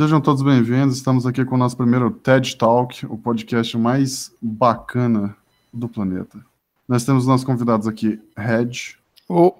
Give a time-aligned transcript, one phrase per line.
[0.00, 0.96] Sejam todos bem-vindos.
[0.96, 5.36] Estamos aqui com o nosso primeiro TED Talk, o podcast mais bacana
[5.70, 6.42] do planeta.
[6.88, 8.96] Nós temos nossos convidados aqui, Red.
[9.28, 9.52] Oh.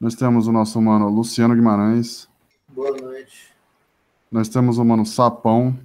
[0.00, 2.26] Nós temos o nosso mano Luciano Guimarães.
[2.66, 3.52] Boa noite.
[4.32, 5.78] Nós temos o mano Sapão.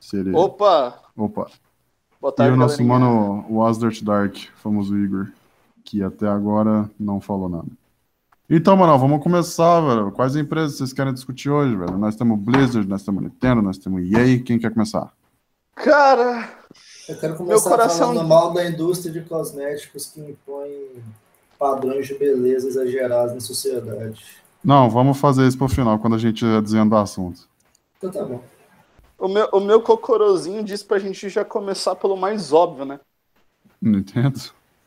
[0.00, 0.36] Seria...
[0.36, 0.98] Opa!
[1.16, 1.48] Opa.
[2.20, 2.98] Boa tarde, e o nosso galerinha.
[2.98, 5.28] mano o Asdert Dark, famoso Igor,
[5.84, 7.68] que até agora não falou nada.
[8.48, 10.12] Então, mano, vamos começar, velho.
[10.12, 11.98] Quais empresas vocês querem discutir hoje, velho?
[11.98, 14.38] Nós temos Blizzard, nós temos Nintendo, nós temos EA.
[14.42, 15.12] Quem quer começar?
[15.74, 16.48] Cara,
[17.08, 21.02] Eu quero começar coração- falando mal da indústria de cosméticos que impõe
[21.58, 24.24] padrões de beleza exagerados na sociedade.
[24.62, 27.48] Não, vamos fazer isso pro final, quando a gente desvenda o assunto.
[27.98, 28.42] Então tá bom.
[29.18, 33.00] o meu, o meu cocorozinho disse pra gente já começar pelo mais óbvio, né?
[33.80, 34.40] Nintendo?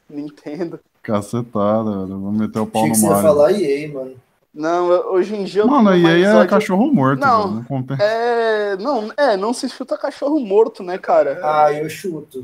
[0.09, 0.79] Nintendo.
[1.01, 2.07] Cacetada, velho.
[2.19, 3.29] Vamos meter o pau Achei que no você ia Mario.
[3.29, 4.11] falar EA, mano.
[4.53, 7.61] Não, eu- hoje em dia eu Mano, a EA é cachorro morto, Não.
[7.61, 7.65] velho.
[7.69, 7.97] Não.
[7.99, 11.39] É, não, é, não se chuta cachorro morto, né, cara?
[11.43, 12.43] Ah, eu chuto.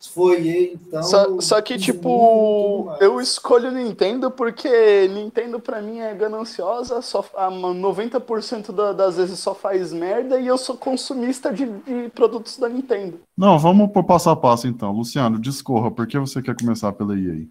[0.00, 1.02] Se for EA, então.
[1.04, 7.48] Só, só que, tipo, eu escolho Nintendo porque Nintendo pra mim é gananciosa, só, a
[7.48, 12.68] 90% da- das vezes só faz merda e eu sou consumista de, de produtos da
[12.68, 13.20] Nintendo.
[13.36, 14.90] Não, vamos pro passo a passo então.
[14.90, 17.44] Luciano, discorra, por que você quer começar pela EA?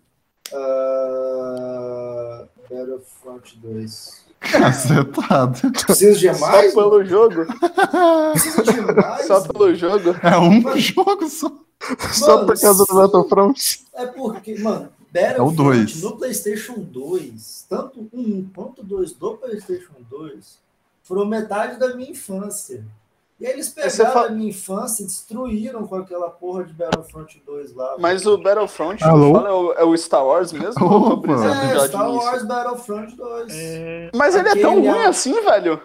[0.53, 4.21] Ah, Battlefront 2.
[4.39, 5.59] Cacetada.
[5.85, 6.73] Precisa de Só mais?
[6.73, 7.45] pelo jogo?
[8.31, 9.25] Precisa de mais?
[9.27, 10.15] Só pelo jogo?
[10.23, 11.51] É um jogo só.
[12.11, 13.85] Só por causa do Battlefront?
[13.93, 16.01] É porque, mano, É o Battlefront dois.
[16.01, 20.59] no PlayStation 2, tanto o 1 quanto o 2 do PlayStation 2,
[21.03, 22.83] foram metade da minha infância.
[23.41, 27.41] E aí eles pegaram fa- a minha infância e destruíram com aquela porra de Battlefront
[27.43, 27.95] 2 lá.
[27.99, 29.29] Mas o Battlefront, Alô?
[29.33, 30.85] tu fala, é o, é o Star Wars mesmo?
[30.85, 31.31] Opa.
[31.33, 32.11] é, de Star?
[32.11, 33.47] Wars Battlefront 2.
[33.51, 35.81] É, Mas ele é tão Aquele ruim é- assim, velho?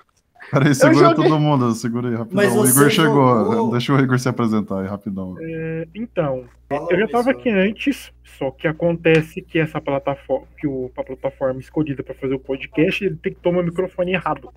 [0.50, 2.36] Peraí, segura joguei- todo mundo, segura aí rapidão.
[2.44, 3.44] Mas o Igor chegou.
[3.52, 5.34] jogou- Deixa o Igor se apresentar aí rapidão.
[5.40, 7.38] é, então, Fala eu já isso, tava mano.
[7.38, 12.34] aqui antes, só que acontece que essa plataforma, que o, a plataforma escolhida pra fazer
[12.34, 14.50] o podcast, ele tem que tomar o microfone errado.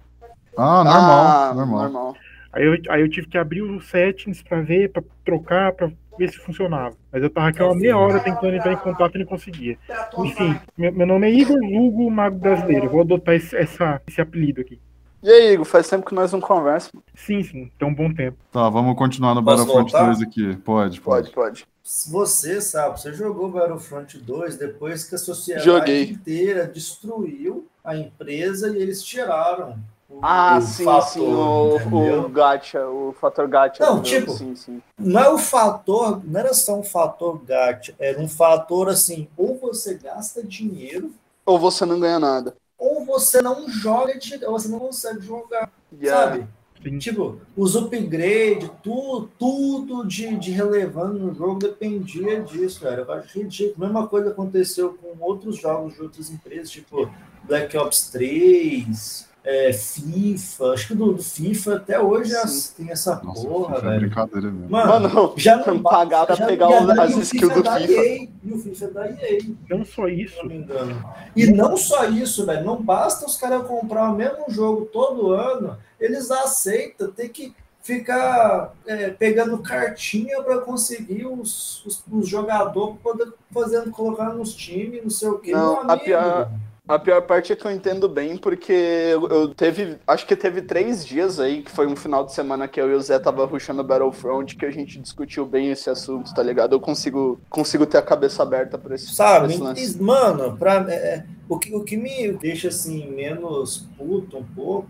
[0.57, 2.15] Ah, normal, Ah, normal.
[2.51, 6.29] Aí eu, aí eu tive que abrir os settings pra ver, pra trocar, pra ver
[6.29, 6.95] se funcionava.
[7.11, 9.77] Mas eu tava aqui uma meia hora tentando entrar em contato e não conseguia.
[10.17, 12.85] Enfim, meu, meu nome é Igor Lugo Mago Brasileiro.
[12.85, 14.79] Eu vou adotar esse, essa, esse apelido aqui.
[15.21, 17.03] E aí, Igor, faz tempo que nós não conversamos.
[17.13, 18.37] Sim, sim, tem um bom tempo.
[18.51, 20.05] Tá, vamos continuar no Posso Battlefront voltar?
[20.07, 20.55] 2 aqui.
[20.57, 21.31] Pode, pode.
[21.31, 21.67] Pode, pode.
[21.83, 26.03] Você sabe, você jogou Battlefront 2 depois que a sociedade Joguei.
[26.03, 29.77] inteira destruiu a empresa e eles tiraram
[30.21, 32.21] Ah, o sim, fator, sim, o, entendeu?
[32.25, 33.83] o gacha, o fator gacha.
[33.85, 34.81] Não, tipo- Sim, sim.
[34.97, 39.57] Não é o fator, não era só um fator gacha, era um fator assim, ou
[39.57, 41.11] você gasta dinheiro,
[41.45, 42.55] Ou você não ganha nada.
[42.77, 44.13] ou você não joga,
[44.47, 45.71] ou você não consegue jogar,
[46.01, 46.31] Yeah.
[46.31, 46.47] sabe?
[46.81, 46.97] Sim.
[46.97, 53.01] Tipo, os upgrades, tudo, tudo de, de relevante no jogo dependia disso, cara.
[53.01, 53.85] Eu acho ridículo.
[53.85, 57.09] Mesma coisa aconteceu com outros jogos de outras empresas, tipo
[57.43, 60.73] Black Ops 3, é, FIFA.
[60.73, 62.73] Acho que do, do FIFA até hoje é- Sim.
[62.77, 64.01] tem essa Nossa, porra, FIFA é velho.
[64.01, 64.69] brincadeira mesmo.
[64.69, 67.63] Mano, Mano, já não pagar pra já- pegar e o- a- as skills é do
[67.63, 67.93] da FIFA.
[67.93, 69.39] EA, e o FIFA é da EA,
[69.69, 71.05] Não só se isso, não me engano.
[71.35, 72.65] E não só isso, velho.
[72.65, 78.73] Não basta os caras comprar o mesmo jogo todo ano, eles aceitam ter que ficar
[78.85, 85.01] é, pegando cartinha para conseguir os, os, os jogadores pra poder fazendo, colocar nos times,
[85.01, 85.51] não sei o quê.
[85.53, 86.51] Não, Meu a amigo, pior-
[86.89, 89.97] A pior parte é que eu entendo bem, porque eu, teve.
[90.07, 92.95] Acho que teve três dias aí, que foi um final de semana que eu e
[92.95, 96.73] o Zé tava rushando Battlefront, que a gente discutiu bem esse assunto, tá ligado?
[96.73, 99.97] Eu consigo, consigo ter a cabeça aberta pra esse, pra Sabe, esse lance.
[99.97, 104.43] e, mano, pra, é, é, o, que, o que me deixa assim menos puto um
[104.43, 104.89] pouco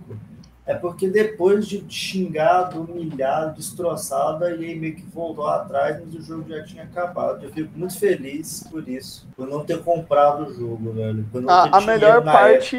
[0.70, 6.22] é porque depois de xingado, humilhado, destroçado, aí ele meio que voltou atrás, mas o
[6.22, 7.44] jogo já tinha acabado.
[7.44, 11.26] Eu fico muito feliz por isso, por não ter comprado o jogo, velho.
[11.32, 12.78] Por não A- ter a melhor parte-.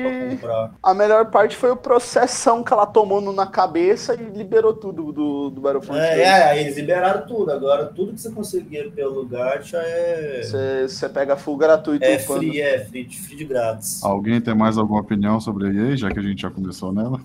[0.82, 5.12] A melhor parte foi o processão que ela tomou no- na cabeça e liberou tudo
[5.12, 5.98] do, do Battlefront.
[6.00, 6.20] É, 2.
[6.20, 7.50] é, aí eles liberaram tudo.
[7.50, 10.42] Agora tudo que você conseguia pelo gacha é,
[10.86, 12.04] Você, pega full gratuito.
[12.04, 12.38] é upando.
[12.38, 14.02] free, é free, de- free de grátis.
[14.04, 17.20] Alguém tem mais alguma opinião sobre a EA, já que a gente já começou nela?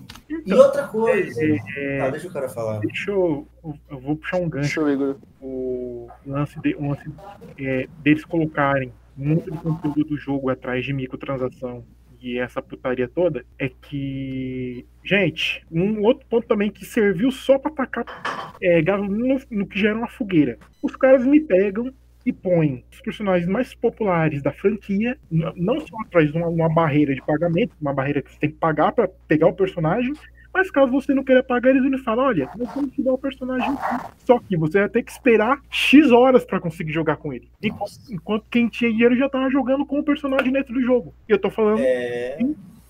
[0.56, 1.40] E outra coisa.
[1.76, 2.80] é, Tá, deixa o cara falar.
[2.80, 3.46] deixa eu.
[3.90, 4.62] Eu vou puxar um gancho.
[4.62, 5.16] Deixa eu, Igor.
[5.40, 7.10] o lance, de, o lance
[7.58, 11.84] é, deles colocarem muito do conteúdo do jogo atrás de microtransação
[12.20, 17.70] e essa putaria toda é que, gente, um outro ponto também que serviu só pra
[17.70, 20.58] atacar é, gasolina no, no que gera uma fogueira.
[20.82, 21.92] Os caras me pegam
[22.24, 27.14] e põem os personagens mais populares da franquia, não só atrás de uma, uma barreira
[27.14, 30.12] de pagamento, uma barreira que você tem que pagar pra pegar o personagem,
[30.56, 33.18] Mas caso você não queira pagar, eles vão falar, olha, nós vamos te dar o
[33.18, 34.06] personagem aqui.
[34.24, 37.46] Só que você vai ter que esperar X horas pra conseguir jogar com ele.
[37.62, 41.12] Enquanto, enquanto quem tinha dinheiro já tava jogando com o personagem dentro do jogo.
[41.28, 42.38] E eu tô falando É.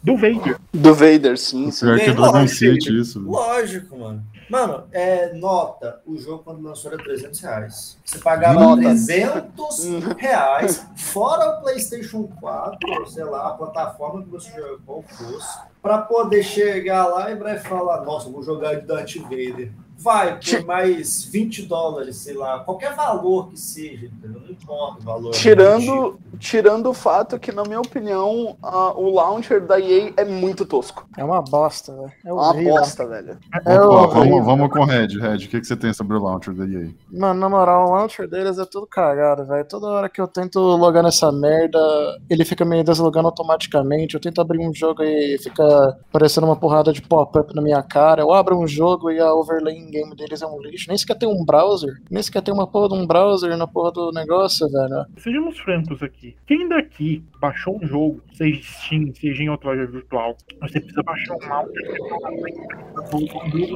[0.00, 0.58] do Vader.
[0.72, 1.86] Do Vader, sim, sim.
[1.86, 3.18] Pior que é Dragon City isso.
[3.18, 4.22] Lógico, mano.
[4.48, 7.98] Mano, é, nota, o jogo quando lançou era 300 reais.
[8.04, 8.82] Você pagava Nota.
[8.82, 15.02] 300 reais, fora o PlayStation 4, ou sei lá, a plataforma que você jogou qual
[15.02, 19.72] fosse, pra poder chegar lá e vai falar, nossa, vou jogar de Darth Vader.
[19.98, 24.40] Vai, por mais 20 dólares, sei lá, qualquer valor que seja, entendeu?
[24.40, 25.30] Não importa o valor.
[25.32, 30.66] Tirando, tirando o fato que, na minha opinião, a- o launcher da EA é muito
[30.66, 31.06] tosco.
[31.16, 32.12] É uma bosta, velho.
[32.24, 33.38] É É uma bosta, velho.
[33.64, 35.08] É Opa, vamos, vamos com o Red.
[35.18, 36.90] Red, o que, que você tem sobre o launcher da EA?
[37.10, 39.66] Mano, na moral, o launcher deles é tudo cagado, velho.
[39.66, 41.78] Toda hora que eu tento logar nessa merda,
[42.28, 44.14] ele fica me deslogando automaticamente.
[44.14, 45.64] Eu tento abrir um jogo e fica
[46.10, 48.20] aparecendo uma porrada de pop-up na minha cara.
[48.22, 50.86] Eu abro um jogo e a overlay in-game deles é um lixo.
[50.88, 51.94] Nem sequer tem um browser.
[52.10, 55.06] Nem sequer tem uma porra de um browser na porra do negócio, velho.
[55.18, 56.36] Sejamos francos aqui.
[56.46, 61.34] Quem daqui baixou um jogo, seja Steam, seja em outra loja virtual, você precisa baixar
[61.34, 61.38] um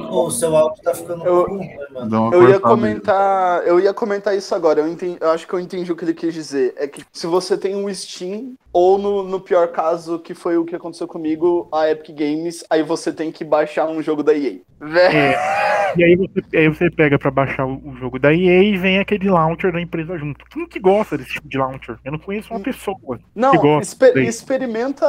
[0.09, 2.33] Ô, o seu áudio tá ficando Eu- ruim, né, mano?
[2.33, 4.79] Eu ia comentar, eu ia comentar isso agora.
[4.81, 6.73] Eu, entendi, eu acho que eu entendi o que ele quis dizer.
[6.77, 10.65] É que se você tem um Steam ou no, no pior caso que foi o
[10.65, 14.59] que aconteceu comigo, a Epic Games, aí você tem que baixar um jogo da EA.
[14.79, 15.15] Véi.
[15.15, 18.77] É, e aí você, aí você pega pra baixar o, o jogo da EA e
[18.77, 20.43] vem aquele launcher da empresa junto.
[20.45, 21.97] Quem que gosta desse tipo de launcher?
[22.03, 23.19] Eu não conheço uma pessoa.
[23.35, 24.25] Não, que gosta exper- daí.
[24.25, 25.05] experimenta,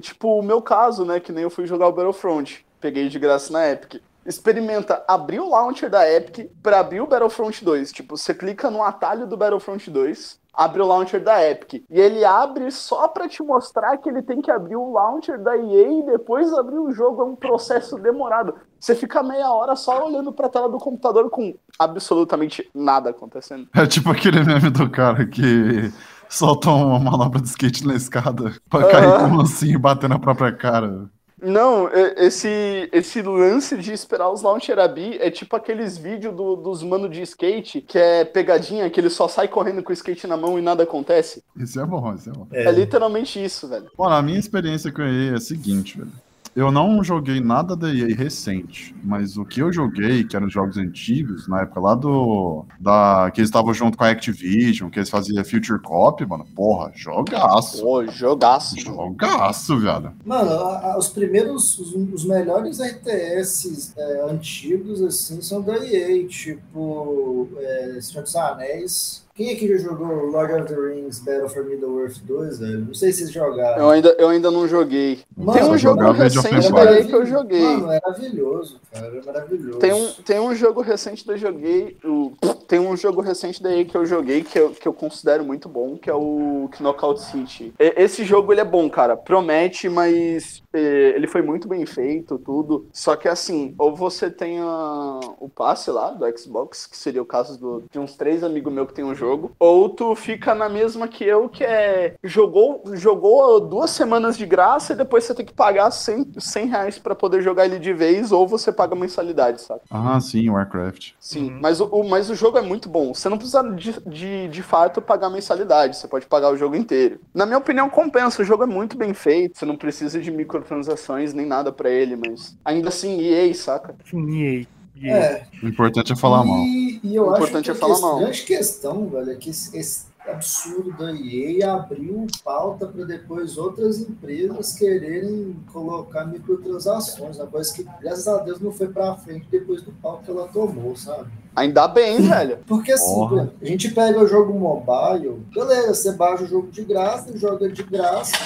[0.00, 2.64] tipo, o meu caso, né, que nem eu fui jogar o Battlefront.
[2.80, 4.02] Peguei de graça na Epic.
[4.24, 7.92] Experimenta abrir o launcher da Epic pra abrir o Battlefront 2.
[7.92, 11.84] Tipo, você clica no atalho do Battlefront 2, abre o launcher da Epic.
[11.88, 15.56] E ele abre só pra te mostrar que ele tem que abrir o launcher da
[15.56, 17.22] EA e depois abrir o jogo.
[17.22, 18.54] É um processo demorado.
[18.78, 23.68] Você fica meia hora só olhando pra tela do computador com absolutamente nada acontecendo.
[23.74, 25.90] É tipo aquele meme do cara que
[26.28, 29.30] solta uma manobra de skate na escada pra cair Aham.
[29.30, 31.08] com um assim e bater na própria cara.
[31.42, 36.82] Não, esse, esse lance de esperar os launcher abrir é tipo aqueles vídeos do- dos
[36.82, 40.36] mano de skate, que é pegadinha, que ele só sai correndo com o skate na
[40.36, 41.44] mão e nada acontece.
[41.54, 42.46] Isso é bom, isso é bom.
[42.50, 43.90] É, literalmente isso, velho.
[43.98, 46.10] Mano, a minha experiência com EA é a seguinte, velho.
[46.56, 50.78] Eu não joguei nada da EA recente, mas o que eu joguei, que eram jogos
[50.78, 52.64] antigos, na época lá do.
[52.80, 56.90] Da, que eles estavam junto com a Activision, que eles faziam Future Cop, mano, porra,
[56.94, 57.82] jogaço.
[57.82, 58.80] Pô, jogaço.
[58.80, 60.12] Jogaço, viado.
[60.24, 66.26] Mano, a- a- os primeiros, os, os melhores RTS é, antigos, assim, são da EA,
[66.26, 69.25] tipo é, Senhor dos Anéis.
[69.36, 72.86] Quem aqui já jogou Lord of the Rings Battle for Middle-earth 2, velho?
[72.86, 73.82] Não sei se vocês jogaram.
[73.82, 75.18] Eu ainda, eu ainda não joguei.
[75.36, 77.60] Mano, Tem um jogo recente da EA que eu joguei.
[77.62, 79.78] Mano, é maravilhoso, cara, é maravilhoso.
[79.78, 81.98] Tem um, tem um jogo recente eu joguei.
[82.02, 82.32] o-
[82.66, 85.98] tem um jogo recente daí que eu joguei que eu, que eu considero muito bom,
[85.98, 87.74] que é o Knockout City.
[87.78, 89.16] E- Esse jogo ele é bom, cara.
[89.18, 92.86] Promete, mas ele foi muito bem feito, tudo.
[92.92, 97.26] Só que assim, ou você tem a- o passe lá do Xbox, que seria o
[97.26, 99.25] caso do- de uns três amigos meus que tem um jogo,
[99.58, 104.92] ou tu fica na mesma que eu, que é jogou, jogou duas semanas de graça
[104.92, 108.32] e depois você tem que pagar 100, 100 reais pra poder jogar ele de vez,
[108.32, 109.80] ou você paga mensalidade, sabe?
[109.90, 111.12] Ah, sim, Warcraft.
[111.20, 111.58] Sim, Uhum.
[111.62, 113.12] mas, o, o- mas o jogo é muito bom.
[113.14, 117.20] Você não precisa de, de, de fato pagar mensalidade, você pode pagar o jogo inteiro.
[117.34, 118.42] Na minha opinião, compensa.
[118.42, 122.16] O jogo é muito bem feito, você não precisa de microtransações nem nada pra ele,
[122.16, 123.94] mas ainda assim, EA, saca?
[124.04, 124.75] Sim, EA.
[125.00, 125.16] EA.
[125.16, 126.58] É, O importante é falar mal.
[126.64, 128.18] E, e eu O acho importante que é a falar mal.
[128.18, 134.00] grande questão, velho, é que esse, esse absurdo da EA abriu pauta para depois outras
[134.00, 139.82] empresas quererem colocar microtransações, uma coisa que, graças a Deus, não foi para frente depois
[139.82, 141.30] do pau que ela tomou, sabe?
[141.56, 142.58] Ainda bem, velho.
[142.66, 143.50] Porque assim, Porra.
[143.60, 147.82] a gente pega o jogo mobile, beleza, você baixa o jogo de graça, joga de
[147.82, 148.36] graça,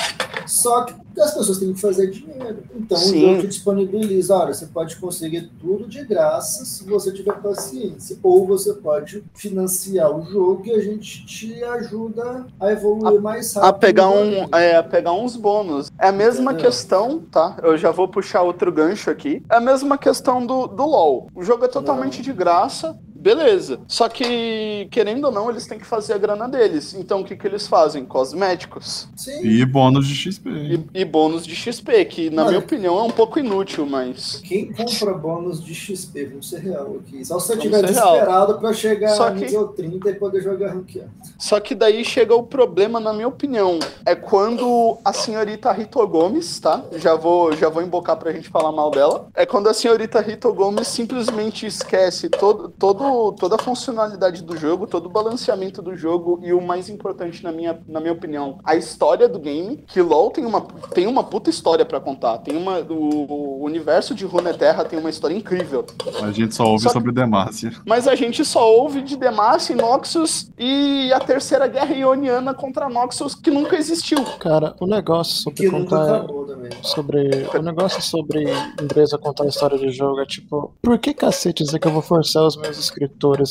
[0.46, 2.62] só que as pessoas têm que fazer dinheiro.
[2.74, 3.16] Então Sim.
[3.16, 8.16] o jogo te disponibiliza, olha, você pode conseguir tudo de graça se você tiver paciência.
[8.22, 13.68] Ou você pode financiar o jogo e a gente te ajuda a evoluir mais rápido.
[13.68, 15.90] A pegar, um, é, a pegar uns bônus.
[15.98, 16.70] É a mesma Entendeu?
[16.70, 17.56] questão, tá?
[17.62, 19.42] Eu já vou puxar outro gancho aqui.
[19.50, 21.28] É a mesma questão do, do LoL.
[21.34, 22.96] O jogo é totalmente de graça.
[23.20, 23.80] Beleza.
[23.86, 26.94] Só que, querendo ou não, eles têm que fazer a grana deles.
[26.94, 28.04] Então o que, que eles fazem?
[28.04, 29.08] Cosméticos.
[29.16, 29.40] Sim.
[29.44, 30.48] E bônus de XP.
[30.50, 32.48] E, e bônus de XP, que na Olha.
[32.52, 34.40] minha opinião é um pouco inútil, mas.
[34.44, 37.24] Quem compra bônus de XP, vamos ser real aqui.
[37.24, 40.72] Só se você estiver desesperado pra chegar Só no que- nível 30 e poder jogar
[40.72, 41.10] ranqueado.
[41.38, 43.78] Só que daí chega o problema, na minha opinião.
[44.06, 46.82] É quando a senhorita Rito Gomes, tá?
[46.96, 49.28] Já vou, já vou embocar pra gente falar mal dela.
[49.34, 53.02] É quando a senhorita Rito Gomes simplesmente esquece todo, todo,
[53.38, 57.52] toda a funcionalidade do jogo, todo o balanceamento do jogo e o mais importante, na
[57.52, 59.84] minha, na minha opinião, a história do game.
[59.86, 60.60] Que LoL tem uma,
[60.94, 62.38] tem uma puta história pra contar.
[62.38, 65.84] Tem uma, o, o universo de Runeterra tem uma história incrível.
[66.22, 67.72] A gente só ouve Só- sobre Demacia.
[67.86, 73.34] Mas a gente só ouve de Demacia, Noxus e a Terceira Guerra Ioniana contra Noxus,
[73.34, 74.24] que nunca existiu.
[74.38, 76.26] Cara, o negócio sobre Que contar.
[76.26, 76.70] também.
[76.82, 77.46] Sobre.
[77.56, 78.44] O negócio sobre
[78.80, 82.02] empresa contar a história de jogo é tipo, por que cacetes é que eu vou
[82.02, 82.78] forçar os meus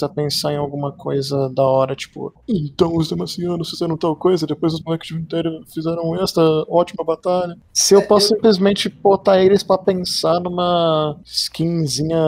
[0.04, 4.74] a pensar em alguma coisa da hora, tipo, então os demacianos fizeram tal coisa, depois
[4.74, 7.58] os moleques de Império fizeram esta ótima batalha.
[7.74, 12.20] Se eu posso simplesmente botar eles pra pensar numa skinzinha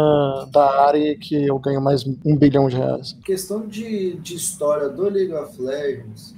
[0.51, 3.17] da área que eu ganho mais um bilhão de reais.
[3.23, 6.35] Questão de, de história do League of Legends,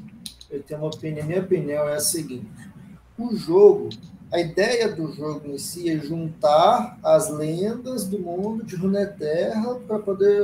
[0.49, 1.25] eu tenho uma opinião.
[1.25, 2.47] Minha opinião é a seguinte:
[3.17, 3.89] o jogo,
[4.31, 9.99] a ideia do jogo em si é juntar as lendas do mundo de Runeterra para
[9.99, 10.43] poder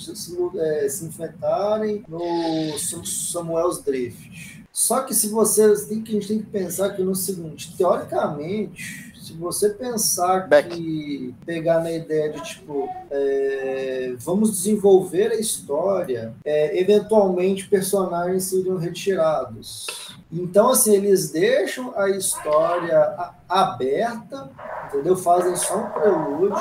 [0.00, 4.64] se, é, se enfrentarem no Sam- Samuel's Drift.
[4.72, 9.10] Só que se você tem que a gente tem que pensar que no seguinte, teoricamente,
[9.20, 10.68] se você pensar Beck.
[10.70, 18.76] que pegar na ideia de tipo é, vamos desenvolver a história, é, eventualmente personagens seriam
[18.76, 19.86] retirados.
[20.32, 24.48] Então, assim, eles deixam a história aberta,
[24.86, 25.16] entendeu?
[25.16, 26.54] Fazem só um prelúdio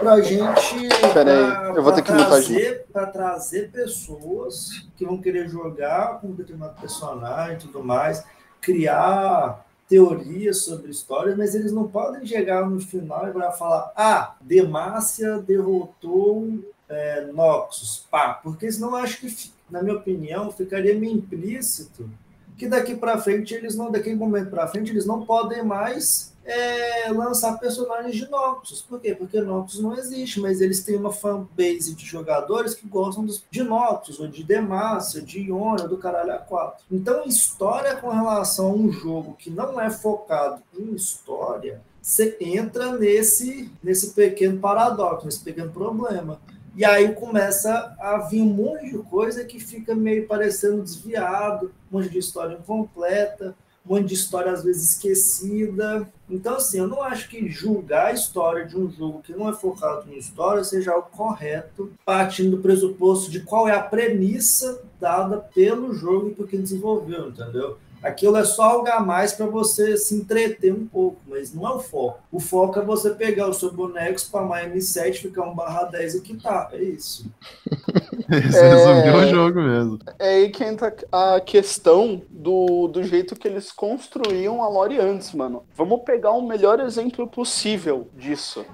[0.00, 0.88] pra gente.
[1.12, 5.48] Pera aí, pra- eu vou ter que mutar trazer, pra trazer pessoas que vão querer
[5.48, 8.24] jogar com um determinado personagem e tudo mais,
[8.60, 15.38] criar teorias sobre histórias, mas eles não podem chegar no final e falar: ah, Demacia
[15.38, 16.58] derrotou
[16.88, 22.08] é, Noxus, pá, porque senão eu acho que, na minha opinião, ficaria meio implícito
[22.56, 27.10] que daqui para frente eles não, daquele momento para frente eles não podem mais é,
[27.12, 28.82] lançar personagens de Noxus.
[28.82, 29.14] Por quê?
[29.14, 33.62] Porque Noxus não existe, mas eles têm uma fanbase de jogadores que gostam dos, de
[33.62, 36.74] Noxus, ou de Demacia, de Ionia, do caralho A4.
[36.90, 42.92] Então, história com relação a um jogo que não é focado em história, você entra
[42.96, 46.40] nesse, nesse pequeno paradoxo, nesse pequeno problema.
[46.74, 51.98] E aí começa a vir um monte de coisa que fica meio parecendo desviado, um
[51.98, 56.08] monte de história incompleta, um monte de história às vezes esquecida.
[56.28, 59.52] Então, assim, eu não acho que julgar a história de um jogo que não é
[59.52, 65.38] focado em história seja o correto, partindo do pressuposto de qual é a premissa dada
[65.38, 67.78] pelo jogo e por quem desenvolveu, entendeu?
[68.02, 71.72] Aquilo é só algo a mais para você se entreter um pouco, mas não é
[71.72, 72.20] o foco.
[72.32, 76.20] O foco é você pegar o seu boneco, spamar M7, ficar 1 barra 10 e
[76.22, 76.70] quitar.
[76.72, 77.30] É isso.
[78.30, 79.98] Você resumiu o jogo mesmo.
[80.16, 85.34] É aí que entra a questão do, do jeito que eles construíam a lore antes,
[85.34, 85.64] mano.
[85.74, 88.64] Vamos pegar o melhor exemplo possível disso.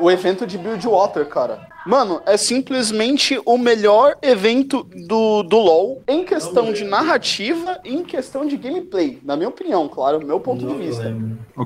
[0.00, 1.68] O evento de Buildwater, cara.
[1.86, 8.02] Mano, é simplesmente o melhor evento do, do LoL em questão de narrativa e em
[8.02, 9.20] questão de gameplay.
[9.22, 11.16] Na minha opinião, claro, meu ponto Não de vista.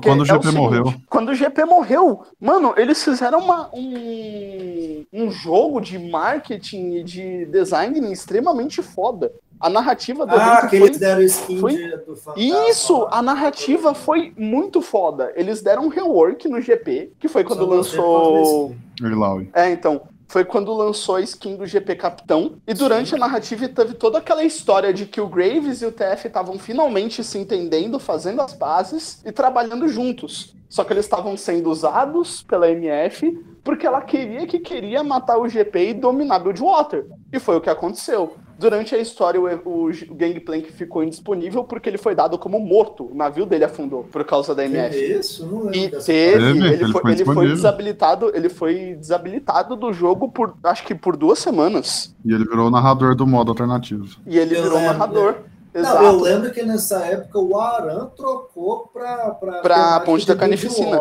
[0.03, 0.93] Quando o é GP seguinte, morreu.
[1.09, 7.45] Quando o GP morreu, mano, eles fizeram uma, um, um jogo de marketing e de
[7.47, 9.31] design extremamente foda.
[9.59, 10.87] A narrativa do Ah, evento que foi...
[10.87, 12.69] eles deram skin foi- de- do Fantasma.
[12.69, 15.31] Isso, a narrativa foi muito foda.
[15.35, 18.75] Eles deram um rework no GP, que foi quando Só lançou...
[18.99, 19.49] Irlaui.
[19.53, 20.01] É, então.
[20.31, 22.53] Foi quando lançou a skin do GP Capitão.
[22.65, 26.25] E durante a narrativa teve toda aquela história de que o Graves e o TF
[26.25, 30.55] estavam finalmente se entendendo, fazendo as pazes e trabalhando juntos.
[30.69, 35.49] Só que eles estavam sendo usados pela MF porque ela queria que queria matar o
[35.49, 37.07] GP e dominar Buildwater.
[37.29, 38.37] E foi o que aconteceu.
[38.61, 43.09] Durante a história, o, o, o Gangplank ficou indisponível porque ele foi dado como morto.
[43.11, 44.95] O navio dele afundou por causa da MF.
[44.95, 45.45] Teve isso?
[45.47, 49.91] Não lembro E teve, ele, ele foi, foi ele foi desabilitado, ele foi desabilitado do
[49.91, 52.15] jogo por acho que por duas semanas.
[52.23, 54.05] E ele virou o narrador do modo alternativo.
[54.27, 54.93] E ele Eu virou lembro.
[54.93, 55.35] narrador.
[55.73, 56.03] Não, Exato.
[56.03, 59.29] eu lembro que nessa época o Aran trocou pra.
[59.31, 60.99] Pra, Pra temática Ponte da Carnificina.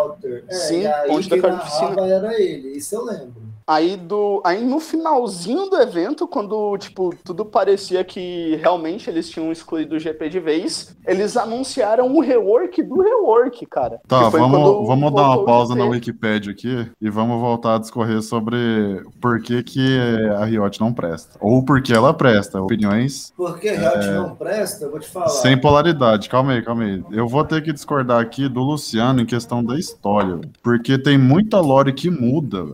[0.49, 2.07] É, Sim, e aí Ponte da Carnificina.
[2.07, 3.50] era ele, isso eu lembro.
[3.70, 9.52] Aí, do, aí no finalzinho do evento, quando tipo, tudo parecia que realmente eles tinham
[9.52, 14.00] excluído o GP de vez, eles anunciaram o rework do rework, cara.
[14.08, 17.78] Tá, Que foi vamos, vamos dar uma pausa na Wikipedia aqui e vamos voltar a
[17.78, 19.98] discorrer sobre por que, que
[20.36, 21.38] a Riot não presta.
[21.40, 22.60] Ou por que ela presta.
[22.60, 25.26] Opiniões Porque Riot não presta, eu vou te falar.
[25.26, 25.28] É.
[25.28, 26.28] sem polaridade.
[26.28, 27.04] Calma aí, calma aí.
[27.12, 30.40] Eu vou ter que discordar aqui do Luciano em questão da história.
[30.60, 32.66] Porque tem muita lore que muda.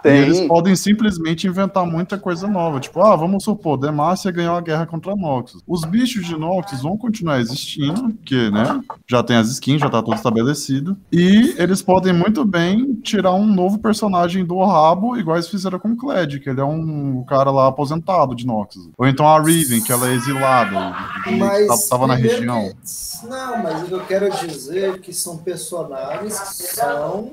[0.00, 0.43] Tem.
[0.48, 2.80] Podem simplesmente inventar muita coisa nova.
[2.80, 5.62] Tipo, ah, vamos supor, Demacia ganhou a guerra contra Noxus.
[5.66, 10.02] Os bichos de Noxus vão continuar existindo, porque, né, já tem as skins, já tá
[10.02, 10.96] tudo estabelecido.
[11.12, 15.88] E eles podem muito bem tirar um novo personagem do rabo, igual eles fizeram com
[15.90, 18.88] o Kled, que ele é um cara lá aposentado de Noxus.
[18.96, 20.94] Ou então a Riven, que ela é exilada,
[21.26, 22.70] e Mas tá- tava na região.
[22.70, 27.32] que- Não, mas eu quero dizer é que são personagens que são.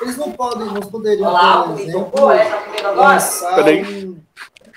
[0.00, 2.26] Eles não podem, não poderiam, Olá, por exemplo,
[2.96, 4.06] lançar Peraí.
[4.06, 4.18] um.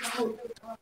[0.02, 0.34] tipo,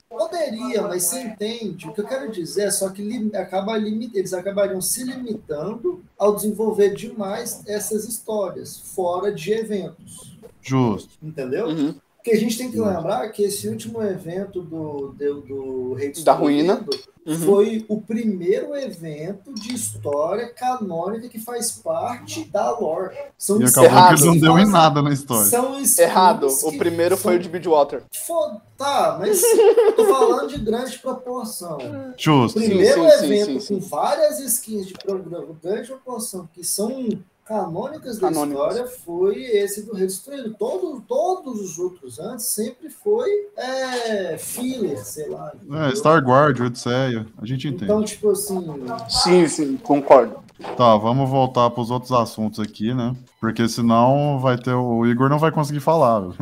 [0.09, 1.89] Poderia, mas você entende.
[1.89, 6.03] O que eu quero dizer é só que li- acaba limi- eles acabariam se limitando
[6.19, 10.37] ao desenvolver demais essas histórias, fora de eventos.
[10.61, 11.11] Justo.
[11.23, 11.69] Entendeu?
[11.69, 11.95] Uhum.
[12.23, 16.33] Porque a gente tem que lembrar que esse último evento do, do, do Rei Da
[16.35, 16.85] Ruína.
[17.27, 17.37] Uhum.
[17.41, 23.15] foi o primeiro evento de história canônica que faz parte da lore.
[23.37, 24.17] São E acabou Errado.
[24.17, 25.45] que não deu em nada na história.
[25.45, 26.47] São Errado.
[26.65, 28.03] O primeiro foi o são- de Bidwater.
[28.27, 29.43] Fo- Tá, mas
[29.95, 31.77] tô falando de grande proporção.
[32.17, 32.59] Justo.
[32.59, 37.07] Primeiro sim, sim, evento sim, com várias skins de programa, grande proporção, que são
[37.51, 38.77] canônicas da Canônicas.
[38.77, 40.55] história, foi esse do Rei Destruído.
[40.57, 45.53] Todo, todos os outros antes sempre foi é, filler, sei lá.
[45.89, 45.97] É?
[45.97, 47.85] Star Guard, Odisseia, a gente entende.
[47.85, 48.65] Então, tipo assim,
[49.09, 50.39] Sim, sim, concordo.
[50.77, 53.15] Tá, vamos voltar para os outros assuntos aqui, né?
[53.41, 56.21] Porque senão vai ter o Igor não vai conseguir falar.
[56.21, 56.35] viu?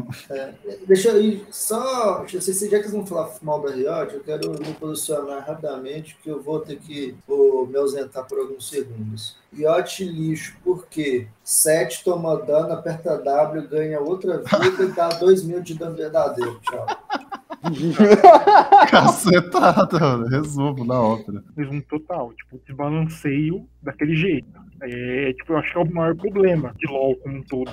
[0.87, 2.25] deixa eu ir só.
[2.33, 6.17] Eu sei se já que vão falar mal da Riot, eu quero me posicionar rapidamente,
[6.23, 9.37] que eu vou ter que vou me ausentar por alguns segundos.
[9.53, 15.63] Riot lixo, porque 7 toma dano, aperta W, ganha outra vida e dá 2 mil
[15.63, 16.61] de dano verdadeiro.
[16.63, 16.87] Tchau.
[18.91, 20.27] Cacetada, mano.
[20.29, 21.43] Resumo da ópera.
[21.57, 24.49] Mesmo total, tipo, desbalanceio daquele jeito.
[24.81, 27.71] É, tipo, eu acho que é o maior problema de LoL como um todo.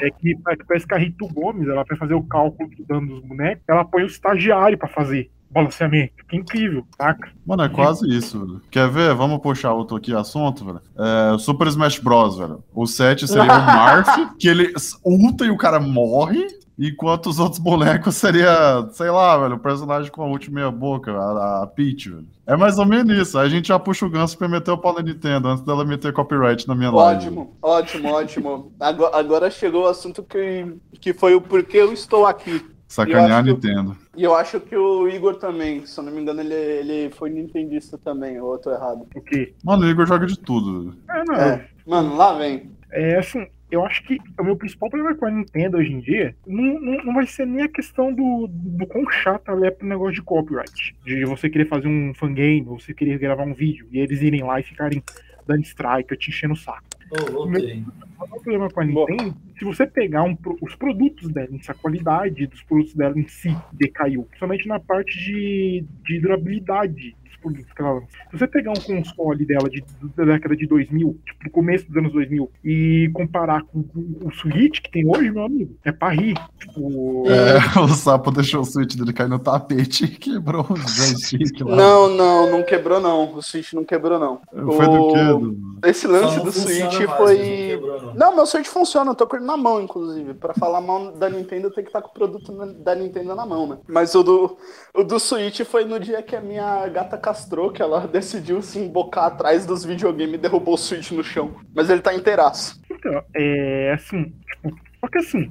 [0.00, 3.06] É que pa- parece que a Rito Gomes, ela vai fazer o cálculo do dano
[3.06, 6.12] dos bonecos, ela põe o estagiário pra fazer balanceamento.
[6.28, 7.30] Que incrível, saca?
[7.46, 8.38] Mano, é quase isso.
[8.44, 8.60] velho.
[8.70, 9.14] Quer ver?
[9.14, 10.80] Vamos puxar outro aqui assunto, velho.
[10.98, 12.62] É, Super Smash Bros, velho.
[12.74, 14.72] O 7 seria o Marth, que ele
[15.04, 16.44] ulta e o cara morre.
[16.78, 21.12] Enquanto os outros bonecos seria, sei lá, velho, o personagem com a ult meia boca,
[21.12, 22.26] a, a Peach, velho.
[22.46, 23.36] É mais ou menos isso.
[23.36, 25.84] Aí a gente já puxa o ganso pra meter o pau na Nintendo, antes dela
[25.84, 27.26] meter copyright na minha live.
[27.26, 28.72] Ótimo, ótimo, ótimo.
[28.78, 32.64] Agora, agora chegou o assunto que, que foi o porquê eu estou aqui.
[32.86, 33.94] Sacanear a Nintendo.
[34.16, 37.28] E eu acho que o Igor também, se eu não me engano, ele, ele foi
[37.28, 39.06] nintendista também, ou eu tô errado.
[39.14, 39.52] O quê?
[39.62, 40.84] Mano, o Igor joga de tudo.
[40.84, 40.96] velho.
[41.10, 41.34] É, não.
[41.34, 41.68] É.
[41.86, 42.70] Mano, lá vem.
[42.90, 46.34] É assim, eu acho que o meu principal problema com a Nintendo hoje em dia
[46.46, 49.86] não, não, não vai ser nem a questão do, do quão chata ela é pro
[49.86, 50.96] negócio de copyright.
[51.04, 54.42] De você querer fazer um fangame, ou você querer gravar um vídeo, e eles irem
[54.42, 55.02] lá e ficarem
[55.46, 56.84] dando strike, eu te enchendo o saco.
[57.10, 57.84] Ô, voltei.
[58.20, 62.62] O problema com a Nintendo, se você pegar um os produtos dela, a qualidade dos
[62.62, 67.16] produtos dela em si decaiu, principalmente na parte de, de durabilidade
[67.56, 69.84] Se você pegar um console dela de,
[70.16, 74.32] da década de 2000, tipo, no começo dos anos 2000, e comparar com, o- o
[74.32, 76.34] Switch que tem hoje, meu amigo, é pra rir.
[76.58, 81.60] Tipo, É, o sapo deixou o Switch dele cair no tapete e quebrou o joystick
[81.62, 81.76] lá.
[81.76, 83.34] Não, não, não quebrou não.
[83.34, 84.40] O Switch não quebrou não.
[84.74, 85.18] Foi do O- quê?
[85.24, 87.36] Do- Esse Só lance não do Switch mais, foi.
[87.36, 88.14] mas não quebrou, não.
[88.14, 90.34] Não, meu Switch funciona, eu tô com ele na mão, inclusive.
[90.34, 93.66] Pra falar mal da Nintendo, tem que estar com o produto da Nintendo na mão,
[93.66, 93.78] né?
[93.88, 94.56] Mas o do,
[94.94, 98.78] o do Switch foi no dia que a minha gata castrou, que ela decidiu se
[98.80, 101.54] embocar atrás dos videogames e derrubou o Switch no chão.
[101.74, 102.80] Mas ele tá inteiraço.
[102.90, 105.50] Então, é assim, tipo, só que assim,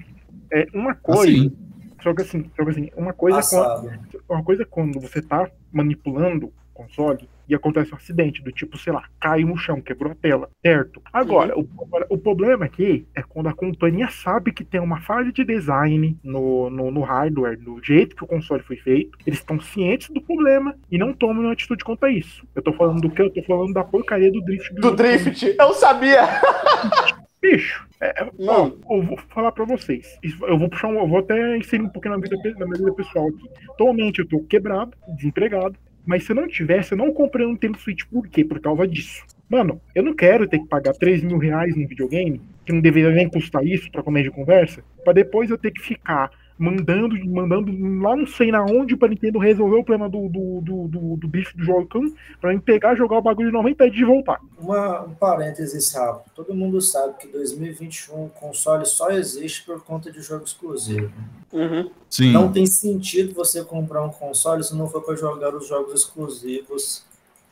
[0.52, 1.32] é uma coisa.
[1.32, 1.58] Assim.
[2.04, 5.22] Só que assim, só que assim, uma coisa, é quando, uma coisa é quando você
[5.22, 9.82] tá manipulando o console e acontece um acidente do tipo, sei lá, cai no chão,
[9.82, 11.02] quebrou a tela, certo?
[11.12, 11.68] Agora, o,
[12.10, 16.70] o problema aqui é quando a companhia sabe que tem uma falha de design no,
[16.70, 20.76] no, no hardware, no jeito que o console foi feito, eles estão cientes do problema
[20.92, 22.46] e não tomam uma atitude quanto a isso.
[22.56, 23.22] Eu tô falando do que?
[23.22, 26.22] Eu tô falando da porcaria do drift Do Drift, eu sabia!
[27.40, 28.78] Bicho, é, Não.
[28.86, 30.18] ó, eu vou falar pra vocês.
[30.42, 32.94] Eu vou puxar um, eu vou até inserir um pouquinho na, vida, na minha vida
[32.94, 33.50] pessoal aqui.
[33.70, 37.78] Atualmente eu tô quebrado, desempregado, mas se eu não tivesse, eu não comprei um Nintendo
[37.78, 38.06] Switch.
[38.06, 38.46] Por quê?
[38.46, 39.26] Por causa disso.
[39.50, 43.12] Mano, eu não quero ter que pagar 3 mil reais num videogame, que não deveria
[43.12, 47.72] nem custar isso pra comer de conversa, pra depois eu ter que ficar mandando, mandando
[48.02, 51.28] lá não sei na onde pra Nintendo resolver o problema do, do, do, do, do
[51.28, 54.40] bicho do Joy-Con pra mim pegar, jogar o bagulho de 90 e de voltar.
[54.58, 56.32] Uma, um parênteses rápido.
[56.36, 61.12] Todo mundo sabe que 2021 o console só existe por conta de jogo exclusivo.
[61.54, 61.90] Uhum.
[62.10, 62.32] Sim.
[62.32, 67.06] Não tem sentido você comprar um console se não for para jogar os jogos exclusivos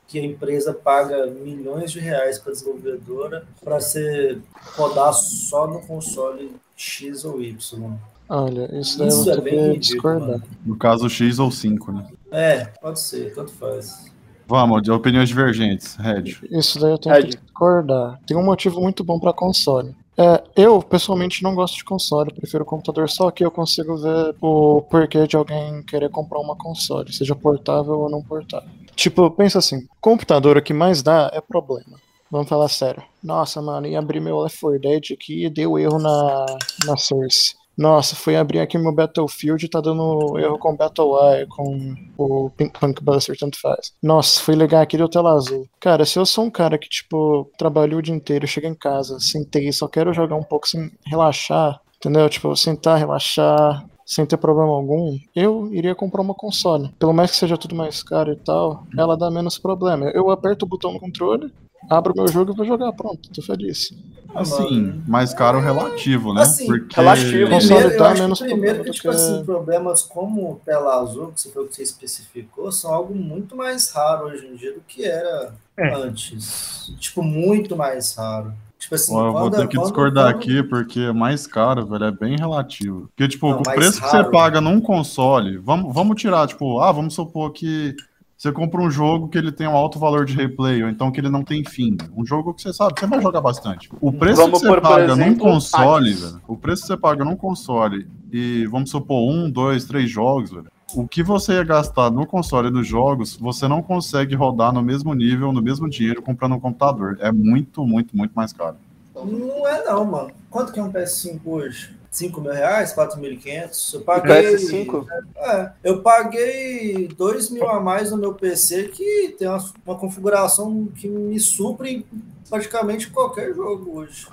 [0.07, 4.39] que a empresa paga milhões de reais para a desenvolvedora para ser
[4.75, 7.97] rodar só no console X ou Y.
[8.27, 10.27] Olha, isso daí eu Isso vou é discordar.
[10.29, 10.43] mano.
[10.65, 12.07] No caso X ou 5, né?
[12.31, 14.11] É, pode ser, tanto faz.
[14.47, 15.95] Vamos, de opiniões divergentes.
[15.95, 16.35] Red.
[16.51, 17.23] Isso daí eu tenho Red.
[17.23, 18.19] que discordar.
[18.27, 19.95] Tem um motivo muito bom pra console.
[20.17, 24.81] É, eu, pessoalmente, não gosto de console, prefiro computador, só que eu consigo ver o
[24.83, 28.69] porquê de alguém querer comprar uma console, seja portável ou não portável.
[28.95, 31.97] Tipo, pensa assim, computador o que mais dá é problema.
[32.31, 33.03] Vamos falar sério.
[33.21, 36.45] Nossa, mano, ia abrir meu Left 4 Dead aqui e deu erro na,
[36.85, 37.53] na Source.
[37.77, 42.79] Nossa, fui abrir aqui meu Battlefield e tá dando erro com BattleEye, com o Pink
[42.79, 43.93] Punk Buster, tanto faz.
[44.01, 45.67] Nossa, fui ligar aqui deu tela azul.
[45.79, 49.19] Cara, se eu sou um cara que, tipo, trabalhou o dia inteiro, chega em casa,
[49.19, 52.29] sentei só quero jogar um pouco sem relaxar, entendeu?
[52.29, 56.89] Tipo, sentar, relaxar, sem ter problema algum, eu iria comprar uma console.
[56.99, 60.11] Pelo mais que seja tudo mais caro e tal, ela dá menos problema.
[60.13, 61.51] Eu aperto o botão no controle,
[61.89, 63.93] abro meu jogo e vou jogar, pronto, tô feliz.
[64.33, 66.41] Assim, mais caro relativo, né?
[66.41, 67.47] Assim, Porque relativo.
[67.57, 71.31] Primeiro, eu dá acho menos que primeiro que, tipo que- assim, problemas como tela azul,
[71.31, 74.73] que você foi o que você especificou, são algo muito mais raro hoje em dia
[74.73, 75.93] do que era É.
[75.95, 76.91] antes.
[76.99, 78.51] Tipo, muito mais raro.
[78.77, 82.35] Tipo assim, eu vou ter que discordar quando- aqui, porque mais caro, velho, é bem
[82.37, 83.07] relativo.
[83.15, 84.31] Porque, tipo, Não, o preço que você raro.
[84.31, 87.95] paga num console, vamos, vamos tirar, tipo, ah, vamos supor que
[88.37, 91.19] você compra um jogo que ele tem um alto valor de replay, ou então que
[91.19, 91.95] ele não tem fim.
[92.15, 93.89] Um jogo que você sabe, você vai jogar bastante.
[94.01, 96.21] O preço Vamos que você por, por paga num exemplo, console, Hades.
[96.31, 100.51] velho, o preço que você paga num console e, vamos supor, um, dois, três jogos,
[100.51, 104.81] velho, o que você ia gastar no console dos jogos, você não consegue rodar no
[104.81, 107.17] mesmo nível, no mesmo dinheiro, comprando um computador.
[107.21, 108.75] É muito, muito, muito mais caro.
[109.15, 110.31] Não é não, mano.
[110.49, 111.94] Quanto que é um PS5 hoje?
[112.15, 112.93] 5 mil reais?
[112.93, 113.93] 4.500?
[113.93, 114.55] Eu paguei...
[114.55, 115.07] PS5?
[115.35, 120.87] É, eu paguei 2 mil a mais no meu PC que tem uma, uma configuração
[120.95, 122.05] que me supre
[122.49, 124.27] praticamente qualquer jogo hoje.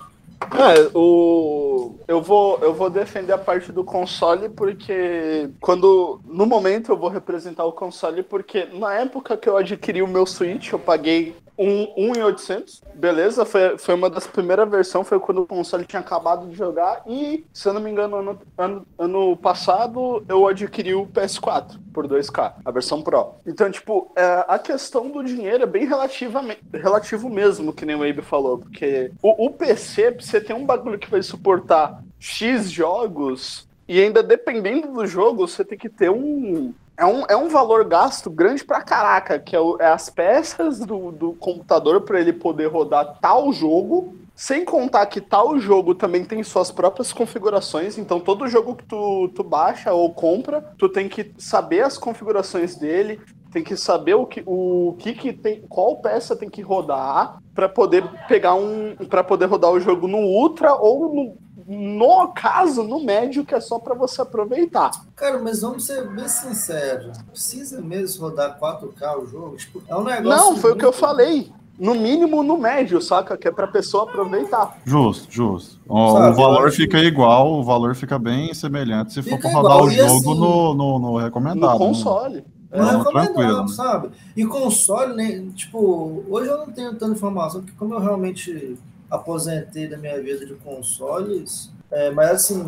[0.50, 1.96] É, o...
[2.06, 6.20] eu, vou, eu vou defender a parte do console porque quando.
[6.24, 10.26] No momento eu vou representar o console porque na época que eu adquiri o meu
[10.26, 12.82] Switch, eu paguei um, um em 800.
[12.94, 17.02] Beleza, foi, foi uma das primeiras versões, foi quando o console tinha acabado de jogar.
[17.06, 22.08] E, se eu não me engano, ano, ano, ano passado eu adquiri o PS4 por
[22.08, 23.34] 2K, a versão Pro.
[23.46, 28.02] Então, tipo, é, a questão do dinheiro é bem relativamente, relativo mesmo, que nem o
[28.02, 28.58] Abe falou.
[28.58, 34.22] Porque o, o PC, você ter um bagulho que vai suportar X jogos, e ainda
[34.22, 36.72] dependendo do jogo, você tem que ter um.
[36.96, 40.78] É um, é um valor gasto grande pra caraca, que é, o- é as peças
[40.80, 44.14] do, do computador pra ele poder rodar tal jogo.
[44.34, 49.28] Sem contar que tal jogo também tem suas próprias configurações, então todo jogo que tu,
[49.34, 53.20] tu baixa ou compra, tu tem que saber as configurações dele,
[53.52, 57.68] tem que saber o que, o que, que tem, qual peça tem que rodar pra
[57.68, 63.02] poder pegar um, para poder rodar o jogo no ultra ou no, no caso no
[63.04, 64.90] médio que é só pra você aproveitar.
[65.16, 67.16] Cara, mas vamos ser bem sinceros.
[67.30, 69.56] Precisa mesmo rodar 4K o jogo?
[69.56, 70.28] Tipo, é um negócio.
[70.28, 71.52] Não, foi o que eu muito- falei.
[71.78, 73.36] No mínimo no médio, saca?
[73.36, 74.78] Que é pra pessoa aproveitar.
[74.84, 75.80] Justo, justo.
[75.88, 79.76] Sabe, o valor fica igual, o valor fica bem semelhante se for Fica pra rodar
[79.78, 81.78] igual, o jogo assim, no, no, no recomendado.
[81.78, 81.86] No né?
[81.86, 82.44] console.
[82.70, 83.68] É Não, recomendado, tranquilo, né?
[83.68, 84.10] sabe?
[84.36, 85.44] E console, né?
[85.56, 88.78] Tipo, hoje eu não tenho tanta informação, porque como eu realmente
[89.12, 92.64] aposentei da minha vida de consoles, é, mas assim,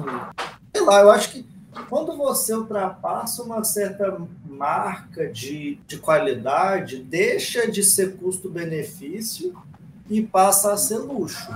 [0.75, 1.47] sei lá, eu acho que
[1.89, 9.57] quando você ultrapassa uma certa marca de, de qualidade, deixa de ser custo-benefício
[10.09, 11.51] e passa a ser luxo.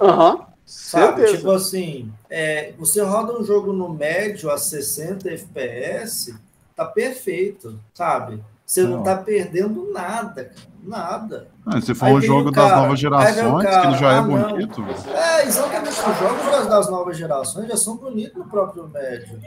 [0.00, 0.46] Aham.
[0.64, 1.22] Sabe?
[1.22, 1.36] Certeza.
[1.38, 6.32] Tipo assim, é, você roda um jogo no médio a 60 FPS,
[6.76, 8.40] tá perfeito, sabe?
[8.70, 9.02] Você não Não.
[9.02, 10.70] tá perdendo nada, cara.
[10.80, 11.48] Nada.
[11.66, 14.12] Ah, se for Aí um jogo o das cara, novas gerações, que cara, ele já
[14.12, 14.48] é ah, não.
[14.48, 15.16] bonito, velho.
[15.16, 15.90] É, exatamente.
[15.90, 19.40] Os jogos das, das novas gerações já são bonitos no próprio médio.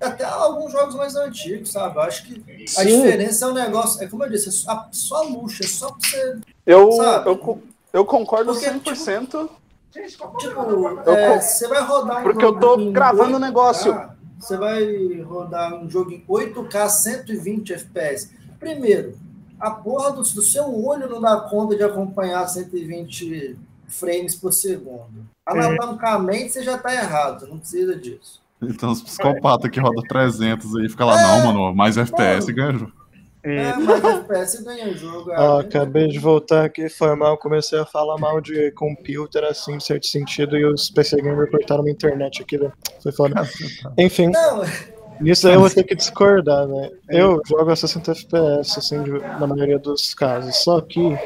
[0.00, 1.96] Até alguns jogos mais antigos, sabe?
[1.98, 2.84] Eu acho que a Sim.
[2.84, 6.08] diferença é um negócio, é como eu disse, é só, só luxo, é só pra
[6.08, 6.38] você.
[6.66, 7.28] Eu, Sabe?
[7.28, 9.50] eu, eu concordo Porque, 100%.
[9.92, 14.10] Tipo, é, você vai rodar um Porque eu tô gravando o 8K, negócio.
[14.40, 18.43] Você vai rodar um jogo em 8K 120 FPS.
[18.64, 19.12] Primeiro,
[19.60, 25.26] a porra do, do seu olho não dá conta de acompanhar 120 frames por segundo.
[25.44, 28.40] Anatomicamente você já tá errado, não precisa disso.
[28.62, 32.92] Então os psicopatas que rodam 300 aí fica lá, não, mano, mais FPS ganha jogo.
[33.42, 35.30] É, É, mas FPS ganha o jogo.
[35.30, 39.74] Ó, ah, acabei de voltar aqui, foi mal, comecei a falar mal de computer, assim,
[39.74, 42.72] em certo sentido, e os PC Gamer cortaram minha internet aqui, velho.
[43.02, 43.46] Foi foda.
[43.98, 44.62] Enfim, Não,
[45.20, 46.90] nisso aí eu vou ter que discordar, né?
[47.08, 48.96] Eu jogo a 60 FPS, assim,
[49.38, 51.16] na maioria dos casos, só que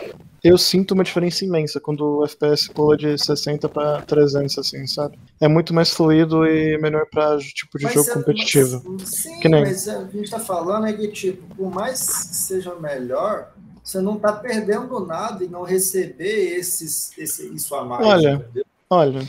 [0.44, 5.18] eu sinto uma diferença imensa quando o FPS pula de 60 pra 300, assim, sabe?
[5.40, 8.82] É muito mais fluido e melhor pra tipo de mas jogo você- competitivo.
[8.86, 12.36] mas- sim, Que nem- mas a gente tá falando é que, tipo, por mais que
[12.36, 13.50] seja melhor,
[13.82, 18.06] você não tá perdendo nada e não receber esses, esse, isso a mais.
[18.06, 18.64] Olha, entendeu?
[18.90, 19.20] Olha,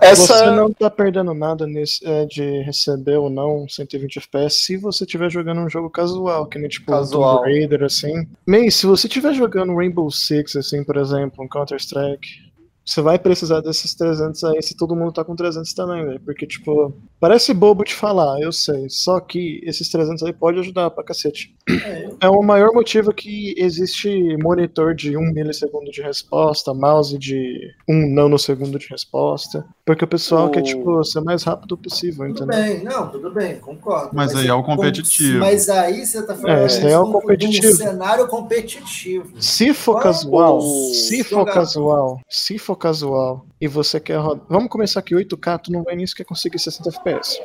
[0.00, 4.76] Essa- Você não tá perdendo nada nisso, é, de receber ou não 120 FPS se
[4.78, 7.38] você estiver jogando um jogo casual, que nem tipo Casual.
[7.38, 8.26] Tomb Raider, assim.
[8.46, 12.51] Meio, se você estiver jogando Rainbow Six, assim, por exemplo, um Counter-Strike,
[12.84, 16.20] você vai precisar desses 300 aí se todo mundo tá com 300 também, velho.
[16.20, 18.86] Porque, tipo, parece bobo de falar, eu sei.
[18.88, 21.54] Só que esses 300 aí pode ajudar pra cacete.
[21.68, 27.70] É, É o maior motivo que existe monitor de 1 milissegundo de resposta, mouse de
[27.88, 29.64] 1 nanosegundo de resposta.
[29.84, 32.64] Porque o pessoal O- quer, tipo, ser mais rápido possível, Tudo entendeu?
[32.76, 34.10] bem, não, tudo bem, concordo.
[34.12, 35.38] Mas aí é o competitivo.
[35.40, 37.76] Mas aí você tá falando É, aí é o de um- um competitivo.
[37.76, 39.40] cenário competitivo.
[39.40, 41.54] Se for Qual casual, o se for jogador?
[41.54, 44.44] casual, se for casual e você quer rodar.
[44.48, 47.40] Vamos começar aqui 8K, tu não vai nisso quer conseguir 60 FPS.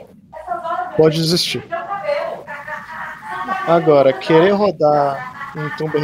[0.95, 1.63] Pode desistir.
[3.67, 5.97] Agora, querer rodar um Tomb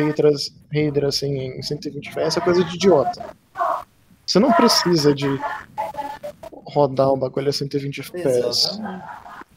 [0.72, 3.24] Raider, assim em 120 FPS é coisa de idiota.
[4.26, 5.28] Você não precisa de
[6.66, 8.80] rodar um bagulho a 120 FPS.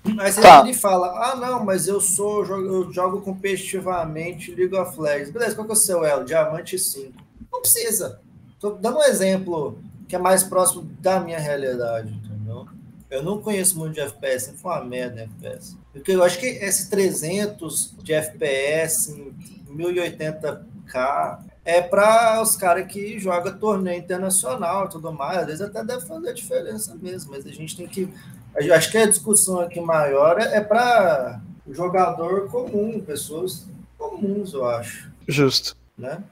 [0.05, 0.63] Você Tá.
[0.63, 5.01] vira e fala, ah não, mas eu sou, eu jogo, eu jogo competitivamente League of
[5.01, 5.31] Legends.
[5.31, 6.25] Beleza, qual que é o seu elo?
[6.25, 7.13] Diamante 5.
[7.53, 8.21] Não precisa.
[8.59, 12.67] Tô dando um exemplo que é mais próximo da minha realidade, entendeu?
[13.11, 15.77] Eu não conheço muito de FPS, sempre foi uma merda em FPS.
[15.93, 19.35] Porque eu acho que esse 300 de FPS em
[19.77, 25.39] 1080k é para os caras que jogam torneio internacional e tudo mais.
[25.39, 28.09] Às vezes até deve fazer diferença mesmo, mas a gente tem que.
[28.55, 33.67] eu Acho que a discussão aqui maior é para jogador comum, pessoas
[33.99, 35.11] comuns, eu acho.
[35.27, 35.77] Justo.
[35.99, 36.23] Né?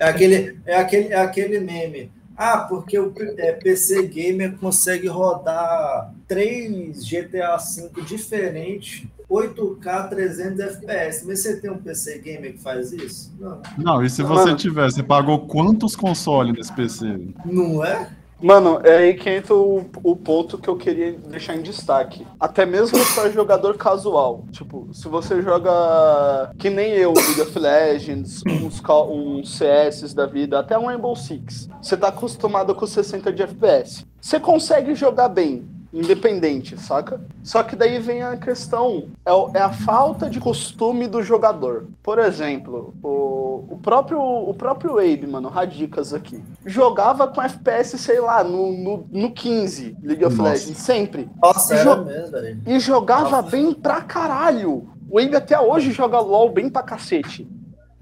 [0.00, 2.10] É, aquele, é, aquele, é aquele meme.
[2.34, 11.26] Ah, porque o é, PC Gamer consegue rodar três GTA V diferentes, 8K 300 FPS.
[11.26, 13.30] Mas você tem um PC Gamer que faz isso?
[13.38, 13.60] Não.
[13.76, 17.20] Não, e se você tiver, você pagou quantos consoles nesse PC?
[17.44, 18.08] Não é?
[18.42, 22.26] Mano, é aí que entra o, o ponto que eu queria deixar em destaque.
[22.38, 24.44] Até mesmo para jogador casual.
[24.50, 30.58] Tipo, se você joga que nem eu, League of Legends, uns, uns CS da vida,
[30.58, 34.06] até um Rainbow Six, você tá acostumado com 60 de FPS.
[34.20, 37.20] Você consegue jogar bem, independente, saca?
[37.42, 41.86] Só que daí vem a questão, é, é a falta de costume do jogador.
[42.02, 48.20] Por exemplo, o, o próprio o próprio Abe, mano, Radicas aqui, jogava com FPS, sei
[48.20, 50.50] lá, no, no, no 15, League of Nossa.
[50.50, 51.28] Legends, sempre.
[51.42, 52.36] Nossa, E jo- mesmo.
[52.66, 53.50] E jogava Nossa.
[53.50, 54.88] bem pra caralho.
[55.08, 57.48] O Abe até hoje joga LOL bem pra cacete.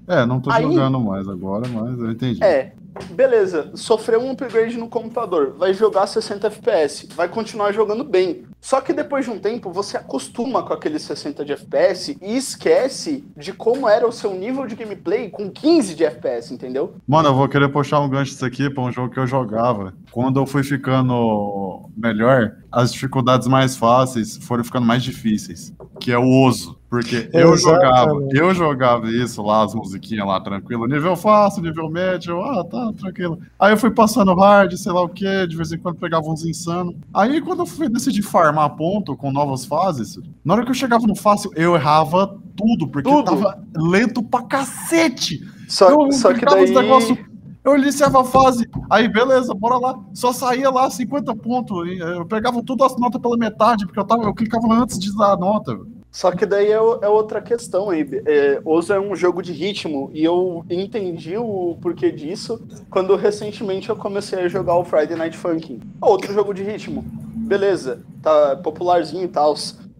[0.07, 2.43] É, não tô Aí- jogando mais agora, mas eu entendi.
[2.43, 2.71] É,
[3.11, 8.45] beleza, sofreu um upgrade no computador, vai jogar 60 FPS, vai continuar jogando bem.
[8.61, 13.23] Só que depois de um tempo você acostuma com aqueles 60 de FPS e esquece
[13.37, 16.95] de como era o seu nível de gameplay com 15 de FPS, entendeu?
[17.07, 19.93] Mano, eu vou querer puxar um gancho disso aqui pra um jogo que eu jogava.
[20.11, 25.73] Quando eu fui ficando melhor, as dificuldades mais fáceis foram ficando mais difíceis.
[25.99, 26.78] Que é o Oso.
[26.89, 30.87] Porque eu jogava, eu jogava isso lá, as musiquinhas lá, tranquilo.
[30.87, 33.37] Nível fácil, nível médio, ah, tá, tranquilo.
[33.59, 36.43] Aí eu fui passando hard, sei lá o que, de vez em quando pegava uns
[36.43, 36.95] insanos.
[37.13, 41.05] Aí quando eu fui decidir farmar ponto com novas fases, na hora que eu chegava
[41.05, 43.23] no fácil, eu errava tudo, porque Tudo.
[43.23, 45.39] tava lento pra cacete.
[45.67, 46.73] Só, Eu só que daí.
[46.73, 47.15] negócio,
[47.63, 49.99] eu iniciava a fase, aí beleza, bora lá.
[50.13, 51.87] Só saía lá 50 pontos.
[51.87, 55.33] Eu pegava todas as notas pela metade, porque eu, tava, eu clicava antes de dar
[55.33, 55.73] a nota.
[55.75, 55.98] velho.
[56.11, 58.07] Só que daí é, é outra questão aí.
[58.25, 58.61] É,
[58.95, 64.39] é um jogo de ritmo e eu entendi o porquê disso quando recentemente eu comecei
[64.39, 65.79] a jogar o Friday Night Funkin'.
[66.01, 67.03] Outro jogo de ritmo.
[67.35, 69.53] Beleza, tá popularzinho e tal.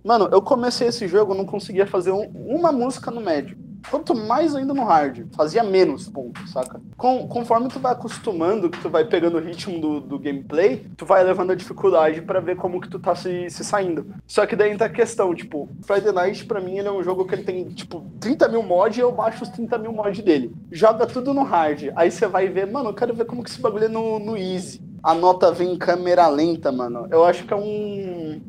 [0.03, 3.57] Mano, eu comecei esse jogo, não conseguia fazer um- uma música no médio.
[3.89, 6.81] Quanto mais ainda no hard, fazia menos pontos, saca?
[6.97, 11.05] Com- conforme tu vai acostumando, que tu vai pegando o ritmo do, do gameplay, tu
[11.05, 14.05] vai levando a dificuldade pra ver como que tu tá se, se saindo.
[14.27, 17.25] Só que daí entra a questão, tipo, Friday Night pra mim ele é um jogo
[17.25, 20.53] que ele tem, tipo, 30 mil mods e eu baixo os 30 mil mods dele.
[20.71, 21.89] Joga tudo no hard.
[21.95, 24.37] Aí você vai ver, mano, eu quero ver como que esse bagulho é no, no
[24.37, 24.81] easy.
[25.01, 27.07] A nota vem em câmera lenta, mano.
[27.09, 28.41] Eu acho que é um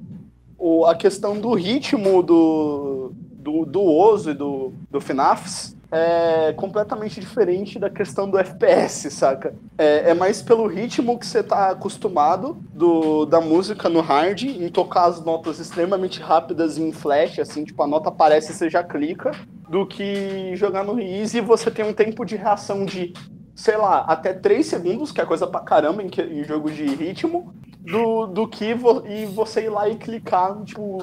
[0.58, 7.18] o, a questão do ritmo do, do, do Ozo e do, do FNAFs é completamente
[7.18, 9.54] diferente da questão do FPS, saca?
[9.76, 14.68] É, é mais pelo ritmo que você tá acostumado do, da música no hard, em
[14.68, 18.84] tocar as notas extremamente rápidas em flash, assim, tipo, a nota aparece e você já
[18.84, 19.32] clica,
[19.68, 23.12] do que jogar no easy e você tem um tempo de reação de,
[23.56, 26.84] sei lá, até 3 segundos, que é coisa pra caramba em, que- em jogo de
[26.86, 30.98] ritmo, do, do que vo, e você ir lá e clicar, tipo,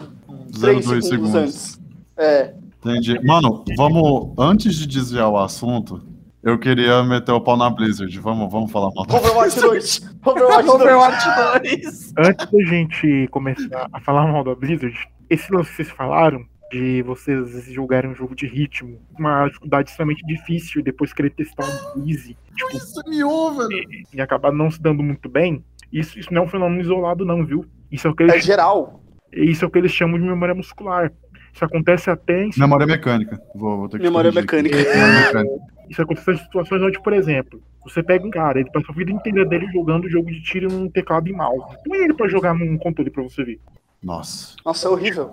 [0.61, 1.35] 3 0,2 segundos, segundos.
[1.35, 1.86] antes.
[2.17, 2.53] É,
[2.83, 3.19] Entendi.
[3.25, 4.33] Mano, vamos.
[4.37, 6.01] Antes de desviar o assunto,
[6.43, 8.17] eu queria meter o pau na Blizzard.
[8.19, 10.15] Vamos, vamos falar mal da Overwatch 2.
[10.25, 10.69] Overwatch 2.
[10.81, 11.25] Overwatch
[11.63, 12.13] 2.
[12.17, 14.97] Antes da gente começar a falar mal da Blizzard,
[15.29, 19.47] esse lance que vocês falaram de vocês às vezes jogarem um jogo de ritmo, uma
[19.47, 23.87] dificuldade extremamente difícil e depois querer testar um easy, tipo, Isso me ouve, velho.
[24.13, 27.45] e acabar não se dando muito bem, isso, isso não é um fenômeno isolado não,
[27.45, 27.65] viu?
[27.89, 29.01] Isso é o que É eles, geral.
[29.31, 31.09] isso é o que eles chamam de memória muscular.
[31.57, 33.41] Isso acontece até em Memória mecânica.
[33.55, 34.77] Vou, vou ter que Memória mecânica.
[34.77, 35.65] Memória mecânica.
[35.89, 39.11] Isso acontece em situações onde, por exemplo, você pega um cara, ele passa a vida
[39.11, 41.75] inteira dele jogando jogo de tiro num teclado e mouse.
[41.83, 43.59] Põe ele pra jogar num controle pra você ver.
[44.03, 44.55] Nossa.
[44.63, 45.31] Nossa, é horrível.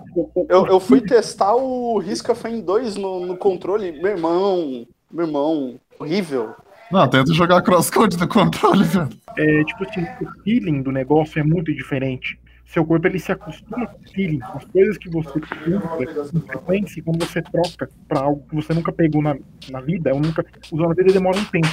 [0.49, 3.91] Eu, eu fui testar o Risk of Rain 2 no, no controle.
[3.91, 6.55] Meu irmão, meu irmão, horrível.
[6.91, 9.09] Não, tenta jogar crosscode no controle, velho.
[9.37, 12.39] É, tipo assim, o feeling do negócio é muito diferente.
[12.65, 16.39] Seu corpo ele se acostuma com o feeling, com as coisas que você usa com
[16.41, 19.37] frequência, quando você troca pra algo que você nunca pegou na,
[19.69, 20.43] na vida, eu nunca.
[20.71, 21.67] Usar na vida demora um tempo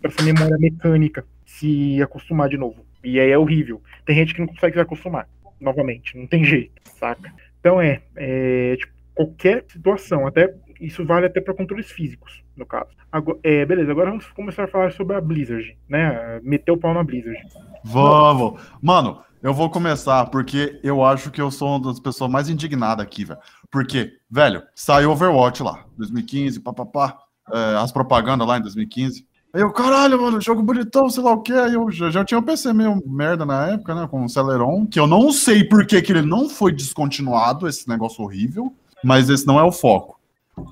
[0.00, 2.86] pra essa memória mecânica se acostumar de novo.
[3.02, 3.82] E aí é horrível.
[4.04, 5.28] Tem gente que não consegue se acostumar,
[5.60, 7.32] novamente, não tem jeito, saca?
[7.60, 12.90] Então é, é tipo, qualquer situação, até isso vale até para controles físicos, no caso.
[13.10, 16.40] Agora, é, beleza, agora vamos começar a falar sobre a Blizzard, né?
[16.42, 17.38] Meter o pau na Blizzard.
[17.82, 18.60] Vamos.
[18.82, 23.06] Mano, eu vou começar porque eu acho que eu sou uma das pessoas mais indignadas
[23.06, 23.38] aqui, velho.
[23.70, 27.16] Porque, velho, saiu Overwatch lá, 2015, papapá,
[27.52, 29.24] é, as propagandas lá em 2015.
[29.54, 31.52] Aí eu, caralho, mano, jogo bonitão, sei lá o que.
[31.52, 34.84] Aí eu já, já tinha um PC meio merda na época, né, com o Celeron,
[34.84, 39.30] que eu não sei por que que ele não foi descontinuado, esse negócio horrível, mas
[39.30, 40.18] esse não é o foco.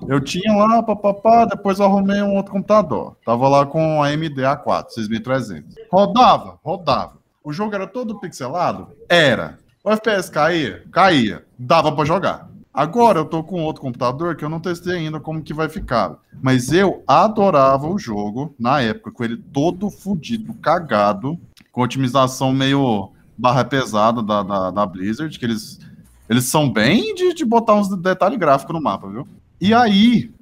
[0.05, 3.15] Eu tinha lá, papapá, depois eu arrumei um outro computador.
[3.25, 5.75] Tava lá com a AMD A4, 6300.
[5.89, 7.23] Rodava, rodava.
[7.45, 8.87] O jogo era todo pixelado?
[9.07, 9.59] Era.
[9.83, 10.83] O FPS caía?
[10.91, 11.45] Caía.
[11.59, 12.49] Dava pra jogar.
[12.73, 16.17] Agora eu tô com outro computador que eu não testei ainda como que vai ficar.
[16.41, 21.39] Mas eu adorava o jogo na época, com ele todo fudido, cagado,
[21.71, 25.79] com otimização meio barra pesada da, da, da Blizzard, que eles,
[26.27, 29.27] eles são bem de, de botar uns detalhes gráficos no mapa, viu?
[29.61, 30.33] E aí,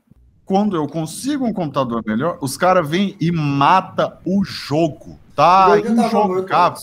[0.45, 5.17] quando eu consigo um computador melhor, os caras vêm e mata o jogo.
[5.35, 6.81] Tá injogável.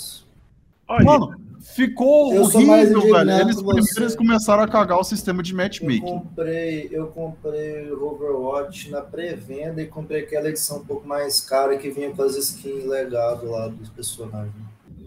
[1.04, 3.30] Mano, ficou Eu horrível, velho.
[3.30, 4.00] Eles, você.
[4.00, 6.00] eles começaram a cagar o sistema de Eu matchmaking.
[6.00, 11.76] comprei, eu comprei o Overwatch na pré-venda e comprei aquela edição um pouco mais cara
[11.76, 14.52] que vinha com as skins legado lá dos personagens.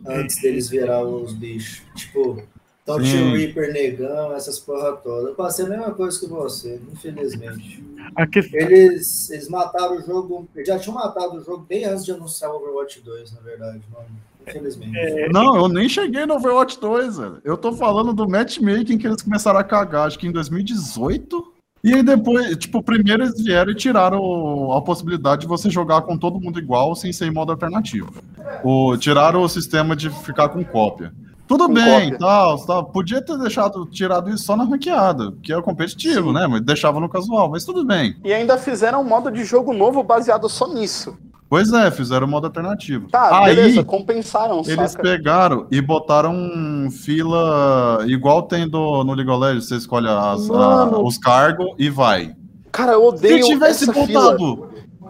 [0.06, 1.82] Antes deles virar os bichos.
[1.96, 2.42] Tipo,
[2.84, 5.30] então tinha o Reaper negão, essas porra toda.
[5.30, 7.82] Eu passei a mesma coisa que você, infelizmente.
[8.28, 8.60] questão.
[8.60, 10.48] Eles, eles mataram o jogo.
[10.54, 13.82] Eles já tinham matado o jogo bem antes de anunciar o Overwatch 2, na verdade,
[13.92, 14.06] mano.
[14.46, 14.98] Infelizmente.
[14.98, 17.42] É, Não, eu nem cheguei no Overwatch 2, velho.
[17.46, 21.54] Eu tô falando do matchmaking que eles começaram a cagar, acho que em 2018.
[21.86, 26.18] E aí depois, tipo, primeiro eles vieram e tiraram a possibilidade de você jogar com
[26.18, 28.14] todo mundo igual, sem ser em modo alternativo.
[28.62, 31.14] O, tiraram o sistema de ficar com cópia.
[31.48, 32.18] Tudo Com bem, cópia.
[32.20, 36.48] tal, tal, podia ter deixado, tirado isso só na ranqueada, que é competitivo, né?
[36.48, 38.16] Mas deixava no casual, mas tudo bem.
[38.24, 41.16] E ainda fizeram um modo de jogo novo baseado só nisso.
[41.50, 43.10] Pois é, fizeram o modo alternativo.
[43.12, 45.04] Tá, aí, beleza, compensaram, Eles saca?
[45.04, 50.98] pegaram e botaram fila igual tem do, no League of Legends, você escolhe as- a-
[51.00, 52.34] os cargos e vai.
[52.72, 54.36] Cara, eu Se odeio tivesse essa fila.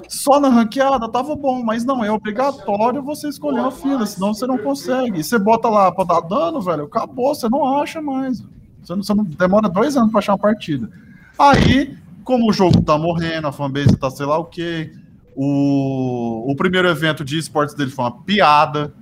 [0.08, 4.45] Só na ranqueada, tava bom, mas não, é obrigatório você escolher a fila, senão você
[4.47, 5.19] não consegue.
[5.19, 8.43] E você bota lá pra dar dano, velho, acabou, você não acha mais.
[8.84, 10.89] Você não, você não- demora dois anos pra achar uma partida.
[11.38, 14.91] Aí, como o jogo tá morrendo, a fanbase tá sei lá o quê,
[15.36, 18.93] o, o primeiro evento de esportes dele foi uma piada,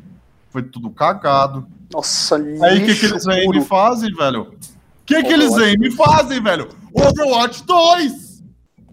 [0.50, 1.66] foi tudo cagado.
[1.94, 3.60] Nossa, Aí o que, que eles vêm e puro.
[3.60, 4.44] me fazem, velho?
[4.44, 6.70] O que, que eles e me fazem, velho?
[6.94, 8.44] Overwatch 2!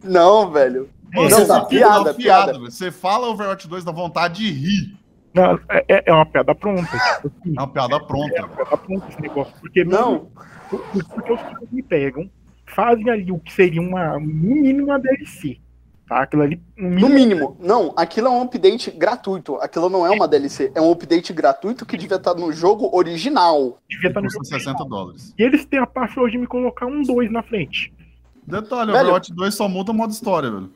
[0.02, 0.88] Não, velho.
[1.14, 2.52] Mano, Você você tá piada, na piada.
[2.52, 2.70] velho.
[2.70, 4.96] Você fala Overwatch 2 dá vontade de rir.
[5.34, 6.88] Não, é, é uma piada pronta.
[6.96, 8.34] Assim, É uma piada pronta.
[8.36, 9.54] é uma piada pronta esse negócio.
[9.60, 10.28] Porque, Não.
[10.68, 12.30] Porque os caras me pegam,
[12.66, 15.58] fazem ali o que seria uma, no mínimo uma DLC.
[16.08, 16.22] Tá?
[16.22, 17.56] Aquilo ali, no No mínimo, mínimo.
[17.60, 19.56] Não, aquilo é um update gratuito.
[19.56, 20.72] Aquilo não é uma DLC.
[20.74, 23.78] É um update gratuito que devia estar no jogo original.
[23.88, 24.44] devia estar no jogo.
[24.44, 25.34] 60 dólares.
[25.38, 27.92] E eles têm a parte hoje de me colocar um 2 na frente.
[28.46, 30.70] Detalhe, Velho- Overwatch 2 só muda o modo história, velho.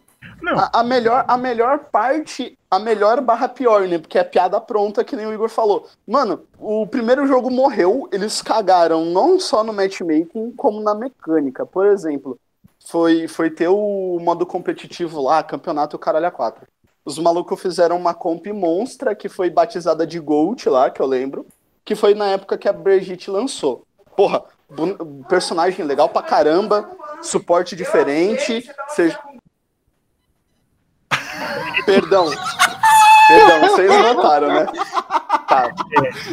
[0.50, 3.98] A, a melhor, a melhor parte, a melhor barra pior, né?
[3.98, 5.88] Porque é piada pronta, que nem o Igor falou.
[6.06, 11.64] Mano, o primeiro jogo morreu, eles cagaram não só no matchmaking, como na mecânica.
[11.64, 12.38] Por exemplo,
[12.84, 16.66] foi, foi ter o modo competitivo lá, campeonato caralho a 4.
[17.04, 21.46] Os malucos fizeram uma comp monstra que foi batizada de Gold lá, que eu lembro,
[21.84, 23.84] que foi na época que a Brigitte lançou.
[24.16, 24.42] Porra,
[25.28, 26.88] personagem legal pra caramba,
[27.20, 29.18] suporte diferente, seja...
[31.84, 32.30] Perdão.
[33.28, 34.66] Perdão, vocês notaram, né?
[35.48, 35.70] Tá,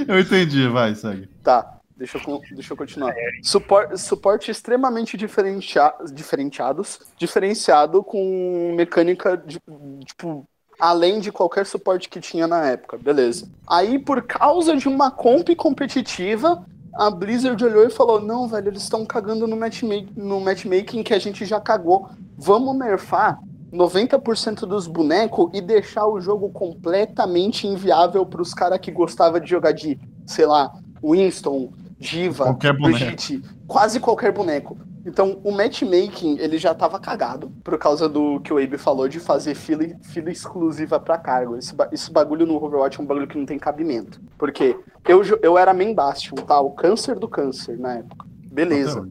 [0.07, 1.27] Eu entendi, vai, segue.
[1.43, 1.75] tá.
[1.99, 3.13] Deixa eu, deixa eu continuar.
[3.43, 9.59] Supor, suporte extremamente diferencia, diferenciados, diferenciado com mecânica, de,
[10.05, 10.47] tipo,
[10.79, 12.97] além de qualquer suporte que tinha na época.
[12.97, 13.49] Beleza.
[13.67, 18.83] Aí, por causa de uma comp competitiva, a Blizzard olhou e falou: Não, velho, eles
[18.83, 22.09] estão cagando no, matchma no matchmaking que a gente já cagou.
[22.37, 23.39] Vamos nerfar
[23.71, 29.49] 90% dos bonecos e deixar o jogo completamente inviável para os caras que gostavam de
[29.49, 30.71] jogar de, sei lá,
[31.03, 32.97] Winston, Diva, Qualquer boneco.
[32.97, 34.77] Brigitte, quase qualquer boneco.
[35.05, 39.19] Então, o matchmaking, ele já tava cagado, por causa do que o Abe falou de
[39.19, 41.57] fazer fila, fila exclusiva pra cargo.
[41.57, 44.21] Esse, esse bagulho no Overwatch é um bagulho que não tem cabimento.
[44.37, 46.59] Porque eu, eu era main Bastion, tá?
[46.59, 48.25] O câncer do câncer na época.
[48.51, 49.07] Beleza.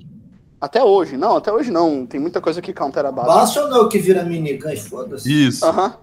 [0.60, 1.16] Até hoje.
[1.16, 2.04] Não, até hoje não.
[2.06, 3.28] Tem muita coisa que countera a base.
[3.28, 5.46] Bastion não que vira minigun foda-se.
[5.48, 5.64] Isso.
[5.64, 5.94] Aham.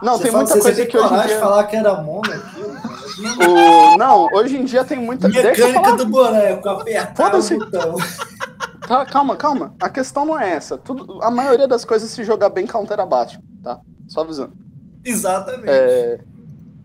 [0.00, 1.40] Não, Você tem fala- muita você coisa tem que hoje em dia...
[1.40, 2.42] falar que era mono cara.
[3.50, 3.98] O...
[3.98, 5.28] Não, hoje em dia tem muita...
[5.28, 5.96] Deixa eu Mecânica falar.
[5.96, 7.56] do boneco, apertar o Foda-se.
[7.58, 7.96] botão.
[8.86, 9.74] Tá, calma, calma.
[9.80, 10.78] A questão não é essa.
[10.78, 13.80] Tudo, a maioria das coisas se jogar bem counter abaixo, tá?
[14.06, 14.52] Só avisando.
[15.04, 15.68] Exatamente.
[15.68, 16.20] É,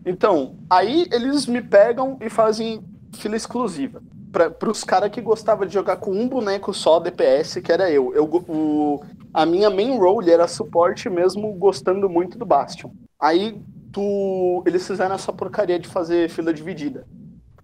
[0.04, 4.02] Então, aí eles me pegam e fazem fila exclusiva.
[4.34, 8.12] Para os caras que gostavam de jogar com um boneco só DPS, que era eu.
[8.16, 9.00] eu o,
[9.32, 12.90] a minha main role era suporte mesmo gostando muito do Bastion.
[13.20, 13.62] Aí
[13.92, 17.06] tu, eles fizeram essa porcaria de fazer fila dividida.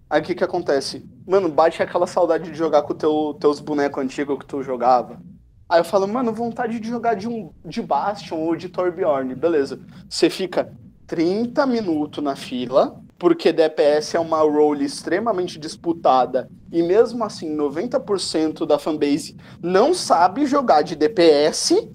[0.09, 1.05] Aí o que que acontece?
[1.27, 5.21] Mano, bate aquela saudade de jogar com teu, teus bonecos antigos que tu jogava.
[5.67, 9.35] Aí eu falo, mano, vontade de jogar de um de Bastion ou de Torbjorn.
[9.35, 9.77] Beleza.
[10.09, 10.71] Você fica
[11.05, 18.65] 30 minutos na fila, porque DPS é uma role extremamente disputada, e mesmo assim 90%
[18.65, 21.87] da fanbase não sabe jogar de DPS,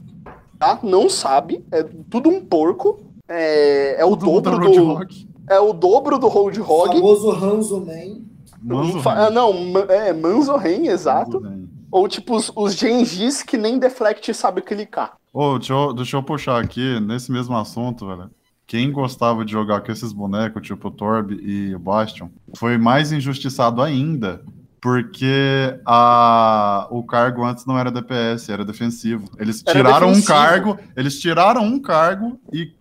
[0.56, 0.78] tá?
[0.84, 3.00] Não sabe, é tudo um porco.
[3.28, 5.28] É, é o Todo dobro do Rock.
[5.50, 6.94] é o dobro do Hold O Hog.
[6.94, 8.20] famoso Hanzo Man.
[8.62, 9.52] Manzo Fa- ah, não,
[9.88, 11.40] é Manzo Ren, exato.
[11.40, 11.66] Manzo Ren.
[11.90, 15.16] Ou tipo os, os Gengis que nem Deflect sabe clicar.
[15.34, 18.30] Ô, deixa, eu, deixa eu puxar aqui, nesse mesmo assunto, velho.
[18.66, 23.12] Quem gostava de jogar com esses bonecos, tipo o Torb e o Bastion, foi mais
[23.12, 24.42] injustiçado ainda,
[24.80, 29.28] porque a, o cargo antes não era DPS, era defensivo.
[29.38, 30.32] Eles Era tiraram defensivo.
[30.32, 32.72] um cargo, eles tiraram um cargo e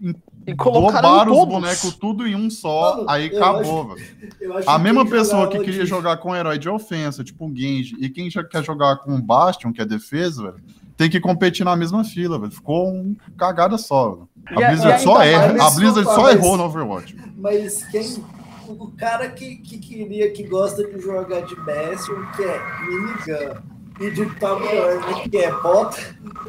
[0.47, 4.55] E colocaram dobaram os bonecos tudo em um só, Mano, aí eu acabou, velho.
[4.57, 7.55] Acho A mesma pessoa que queria de- jogar com um herói de ofensa, tipo um
[7.55, 10.63] Genji, e quem já quer jogar com um Bastion, que é defesa, velho,
[10.97, 12.51] tem que competir na mesma fila, velho.
[12.51, 14.29] Ficou um cagada só, velho.
[14.51, 17.15] E A a- Blizzard e só erra, a Blizzard só errou no Overwatch.
[17.37, 18.23] Mas quem.
[18.67, 23.75] O cara que, que queria, que gosta de jogar de Bastion, que é minigun.
[23.97, 25.97] E de Torbjorn, que é bota.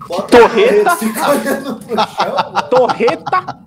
[0.09, 0.97] Bota Torreta.
[1.05, 2.63] mano.
[2.71, 3.59] Torreta.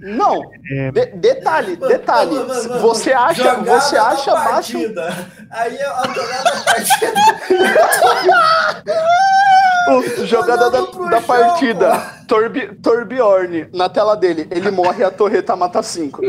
[0.00, 0.90] Não, É.
[0.92, 2.30] de- detalhe, detalhe.
[2.34, 4.72] Mano, mano, mano, você acha, jogada você acha baixo.
[4.78, 5.26] partida.
[5.50, 7.14] Aí a jogada da partida.
[9.88, 12.18] O, jogada da, da partida.
[12.26, 16.20] Torbi, Torbjorn, na tela dele, ele morre e a torreta mata 5.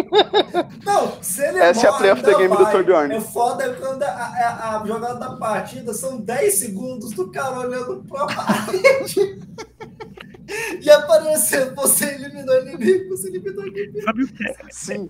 [0.85, 2.71] Não, se ele Essa é a morre, play of the game do vai.
[2.71, 3.13] Torbjorn.
[3.15, 8.01] É foda quando a, a- a jogada da partida são 10 segundos do cara olhando
[8.07, 9.41] pra parede.
[10.81, 14.01] E apareceu, você eliminou o inimigo, você eliminou o inimigo.
[14.01, 14.55] Sabe o que é?
[14.71, 15.07] Sim.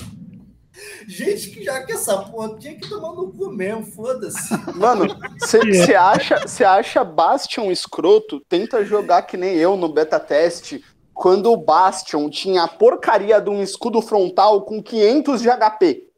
[1.07, 4.53] Gente, que já que essa porra tinha que tomar no cu mesmo, foda-se.
[4.75, 5.07] Mano,
[5.39, 5.59] você
[5.95, 8.39] acha, cê acha Bastion escroto?
[8.47, 10.83] Tenta jogar que nem eu no beta teste.
[11.13, 16.08] Quando o Bastion tinha a porcaria de um escudo frontal com 500 de HP.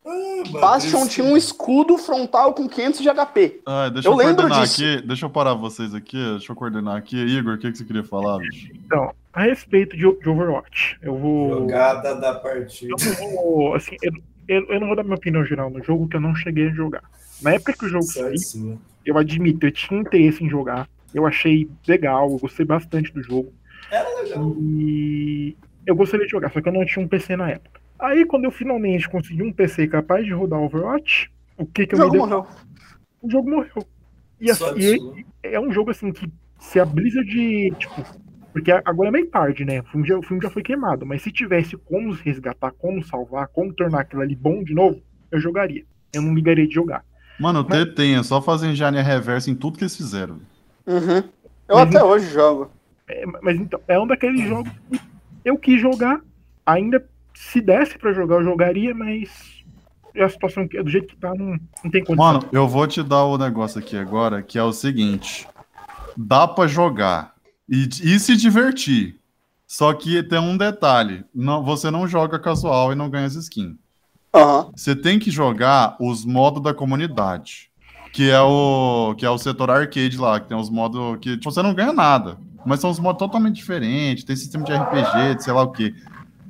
[0.60, 3.62] Bastion tinha um escudo frontal com 500 de HP.
[3.66, 4.84] Ah, deixa Eu eu, lembro coordenar disso.
[4.84, 7.16] aqui, deixa eu parar vocês aqui, deixa eu coordenar aqui.
[7.18, 8.72] Igor, o que, que você queria falar, bicho?
[8.74, 11.60] Então, a respeito de, de Overwatch, eu vou.
[11.60, 12.94] Jogada da partida.
[13.00, 13.76] Eu não vou.
[13.76, 14.12] Assim, eu,
[14.48, 16.74] eu, eu não vou dar minha opinião geral no jogo, que eu não cheguei a
[16.74, 17.04] jogar.
[17.42, 20.88] Na época que o jogo saiu, eu admito, eu tinha interesse em jogar.
[21.14, 23.54] Eu achei legal, eu gostei bastante do jogo.
[23.92, 24.56] Era legal.
[24.60, 27.81] E eu gostaria de jogar, só que eu não tinha um PC na época.
[28.02, 31.98] Aí, quando eu finalmente consegui um PC capaz de rodar Overwatch, o que que O
[31.98, 32.28] eu jogo me dei?
[32.28, 32.48] morreu.
[33.22, 33.86] O jogo morreu.
[34.40, 36.28] E, assim, e é um jogo assim que
[36.60, 37.30] se a Blizzard,
[37.78, 38.04] tipo,
[38.52, 39.82] porque agora é meio tarde, né?
[39.82, 43.48] O filme, já, o filme já foi queimado, mas se tivesse como resgatar, como salvar,
[43.50, 45.00] como tornar aquilo ali bom de novo,
[45.32, 45.84] eu jogaria.
[46.12, 47.06] Eu não ligaria de jogar.
[47.40, 50.40] Mano, o Mas- T tem, é só fazer engenharia reversa em tudo que eles fizeram.
[50.88, 51.18] Uhum.
[51.70, 52.72] Eu Mas até hoje jogo.
[53.08, 55.00] É, mas então, é um daqueles jogos que
[55.46, 56.20] eu quis jogar,
[56.66, 57.04] ainda
[57.34, 59.30] se desse pra jogar, eu jogaria, mas
[60.20, 62.16] a situação que- do jeito que tá, não, não tem condição.
[62.34, 65.48] Mano, eu vou te dar o negócio aqui agora, que é o seguinte:
[66.18, 67.34] dá pra jogar
[67.70, 69.18] e, e se divertir.
[69.66, 73.76] Só que tem um detalhe: não, você não joga casual e não ganha as skins.
[74.34, 74.70] Aham.
[74.76, 77.70] Você tem que jogar os modos da comunidade.
[78.14, 81.50] Que é o que é o setor arcade lá, que tem os modos que tipo,
[81.50, 82.38] você não ganha nada.
[82.66, 85.96] Mas são os modos totalmente diferentes, tem sistema de RPG, de sei lá o que.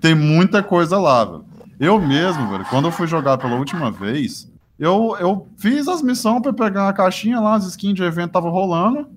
[0.02, 1.46] Tem muita coisa lá, velho.
[1.80, 6.42] Eu mesmo, velho, quando eu fui jogar pela última vez, eu, eu fiz as missões
[6.42, 9.08] pra pegar uma caixinha lá, as skins de evento tava rolando.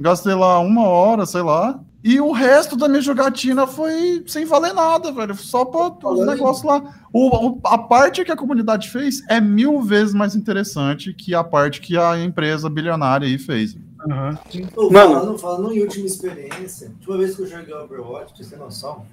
[0.00, 1.78] Gastei lá uma hora, sei lá.
[2.04, 5.36] E o resto da minha jogatina foi sem valer nada, velho.
[5.36, 6.82] Só pra os negócios lá.
[7.12, 11.44] O, o- a parte que a comunidade fez é mil vezes mais interessante que a
[11.44, 13.76] parte que a empresa bilionária aí fez.
[14.10, 14.36] Aham.
[14.76, 15.14] Ô, Mano.
[15.14, 18.56] falando, falando em última experiência, a última vez que eu joguei Overwatch, pra você ter
[18.58, 19.04] noção,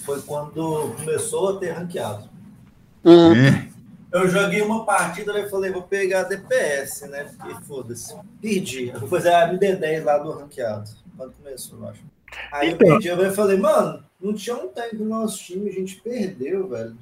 [0.00, 2.28] foi quando começou a ter ranqueado.
[3.04, 3.34] Uhum.
[3.34, 3.70] É.
[4.12, 7.24] Eu joguei uma partida e falei, vou pegar DPS, né?
[7.24, 8.14] Porque foda-se.
[8.40, 8.88] Perdi.
[8.88, 10.90] Eu vou fazer a MD10 lá do ranqueado.
[11.16, 12.00] Quando começou, eu acho.
[12.52, 12.88] Aí Então.
[12.88, 16.68] eu perdi, eu falei, mano, não tinha um tanque no nosso time, a gente perdeu,
[16.68, 16.96] velho.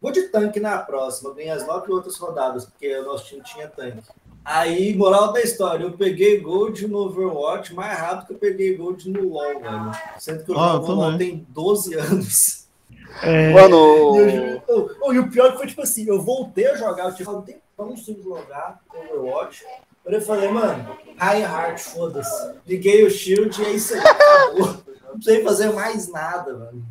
[0.00, 3.68] Vou de tanque na próxima, ganhei as nove outras rodadas, porque o nosso time tinha
[3.68, 4.02] tanque.
[4.44, 9.10] Aí, moral da história, eu peguei Gold no Overwatch mais rápido que eu peguei Gold
[9.10, 9.92] no LoL, velho.
[10.18, 11.18] Sendo que eu Ah, eu jogo LoL também.
[11.30, 12.66] tem 12 anos.
[13.22, 16.66] É, E, Mano, eu- oh, oh, e o pior que foi tipo assim, eu voltei
[16.66, 19.64] a jogar, eu tive um tempão sem jogar Overwatch.
[20.06, 22.54] Eu falei, mano, High Heart, foda-se.
[22.66, 24.66] Liguei o shield e é isso aí, acabou.
[25.08, 26.82] Não precisei fazer mais nada, mano.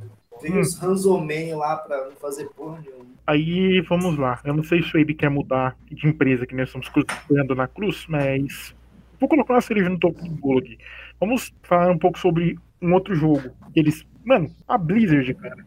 [0.41, 0.59] Tem Hum.
[0.59, 3.05] uns Hanzoman lá pra não fazer porra nenhuma.
[3.25, 4.39] Aí vamos lá.
[4.45, 7.67] Eu não sei se o Abe quer mudar de empresa que nós estamos cruzando na
[7.67, 8.73] cruz, mas
[9.19, 10.77] vou colocar uma cereja no topo do bolo aqui.
[11.19, 13.49] Vamos falar um pouco sobre um outro jogo.
[13.75, 14.05] Eles.
[14.23, 15.65] Mano, a Blizzard, cara.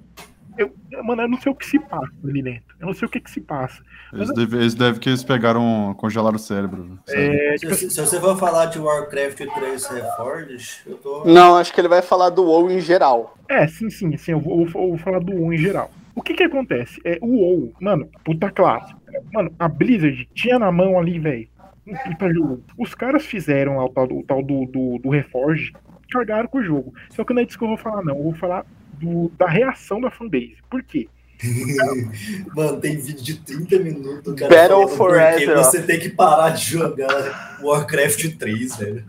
[0.62, 2.74] Eu, mano, eu não sei o que se passa ali dentro.
[2.78, 3.82] Eu não sei o que, que se passa.
[4.12, 6.98] Eles devem eles deve que eles pegaram, congelaram o cérebro.
[7.08, 11.24] É, Se, tipo, se- se você for falar de Warcraft 3 Reforged, eu tô.
[11.24, 13.36] Não, acho que ele vai falar do WoW em geral.
[13.48, 14.32] É, sim, sim, sim.
[14.32, 15.90] Eu vou, eu vou falar do WoW em geral.
[16.14, 17.00] O que que acontece?
[17.04, 18.94] É, o WoW, mano, puta classe.
[19.32, 21.48] Mano, a Blizzard tinha na mão ali, velho.
[21.86, 22.62] um puta jogo.
[22.78, 25.72] Os caras fizeram lá o tal, do, o tal do, do, do Reforge,
[26.10, 26.92] cagaram com o jogo.
[27.10, 28.16] Só que não é disso que eu vou falar, não.
[28.16, 28.66] Eu vou falar
[29.00, 30.56] do, da reação da fanbase.
[30.68, 31.08] Por quê?
[32.54, 34.54] Mano, tem vídeo de 30 minutos, cara.
[34.54, 35.64] Battle falando for por que Azeroth.
[35.64, 39.04] Você tem que parar de jogar Warcraft 3, velho.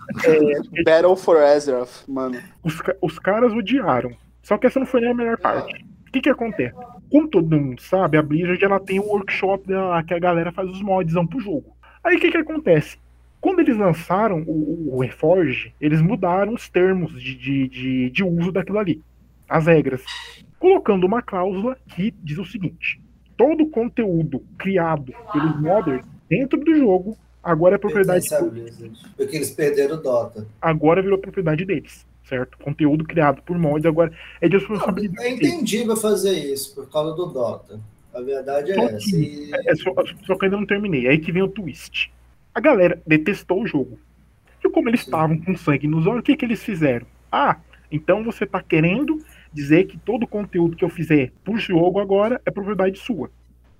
[0.86, 2.40] Battle for Azeroth, mano.
[2.64, 4.16] Os, os caras odiaram.
[4.42, 5.86] Só que essa não foi nem a melhor parte.
[6.08, 6.76] O que que acontece?
[7.10, 10.70] Como todo mundo sabe, a Blizzard ela tem um workshop dela, que a galera faz
[10.70, 11.76] os mods pro jogo.
[12.04, 12.98] Aí o que que acontece?
[13.40, 18.52] Quando eles lançaram o, o Reforge, eles mudaram os termos de, de, de, de uso
[18.52, 19.02] daquilo ali.
[19.52, 20.02] As regras.
[20.58, 23.02] Colocando uma cláusula que diz o seguinte:
[23.36, 28.98] todo conteúdo criado pelos modders dentro do jogo agora é propriedade Blizzard.
[29.18, 30.48] Porque eles perderam o Dota.
[30.62, 32.58] agora virou propriedade deles, certo?
[32.60, 37.26] Conteúdo criado por mods agora é de responsabilidade É entendível fazer isso por causa do
[37.26, 37.78] Dota.
[38.14, 39.18] A verdade é Só essa.
[39.18, 39.52] E...
[39.68, 39.94] É só,
[40.26, 41.10] só que ainda não terminei.
[41.10, 42.10] Aí que vem o twist.
[42.56, 44.00] A galera detestou o jogo.
[44.64, 47.06] E como eles estavam com sangue nos olhos, o que, que eles fizeram?
[47.30, 47.58] Ah,
[47.92, 49.20] então você tá querendo
[49.54, 53.30] dizer que todo conteúdo que eu fizer por jogo agora é propriedade sua.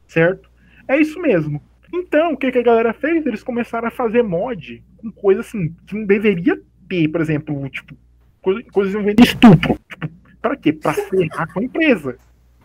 [0.08, 0.50] Certo?
[0.88, 1.62] É isso mesmo.
[1.94, 3.26] Então, o que, que a galera fez?
[3.26, 7.96] Eles começaram a fazer mod com coisa assim que não deveria ter, por exemplo, tipo,
[8.42, 9.78] coisa- coisas envolvendo estupro.
[9.90, 10.10] Tipo,
[10.42, 10.74] pra quê?
[10.74, 12.18] Pra ferrar com a empresa.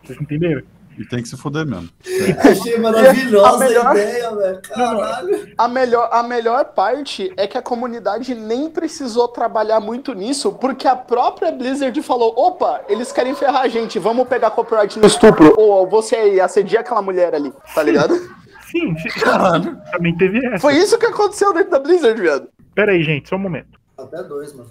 [0.03, 0.63] Vocês entenderam?
[0.97, 1.89] E tem que se fuder mesmo.
[2.49, 4.61] Achei maravilhosa A melhor- ideia, velho.
[4.67, 5.53] Caralho.
[5.57, 10.87] A melhor, a melhor parte é que a comunidade nem precisou trabalhar muito nisso, porque
[10.87, 15.53] a própria Blizzard falou: opa, eles querem ferrar a gente, vamos pegar copyright no estupro.
[15.57, 18.15] Ou você aí, assedia aquela mulher ali, tá ligado?
[18.69, 19.79] Sim, sim, Caralho.
[19.93, 20.59] também teve essa.
[20.59, 22.49] Foi isso que aconteceu dentro da Blizzard, viado.
[22.75, 23.79] Pera aí, gente, só um momento.
[23.97, 24.69] Até dois, mano.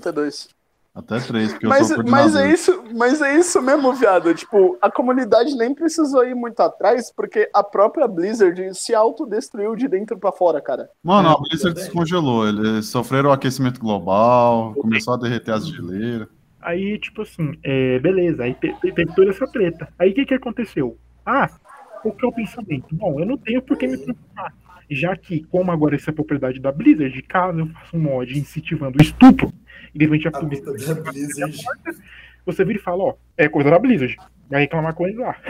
[0.00, 0.48] Até dois.
[0.94, 4.32] Até três, porque Mas, eu sou mas é isso, mas é isso mesmo, viado.
[4.32, 9.88] Tipo, a comunidade nem precisou ir muito atrás, porque a própria Blizzard se autodestruiu de
[9.88, 10.88] dentro pra fora, cara.
[11.02, 12.46] Mano, a É, Blizzard descongelou.
[12.48, 16.28] Eles sofreram o aquecimento global, começou a derreter as geleiras.
[16.62, 19.88] Aí, tipo assim, é, beleza, aí te- te- teve toda essa treta.
[19.98, 20.96] Aí o que, que aconteceu?
[21.26, 21.50] Ah,
[22.04, 22.86] o que é o pensamento?
[22.92, 24.54] Bom, eu não tenho por que me preocupar.
[24.88, 28.96] Já que, como agora essa é propriedade da Blizzard, caso eu faça um mod incentivando
[28.98, 29.52] o estupro,
[29.94, 31.56] e de repente a A culpa da Blizzard.
[32.44, 34.16] você vira e fala, ó, é coisa da Blizzard.
[34.50, 35.36] Vai reclamar com ele lá.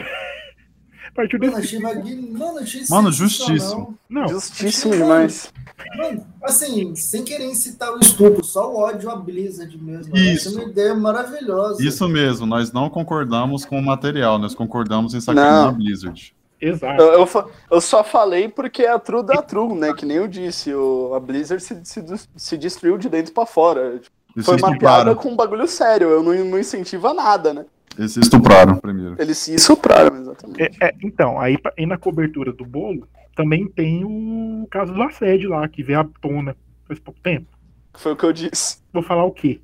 [1.17, 3.97] Mano, achei Mano, achei Mano, justíssimo.
[4.11, 5.53] Não, Justíssimo demais.
[5.97, 10.17] Mano, assim, sem querer incitar o estupro, só o ódio à Blizzard mesmo.
[10.17, 10.49] Isso.
[10.49, 11.85] Essa é uma ideia maravilhosa.
[11.85, 16.35] Isso mesmo, nós não concordamos com o material, nós concordamos em sacanear a Blizzard.
[16.61, 17.01] exato.
[17.01, 19.93] Eu, eu, eu só falei porque é a true da true, né?
[19.95, 20.75] Que nem eu disse.
[20.75, 24.01] O, a Blizzard se, se, se destruiu de dentro pra fora.
[24.35, 26.09] Eles Foi uma piada com um bagulho sério.
[26.09, 27.65] Eu não, não incentivo a nada, né?
[27.97, 29.15] Eles se estupraram primeiro.
[29.19, 30.63] Eles se estupraram, exatamente.
[30.63, 33.07] É, é, então, aí, aí na cobertura do bolo,
[33.37, 36.57] também tem o caso do assédio lá, que veio à tona
[36.87, 37.47] faz pouco tempo.
[37.95, 38.79] Foi o que eu disse.
[38.93, 39.61] Vou falar o quê?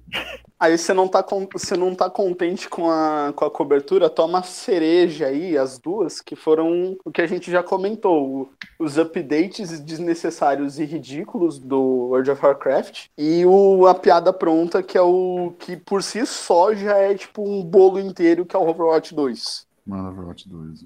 [0.60, 4.42] Aí você não tá, você não tá contente com a, com a cobertura, toma a
[4.42, 8.50] cereja aí, as duas, que foram o que a gente já comentou.
[8.78, 11.80] os updates desnecessários e ridículos do
[12.10, 13.06] World of Warcraft.
[13.16, 17.42] E o, a piada pronta, que é o que por si só já é tipo
[17.42, 19.66] um bolo inteiro, que é o Overwatch 2.
[19.86, 20.84] Mano, Overwatch 2.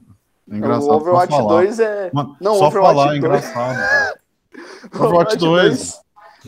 [0.53, 0.91] É engraçado.
[0.91, 1.63] o Overwatch só falar.
[1.63, 2.11] 2 é.
[2.13, 3.19] Mano, Não, só Overwatch falar é 2.
[3.19, 3.75] engraçado.
[3.77, 4.21] cara.
[4.95, 6.04] Overwatch 2.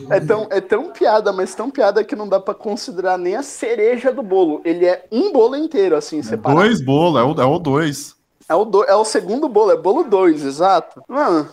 [0.09, 3.43] É tão, é tão piada, mas tão piada que não dá pra considerar nem a
[3.43, 4.61] cereja do bolo.
[4.63, 6.61] Ele é um bolo inteiro, assim, É separado.
[6.61, 8.15] dois bolos, é o, é o dois.
[8.49, 11.01] É o, do, é o segundo bolo, é bolo 2, exato.
[11.07, 11.49] Mano,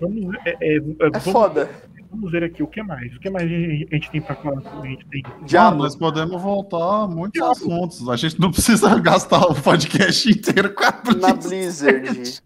[0.00, 0.80] Vamos, é, é, é, é
[1.10, 1.70] vamos, foda.
[2.10, 3.16] vamos ver aqui o que mais.
[3.16, 4.62] O que mais a gente, a gente tem pra falar?
[4.82, 5.22] A gente tem.
[5.22, 5.76] Mano, Diabo.
[5.78, 8.08] nós podemos voltar a muitos assuntos.
[8.08, 12.42] A gente não precisa gastar o podcast inteiro com a Na Blizzard.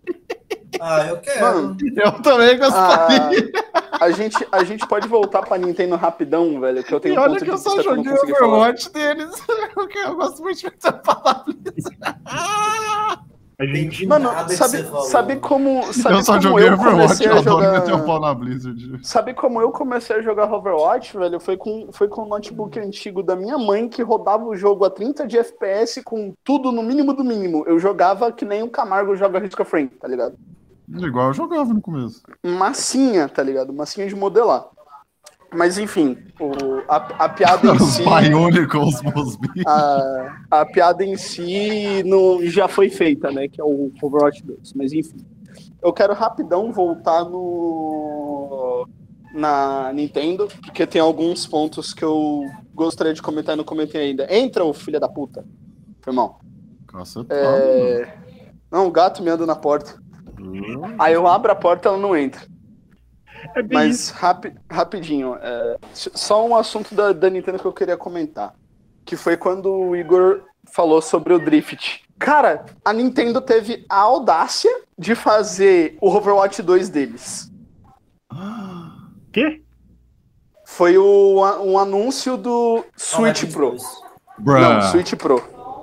[0.81, 1.41] Ah, eu quero.
[1.41, 3.51] Mano, Eu também gostaria.
[3.93, 7.19] a, a, gente, a gente pode voltar pra Nintendo rapidão, velho, que eu tenho e
[7.19, 8.47] um olha que eu só joguei falar.
[8.47, 9.31] Overwatch deles.
[10.05, 10.73] Eu gosto muito de
[11.05, 11.99] falar Blizzard.
[13.61, 15.93] A gente, Entendi Mano, sabe, sabe como.
[15.93, 17.81] Sabe eu só como joguei eu Overwatch, comecei eu a adoro jogar...
[17.81, 19.07] meter o pau na Blizzard.
[19.07, 21.39] Sabe como eu comecei a jogar Overwatch, velho?
[21.39, 24.91] Foi com, foi com o notebook antigo da minha mãe que rodava o jogo a
[24.91, 27.63] 30 de FPS com tudo no mínimo do mínimo.
[27.67, 30.39] Eu jogava que nem o Camargo joga Risk of Frame, tá ligado?
[30.99, 32.23] Igual eu jogava no começo.
[32.43, 33.73] Massinha, tá ligado?
[33.73, 34.69] Massinha de modelar.
[35.53, 36.53] Mas enfim, o,
[36.89, 38.05] a, a piada em Os si.
[38.05, 39.49] Bionicles Mosby.
[39.67, 43.49] A, a piada em si não, já foi feita, né?
[43.49, 44.73] Que é o Overwatch 2.
[44.75, 45.19] Mas enfim.
[45.83, 48.87] Eu quero rapidão voltar no.
[49.33, 52.43] Na Nintendo, porque tem alguns pontos que eu
[52.75, 54.27] gostaria de comentar e não comentei ainda.
[54.29, 55.45] Entra, o filho da puta.
[56.01, 56.41] Foi mal.
[56.89, 57.33] Cacetado.
[57.33, 58.19] É...
[58.71, 60.00] Não, o gato me anda na porta.
[60.45, 60.95] Mano.
[60.99, 62.43] Aí eu abro a porta ela não entra.
[63.57, 63.63] é.
[63.73, 68.55] Mas rapi- rapidinho, é, só um assunto da, da Nintendo que eu queria comentar.
[69.05, 72.03] Que foi quando o Igor falou sobre o Drift.
[72.19, 77.51] Cara, a Nintendo teve a audácia de fazer o Overwatch 2 deles.
[79.33, 79.63] Quê?
[80.67, 83.71] Foi o, um anúncio do Switch Pro.
[83.71, 83.83] 2.
[84.39, 84.61] Bruh.
[84.61, 85.41] Não, Switch Pro.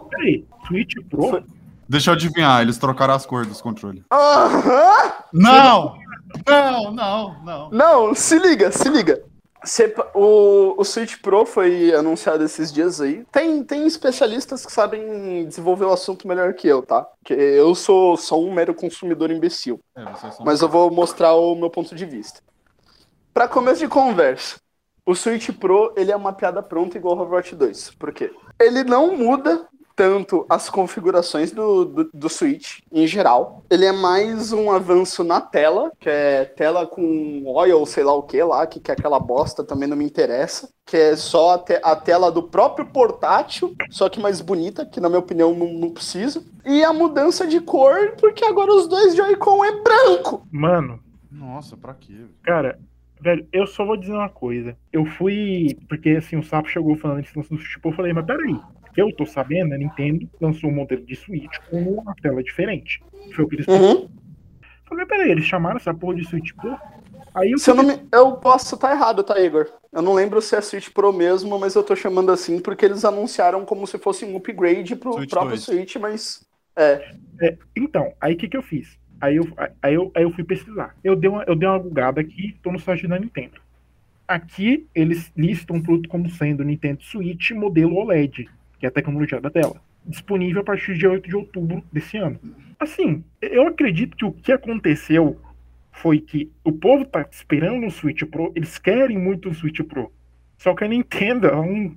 [0.10, 1.30] Peraí, Switch Pro?
[1.30, 1.43] Foi-
[1.90, 4.04] Deixa eu adivinhar, eles trocaram as cores dos controles.
[4.12, 5.14] Aham!
[5.34, 5.98] Não!
[6.46, 7.70] Não, não, não.
[7.72, 9.24] Não, se liga, se liga.
[10.14, 13.26] O, o Switch Pro foi anunciado esses dias aí.
[13.32, 17.04] Tem, tem especialistas que sabem desenvolver o assunto melhor que eu, tá?
[17.04, 19.80] Porque eu sou só um mero consumidor imbecil.
[19.96, 20.06] É.
[20.46, 22.42] Mas eu vou mostrar o meu ponto de vista.
[23.34, 24.58] Pra começo de conversa,
[25.06, 27.92] o Switch Pro ele é uma piada pronta igual ao Overwatch 2.
[27.92, 28.32] Por quê?
[28.60, 29.68] Ele não muda
[29.98, 33.64] tanto as configurações do, do, do Switch em geral.
[33.70, 38.24] Ele é mais um avanço na tela, que é tela com oil, sei lá o
[38.24, 40.70] que lá, que, que é aquela bosta, também não me interessa.
[40.86, 45.02] Que é só a, te- a tela do próprio portátil, só que mais bonita, que
[45.02, 46.43] na minha opinião não, não precisa.
[46.66, 50.48] E a mudança de cor, porque agora os dois Joy-Con é branco.
[50.52, 51.00] Mano,
[51.32, 52.26] Nossa, pra quê?
[52.43, 52.80] cara,
[53.20, 54.78] velho, eu só vou dizer uma coisa.
[54.91, 55.78] Eu fui.
[55.89, 58.56] Porque assim, o Sapo chegou falando do Switch Pro, eu falei, mas peraí.
[58.98, 63.00] Que eu tô sabendo, a Nintendo lançou um modelo de Switch com uma tela diferente.
[63.36, 64.10] Foi o que eles Uhum.
[64.86, 66.76] Falei, peraí, eles chamaram essa porra de Switch Pro?
[67.36, 68.00] Aí eu Se eu não me...
[68.12, 69.68] Eu posso estar errado, tá, Igor?
[69.93, 73.06] Eu não lembro se é Switch Pro mesmo, mas eu tô chamando assim porque eles
[73.06, 75.62] anunciaram como se fosse um upgrade pro Switch próprio 2.
[75.62, 76.48] Switch, mas.
[76.76, 77.12] É.
[77.39, 78.98] É, então, aí o que, que eu fiz?
[79.22, 79.48] Aí eu,
[79.80, 80.95] aí, eu, aí eu fui pesquisar.
[81.04, 83.62] Eu dei, uma, eu dei uma bugada aqui, tô no site da Nintendo.
[84.28, 89.41] Aqui eles listam o produto como sendo Nintendo Switch modelo OLED, que é a tecnologia
[89.41, 89.82] da tela.
[90.05, 92.39] Disponível a partir de 8 de outubro desse ano.
[92.80, 95.39] Assim, eu acredito que o que aconteceu
[95.91, 100.11] foi que o povo tá esperando o Switch Pro, eles querem muito o Switch Pro.
[100.57, 101.49] Só que a Nintendo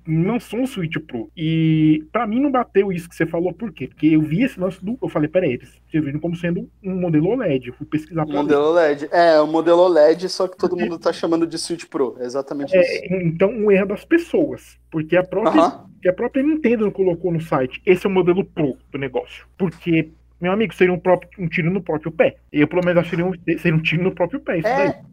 [0.06, 1.30] não, são um Switch Pro.
[1.34, 3.88] E pra mim não bateu isso que você falou, por quê?
[3.88, 4.98] Porque eu vi esse lance do.
[5.02, 7.68] Eu falei, peraí, eles viram como sendo um modelo OLED.
[7.68, 8.34] Eu fui pesquisar pra.
[8.34, 9.08] Modelo OLED.
[9.10, 12.16] É, o modelo OLED, só que todo mundo tá chamando de Switch Pro.
[12.20, 12.92] É exatamente isso.
[12.92, 14.78] É, então, um erro das pessoas.
[14.90, 15.89] Porque a própria, Aham.
[16.01, 17.80] Que a própria Nintendo não colocou no site.
[17.84, 19.46] Esse é o modelo Pro do negócio.
[19.59, 22.36] Porque, meu amigo, seria um, próprio, um tiro no próprio pé.
[22.53, 24.59] Eu, pelo menos, acharia um, seria um tiro no próprio pé.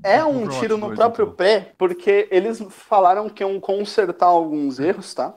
[0.03, 1.35] É, é um tiro no 2, próprio então.
[1.35, 5.35] pé, porque eles falaram que iam consertar alguns erros, tá?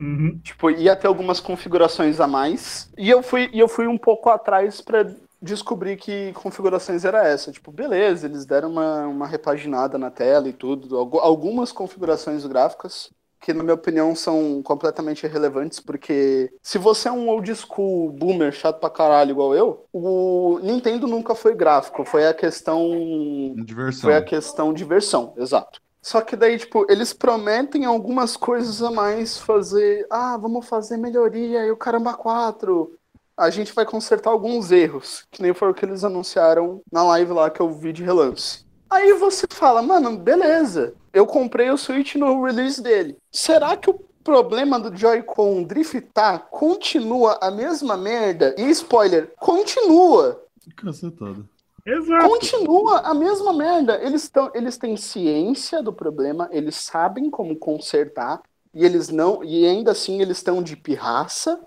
[0.00, 0.38] Uhum.
[0.42, 2.90] Tipo, ia ter algumas configurações a mais.
[2.96, 5.04] E eu fui, e eu fui um pouco atrás pra
[5.40, 7.50] descobrir que configurações era essa.
[7.52, 10.96] Tipo, beleza, eles deram uma, uma repaginada na tela e tudo.
[10.96, 13.10] algu- Algumas configurações gráficas
[13.40, 18.52] que, na minha opinião, são completamente irrelevantes, porque se você é um old school boomer
[18.52, 24.02] chato pra caralho igual eu, o Nintendo nunca foi gráfico, foi a questão Diversão.
[24.02, 25.80] foi a questão de versão, exato.
[26.00, 30.06] Só que daí, tipo, eles prometem algumas coisas a mais fazer.
[30.08, 32.92] Ah, vamos fazer melhoria e o caramba 4.
[33.36, 37.32] A gente vai consertar alguns erros, que nem foi o que eles anunciaram na live
[37.32, 38.64] lá que eu vi de relance.
[38.90, 40.94] Aí você fala, mano, beleza.
[41.18, 43.16] Eu comprei o Switch no release dele.
[43.32, 48.54] Será que o problema do Joy-Con driftar continua a mesma merda?
[48.56, 50.40] E spoiler, continua.
[50.76, 51.44] Cacetada.
[51.84, 52.28] Exato.
[52.28, 54.00] Continua a mesma merda.
[54.00, 58.40] Eles, tão, eles têm ciência do problema, eles sabem como consertar,
[58.72, 59.42] e eles não.
[59.42, 61.58] E ainda assim eles estão de pirraça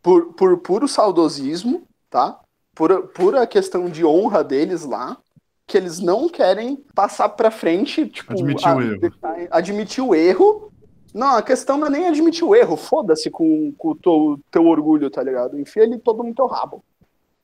[0.00, 2.38] por, por puro saudosismo, tá?
[2.76, 5.18] Por pura questão de honra deles lá.
[5.66, 9.14] Que eles não querem passar pra frente, tipo, Admitir o erro.
[9.50, 10.72] admitir o erro.
[11.12, 12.76] Não, a questão não é nem admitir o erro.
[12.76, 15.58] Foda-se com, com o teu, teu orgulho, tá ligado?
[15.58, 16.84] Enfia ele todo no teu rabo.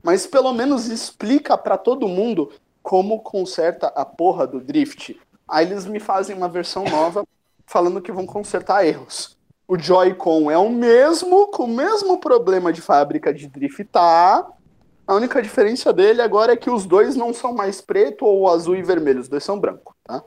[0.02, 2.50] Mas pelo menos explica pra todo mundo
[2.82, 5.18] como conserta a porra do drift.
[5.48, 7.24] Aí eles me fazem uma versão nova
[7.66, 9.36] falando que vão consertar erros.
[9.68, 14.46] O Joy-Con é o mesmo, com o mesmo problema de fábrica de driftar.
[15.10, 18.76] A única diferença dele agora é que os dois não são mais preto ou azul
[18.76, 20.22] e vermelho, os dois são branco, tá?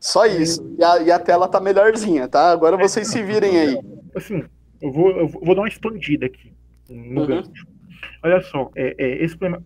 [0.00, 0.74] Só isso.
[0.76, 2.50] E a, e a tela tá melhorzinha, tá?
[2.50, 3.78] Agora vocês se virem aí.
[4.16, 4.42] Assim,
[4.80, 6.52] eu vou, eu vou dar uma expandida aqui
[6.90, 7.26] no Uhum.
[7.28, 7.64] gancho.
[8.24, 9.64] Olha só, é, é, esse problema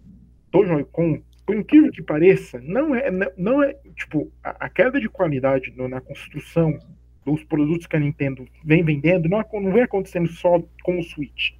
[0.53, 5.09] do Joy-Con, por incrível que pareça, não é, não- é tipo, a, a queda de
[5.09, 6.78] qualidade no- na construção
[7.24, 11.53] dos produtos que a Nintendo vem vendendo não, não vem acontecendo só com o Switch.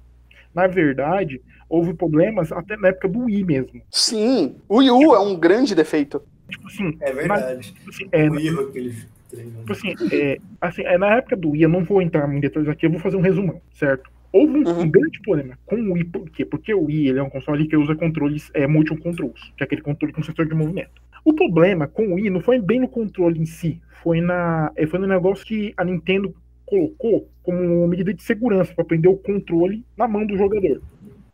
[0.53, 3.81] Na verdade, houve problemas até na época do Wii mesmo.
[3.91, 6.21] Sim, o Wii U é um grande defeito.
[6.49, 7.73] Tipo assim, É verdade.
[7.87, 8.95] assim, é, o erro que ele
[9.29, 9.59] treinou.
[9.59, 12.69] Tipo assim, é, assim, é, na época do Wii, eu não vou entrar em detalhes
[12.69, 14.09] aqui, eu vou fazer um resumão, certo?
[14.31, 14.81] Houve um, Uhum.
[14.81, 16.45] um grande problema com o Wii, por quê?
[16.45, 19.65] Porque o Wii ele é um console que usa controles é, motion controls, que é
[19.65, 21.01] aquele controle com sensor de movimento.
[21.25, 24.85] O problema com o Wii não foi bem no controle em si, foi, na, é,
[24.85, 26.33] foi no negócio que a Nintendo
[26.65, 30.81] colocou como medida de segurança para prender o controle na mão do jogador.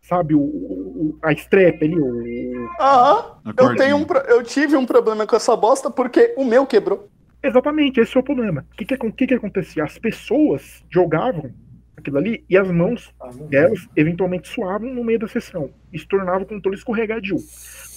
[0.04, 3.34] Sabe, o, o- a strap ali, o, Aham.
[3.46, 7.10] A Eu, tenho um, eu tive um problema com essa bosta porque o meu quebrou.
[7.42, 8.66] Exatamente, esse é o problema.
[8.72, 9.84] O que, que, que, que acontecia?
[9.84, 11.52] As pessoas jogavam
[11.98, 15.70] aquilo ali e as mãos Ah, delas eventualmente suavam no meio da sessão.
[15.92, 17.38] Isso tornava o controle escorregadio.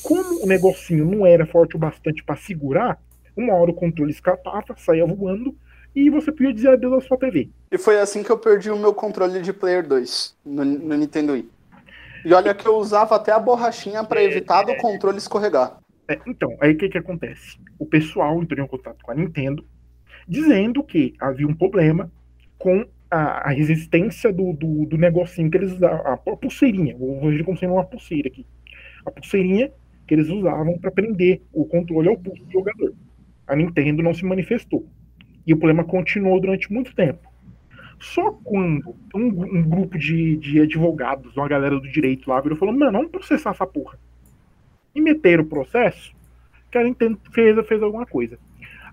[0.03, 2.99] Como o negocinho não era forte o bastante para segurar,
[3.37, 5.55] uma hora o controle escapava, saía voando
[5.95, 7.49] e você podia dizer adeus à sua TV.
[7.73, 11.33] E foi assim que eu perdi o meu controle de Player 2 no, no Nintendo
[11.33, 11.49] Wii.
[12.27, 15.79] E olha que eu usava até a borrachinha pra evitar do controle escorregar.
[16.09, 17.57] É, então, aí o que, que acontece?
[17.79, 19.65] O pessoal entrou em contato com a Nintendo,
[20.27, 22.11] dizendo que havia um problema
[22.59, 27.31] com a, a resistência do, do, do negocinho que eles usavam, a, a pulseirinha, vou
[27.31, 28.45] ver como sendo uma pulseira aqui.
[29.05, 29.71] A pulseirinha
[30.05, 32.93] que eles usavam para prender o controle ao pulso do jogador.
[33.47, 34.85] A Nintendo não se manifestou.
[35.47, 37.36] E o problema continuou durante muito tempo.
[37.99, 39.27] Só quando um,
[39.59, 43.11] um grupo de, de advogados, uma galera do direito lá, virou e falou: Mano, vamos
[43.11, 43.99] processar essa porra
[44.95, 46.13] e meteram o processo,
[46.71, 48.39] que a Nintendo fez, fez alguma coisa.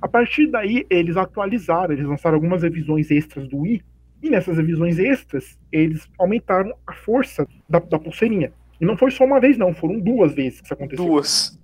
[0.02, 3.82] A partir daí, eles atualizaram, eles lançaram algumas revisões extras do Wii,
[4.22, 8.52] e nessas revisões extras, eles aumentaram a força da, da pulseirinha.
[8.82, 11.06] E não foi só uma vez, não, foram duas vezes que isso aconteceu.
[11.06, 11.58] Duas.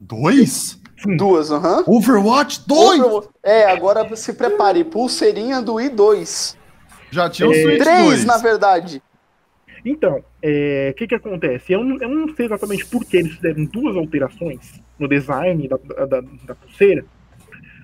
[0.00, 0.80] Dois?
[0.96, 1.16] Sim.
[1.16, 1.82] Duas, aham.
[1.86, 3.00] Overwatch 2?
[3.00, 4.84] Outra- É, agora se prepare.
[4.84, 6.56] Pulseirinha do Wii 2.
[7.14, 8.24] Já tinha o É, Switch Três, 2.
[8.24, 9.00] na verdade.
[9.84, 11.72] Então, é, o que que acontece?
[11.72, 15.76] Eu não, eu não sei exatamente por que eles fizeram duas alterações no design da,
[15.76, 17.04] da, da- pulseira,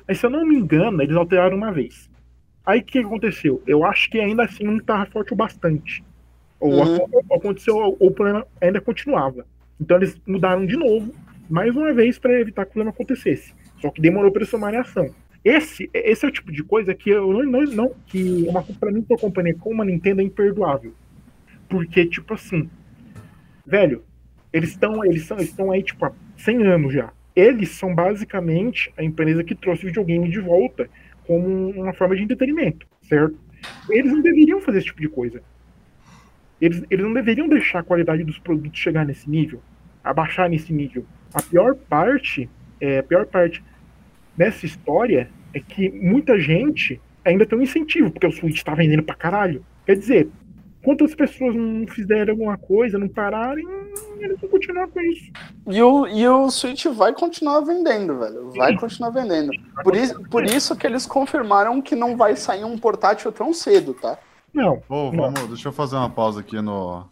[0.08, 2.10] mas se eu não me engano, eles alteraram uma vez.
[2.66, 3.62] Aí o que que aconteceu?
[3.66, 6.02] Eu acho que ainda assim não estava forte o bastante.
[6.58, 6.82] Ou Uhum.
[7.04, 9.46] ac- aconteceu, ou o problema ainda continuava.
[9.80, 11.14] Então eles mudaram de novo,
[11.48, 13.54] mais uma vez, para evitar que o problema acontecesse.
[13.80, 15.08] Só que demorou para eles tomarem ação.
[15.44, 18.92] Esse, esse é o tipo de coisa que eu não, não, não que uma para
[18.92, 20.94] mim, pra companhia como a Nintendo é imperdoável.
[21.68, 22.68] Porque, tipo assim,
[23.66, 24.04] velho,
[24.52, 27.12] eles estão eles são, estão aí, tipo, há 100 anos já.
[27.34, 30.90] Eles são basicamente a empresa que trouxe o videogame de volta
[31.26, 33.38] como uma forma de entretenimento, certo?
[33.88, 35.42] Eles não deveriam fazer esse tipo de coisa.
[36.60, 39.62] Eles, eles não deveriam deixar a qualidade dos produtos chegar nesse nível,
[40.04, 41.06] abaixar nesse nível.
[41.32, 43.62] A pior parte, é, a pior parte
[44.40, 49.02] dessa história é que muita gente ainda tem um incentivo, porque o Switch tá vendendo
[49.02, 49.62] pra caralho.
[49.84, 50.30] Quer dizer,
[50.82, 53.66] quantas pessoas não fizerem alguma coisa, não pararem,
[54.18, 55.30] eles vão continuar com isso.
[55.68, 58.50] E o, e o Switch vai continuar vendendo, velho.
[58.52, 59.52] Vai continuar vendendo.
[59.84, 63.92] Por isso, por isso que eles confirmaram que não vai sair um portátil tão cedo,
[63.92, 64.16] tá?
[64.54, 64.82] Não.
[64.88, 65.10] Não.
[65.10, 67.04] vamos, deixa eu fazer uma pausa aqui no,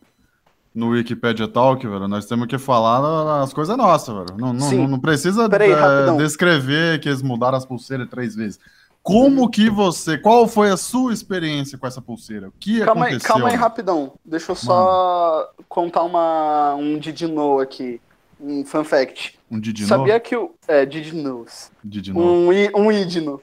[0.74, 2.06] no Wikipedia Talk, velho.
[2.08, 4.36] Nós temos que falar as coisas nossas, velho.
[4.38, 8.58] Não, não, não precisa Peraí, é, descrever que eles mudaram as pulseiras três vezes.
[9.02, 10.18] Como que você.
[10.18, 12.48] Qual foi a sua experiência com essa pulseira?
[12.48, 13.34] O que Calma aí, aconteceu?
[13.34, 14.12] calma aí rapidão.
[14.24, 18.00] Deixa eu só contar uma, um Didino aqui.
[18.40, 19.38] Um fun fact.
[19.50, 20.54] Um Didi Sabia que o.
[20.68, 21.70] É, Didinos.
[21.82, 23.40] Didi Um, um idno.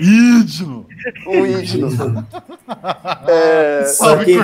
[0.00, 0.86] Ídolo!
[1.26, 2.26] Um idno.
[3.28, 4.36] É, Sabe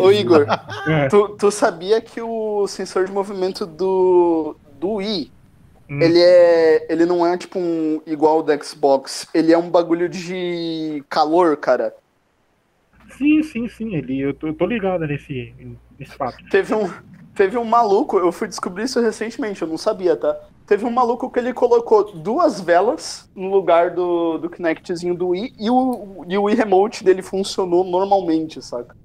[0.00, 0.46] ô, ô, Igor,
[0.88, 1.08] É.
[1.08, 5.30] tu, tu sabia que o sensor de movimento do, do Wii,
[5.90, 6.00] Hum.
[6.00, 6.86] ele é.
[6.90, 9.26] Ele não é tipo um igual ao do Xbox.
[9.34, 11.94] Ele é um bagulho de calor, cara.
[13.18, 13.94] Sim, sim, sim.
[13.94, 15.52] Ele, eu, tô, eu tô ligado nesse,
[15.98, 16.38] nesse fato.
[16.50, 16.90] Teve um,
[17.34, 20.34] teve um maluco, eu fui descobrir isso recentemente, eu não sabia, tá?
[20.66, 25.52] Teve um maluco que ele colocou duas velas no lugar do, do Kinectzinho do Wii
[25.58, 28.96] e o, e o Wii Remote dele funcionou normalmente, saca?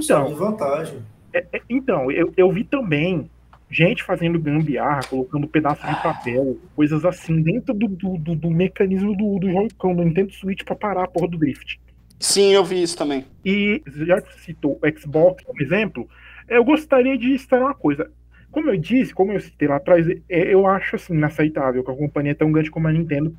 [0.00, 1.02] Só Então, em vantagem.
[1.32, 3.30] É, Então, eu, eu vi também
[3.70, 9.16] gente fazendo gambiarra, colocando pedaço de papel, coisas assim, dentro do, do, do- do mecanismo
[9.16, 11.80] do, do Joy-Con, do Nintendo Switch, pra parar a porra do drift.
[12.18, 13.24] Sim, eu vi isso também.
[13.44, 16.08] E já que você citou o Xbox como exemplo,
[16.48, 18.10] eu gostaria de citar uma coisa.
[18.50, 21.96] Como eu disse, como eu citei lá atrás, é, eu acho assim, inaceitável que a
[21.96, 23.36] companhia tão grande como a Nintendo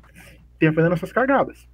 [0.58, 1.68] tenha fazendo essas cagadas.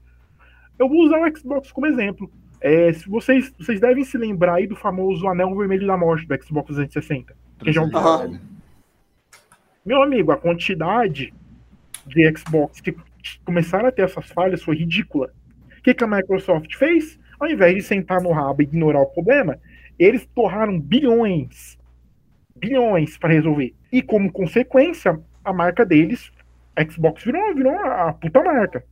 [0.78, 2.30] Eu vou usar o Xbox como exemplo.
[2.60, 6.42] É, se vocês, vocês devem se lembrar aí do famoso anel vermelho da morte do
[6.42, 7.36] Xbox 360.
[7.60, 8.24] Quem já ouviu Aham.
[8.24, 8.40] Ele.
[9.84, 11.32] Meu amigo, a quantidade
[12.06, 12.94] de Xbox que
[13.44, 15.30] começaram a ter essas falhas foi ridícula.
[15.78, 17.18] O que, que a Microsoft fez?
[17.38, 19.58] Ao invés de sentar no rabo e ignorar o problema,
[19.98, 21.77] eles torraram bilhões,
[22.58, 23.74] bilhões para resolver.
[23.92, 26.30] E como consequência, a marca deles,
[26.76, 28.84] a Xbox virou, virou a puta marca.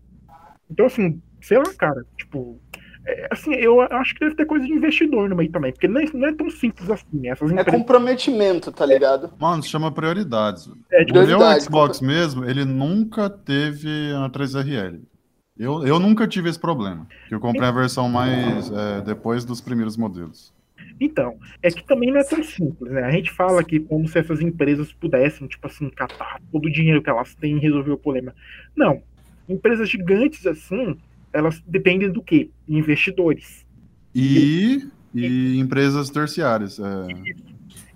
[0.71, 2.61] Então, assim, sei lá, cara, tipo.
[3.07, 6.01] é, assim, eu acho que deve ter coisa de investidor no meio também, porque não
[6.01, 7.29] é, não é tão simples assim.
[7.29, 7.81] Essas É empresas.
[7.81, 9.33] comprometimento, tá ligado?
[9.39, 10.69] Mano, se chama prioridades.
[10.91, 15.03] É, O tipo, meu Prioridade, Xbox mesmo, ele nunca teve a 3RL.
[15.59, 17.07] Eu, eu nunca tive esse problema.
[17.31, 20.55] Eu comprei a versão mais é, depois dos primeiros modelos.
[21.01, 23.03] Então, é que também não é tão simples, né?
[23.03, 27.03] A gente fala que como se essas empresas pudessem, tipo assim, catar todo o dinheiro
[27.03, 28.35] que elas têm e resolver o problema.
[28.75, 29.03] Não.
[29.49, 30.97] Empresas gigantes assim,
[31.33, 32.51] elas dependem do quê?
[32.67, 33.67] Investidores.
[34.15, 36.79] E, e empresas terciárias.
[36.79, 36.83] É,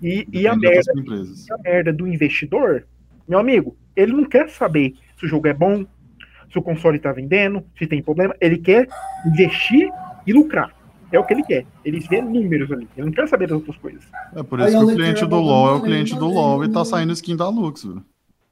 [0.01, 1.49] E, e a merda, empresas.
[1.51, 2.85] a merda do investidor,
[3.27, 5.85] meu amigo, ele não quer saber se o jogo é bom,
[6.51, 8.35] se o console tá vendendo, se tem problema.
[8.41, 8.87] Ele quer
[9.25, 9.89] investir
[10.25, 10.75] e lucrar.
[11.11, 11.65] É o que ele quer.
[11.83, 12.87] Ele vê números ali.
[12.95, 14.03] Ele não quer saber das outras coisas.
[14.35, 16.35] É por Aí isso que o cliente do LoL é o do cliente do Lane,
[16.35, 16.89] LoL e tá Lane.
[16.89, 18.03] saindo skin da Lux, velho.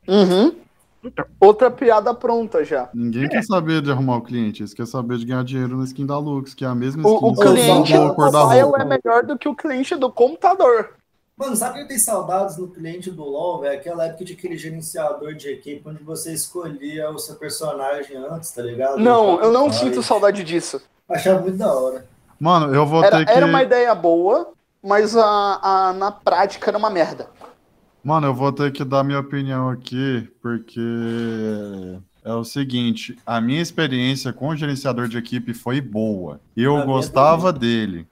[0.08, 0.56] Uhum.
[1.04, 2.90] Então, Outra piada pronta já.
[2.94, 6.06] Ninguém quer saber de arrumar o cliente, eles querem saber de ganhar dinheiro na skin
[6.06, 8.44] da Lux, que é a mesma O, skin o que cliente do a cor da
[8.46, 10.90] mobile é melhor do que o cliente do computador.
[11.38, 13.80] Mano, sabe que eu tenho saudades no cliente do LoL, velho?
[13.80, 18.62] Aquela época de aquele gerenciador de equipe onde você escolhia o seu personagem antes, tá
[18.62, 18.98] ligado?
[18.98, 20.82] Não, eu não Ai, sinto saudade disso.
[21.08, 22.06] Achava muito da hora.
[22.40, 23.32] Mano, eu vou Era, ter que.
[23.32, 25.60] era uma ideia boa, mas a,
[25.90, 27.28] a- na prática era uma merda.
[28.04, 30.80] Mano, eu vou ter que dar minha opinião aqui, porque
[32.24, 36.40] é o seguinte, a minha experiência com o gerenciador de equipe foi boa.
[36.56, 38.08] Eu A gostava dele.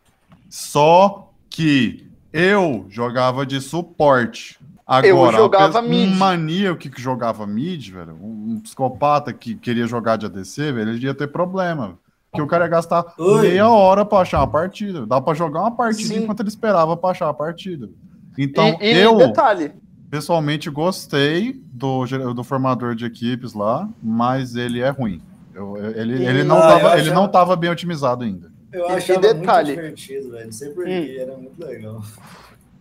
[0.49, 4.59] Só que eu jogava de suporte.
[4.85, 6.09] Agora, jogava a pe- mid.
[6.13, 11.05] um maníaco que jogava mid, velho, um psicopata que queria jogar de ADC, velho, ele
[11.05, 11.97] ia ter problema.
[12.31, 13.41] Porque o cara ia gastar Oi.
[13.41, 15.05] meia hora pra achar uma partida.
[15.05, 16.23] Dá pra jogar uma partida Sim.
[16.23, 17.89] enquanto ele esperava pra achar a partida.
[18.37, 19.71] Então, e, e eu detalhe,
[20.09, 25.21] pessoalmente gostei do, do formador de equipes lá, mas ele é ruim.
[25.55, 28.51] Eu- ele, ele, não Ah, eu tava, ele achava- não tava bem otimizado ainda.
[28.71, 29.73] Eu E- e achava detalhe.
[29.73, 30.45] muito divertido, velho.
[30.45, 31.21] Não sei Hum.
[31.21, 32.01] era muito legal.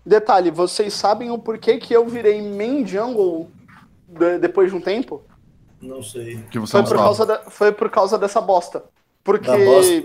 [0.05, 3.51] detalhe, vocês sabem o porquê que eu virei main jungle
[4.09, 5.22] de- depois de um tempo?
[5.80, 6.38] Não sei.
[6.51, 7.03] Que você Foi não por, sabe.
[7.03, 8.84] causa da- foi por causa dessa bosta.
[9.26, 9.46] Porque.
[9.50, 10.04] Da bosta?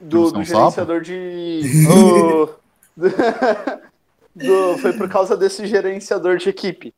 [0.00, 1.62] Do, do gerenciador de.
[2.96, 3.10] do-
[4.34, 6.94] do- foi por causa desse gerenciador de equipe.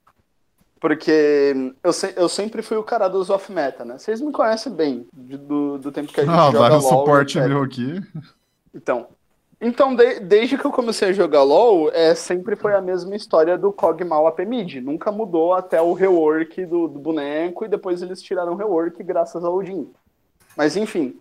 [0.81, 3.99] Porque eu, se- eu sempre fui o cara dos off-meta, né?
[3.99, 6.99] Vocês me conhecem bem do, do tempo que a gente Ah, joga vários LOL.
[7.01, 8.01] suporte meu aqui.
[8.73, 9.09] Então,
[9.61, 13.59] então de- desde que eu comecei a jogar LoL, é, sempre foi a mesma história
[13.59, 14.77] do Cogmal AP Mid.
[14.77, 19.43] Nunca mudou até o rework do, do boneco e depois eles tiraram o rework graças
[19.45, 19.89] ao Odin.
[20.57, 21.17] Mas enfim.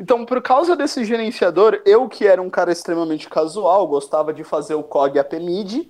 [0.00, 4.74] Então, por causa desse gerenciador, eu que era um cara extremamente casual, gostava de fazer
[4.74, 5.88] o Cog AP Mid.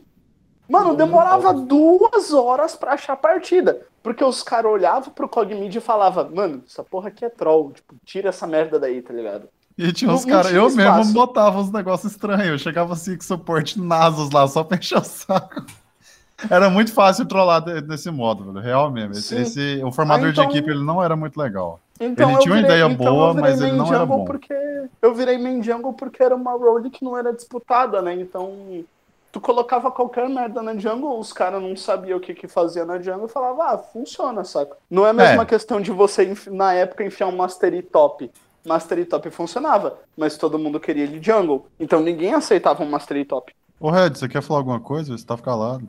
[0.68, 3.80] Mano, demorava duas horas pra achar a partida.
[4.02, 7.70] Porque os caras olhavam pro Cog Mid e falavam, mano, essa porra aqui é troll.
[7.72, 9.48] Tipo, tira essa merda daí, tá ligado?
[9.78, 10.98] E tinha uns caras, eu espaço.
[10.98, 12.46] mesmo botava uns negócios estranhos.
[12.48, 15.64] Eu chegava assim com suporte Nasus lá, só pra encher o saco.
[16.50, 18.64] Era muito fácil trollar de- desse modo, velho.
[18.64, 19.14] Real mesmo.
[19.14, 19.42] Sim.
[19.42, 21.78] esse- o formador Ah, então- de equipe ele não era muito legal.
[22.00, 23.98] Então Ele eu tinha uma ideia então boa, eu virei mas ele main não era
[23.98, 24.24] jungle bom.
[24.24, 24.54] Porque
[25.02, 28.14] eu virei main jungle porque era uma road que não era disputada, né?
[28.14, 28.82] Então,
[29.30, 32.98] tu colocava qualquer merda na jungle, os caras não sabiam o que que fazia na
[32.98, 34.76] jungle e falava, ah, funciona, saca?
[34.90, 35.46] Não é a mesma É.
[35.46, 38.30] questão de você, na época, enfiar um Mastery Top.
[38.66, 41.66] Mastery Top funcionava, mas todo mundo queria ele jungle.
[41.78, 43.54] Então ninguém aceitava um Mastery Top.
[43.78, 45.16] Ô, Red, você quer falar alguma coisa?
[45.16, 45.86] Você tá calado.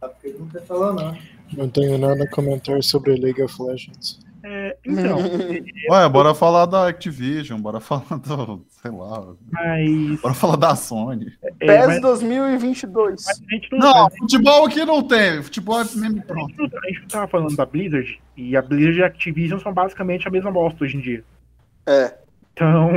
[0.00, 1.16] Tá porque ele não quer falar, não.
[1.56, 4.18] Não tenho nada a comentar sobre League of Legends.
[4.44, 5.18] É, então,
[5.90, 8.64] Ué, bora falar da Activision, bora falar do.
[8.68, 9.34] sei lá.
[9.50, 10.20] mas.
[10.20, 11.32] Bora falar da Sony.
[11.42, 13.26] É, PES mas 2022.
[13.28, 15.42] a gente não, Não, futebol aqui não tem.
[15.42, 16.54] Futebol é mesmo gente pronto.
[16.56, 19.72] não, a gente não tava falando da Blizzard, e a Blizzard e a Activision são
[19.72, 21.24] basicamente a mesma bosta hoje em dia.
[21.86, 22.14] É.
[22.52, 22.90] Então,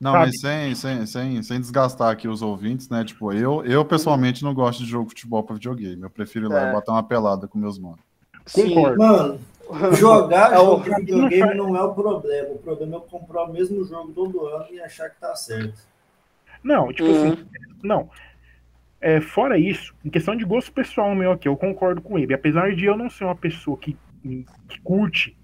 [0.00, 0.26] Não, Sabe?
[0.26, 3.04] mas sem, sem, sem, sem desgastar aqui os ouvintes, né?
[3.04, 6.02] Tipo, eu, eu pessoalmente não gosto de jogo de futebol pra videogame.
[6.02, 6.70] Eu prefiro ir lá É.
[6.70, 8.00] e botar uma pelada com meus manos.
[8.46, 8.74] Sim.
[8.74, 8.98] concordo.
[8.98, 9.40] Mano,
[9.96, 12.50] jogar É o- jogo de videogame não é o problema.
[12.50, 15.78] O problema é eu comprar o mesmo jogo todo ano e achar que tá certo.
[16.62, 17.32] Não, tipo Uhum.
[17.32, 17.44] assim,
[17.82, 18.10] não.
[19.00, 22.32] É, fora isso, em questão de gosto pessoal meu aqui, eu concordo com ele.
[22.32, 25.36] Apesar de eu não ser uma pessoa que, que curte,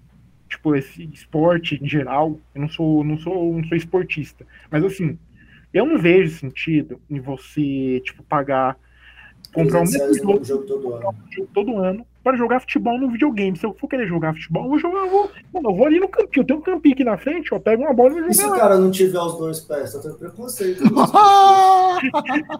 [0.49, 4.45] tipo, esse esporte em geral, eu não sou, não sou, não sou esportista.
[4.69, 5.17] Mas assim,
[5.73, 8.75] eu não vejo sentido em você, tipo, pagar,
[9.53, 11.15] comprar um 300 mesmo reais jogo, todo ano.
[11.31, 13.57] jogo todo ano para jogar futebol no videogame.
[13.57, 15.99] Se eu for querer jogar futebol, eu vou jogar, eu vou, mano, eu vou ali
[15.99, 18.33] no campinho, tem um campinho aqui na frente, ó, pego uma bola e vou E
[18.33, 19.93] se o cara não tiver os dois pés?
[19.93, 20.83] Tá tendo preconceito.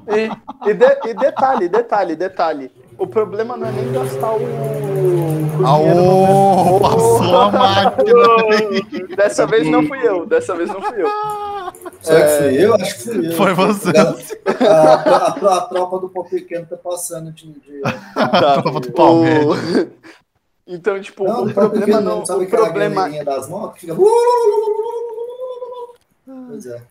[0.07, 2.71] E, e de- e detalhe, detalhe, detalhe.
[2.97, 9.07] O problema não é nem gastar o, o Aô, passou a máquina.
[9.15, 11.07] Dessa vez não fui eu, dessa vez não fui eu.
[12.01, 12.73] Será que fui eu?
[12.75, 13.31] Acho que fui eu.
[13.33, 13.89] Foi você.
[13.97, 17.51] A, a- a tropa do pau pequeno tá passando de.
[17.51, 17.81] de...
[18.15, 18.61] Tá.
[18.61, 19.45] Tropa do Palmeiras.
[19.47, 20.01] O-
[20.67, 22.19] Então, tipo, Não, o pau problema não.
[22.19, 22.25] não.
[22.25, 23.81] Sabe O problema, das motos?
[23.81, 23.93] Fica...
[26.47, 26.81] Pois é.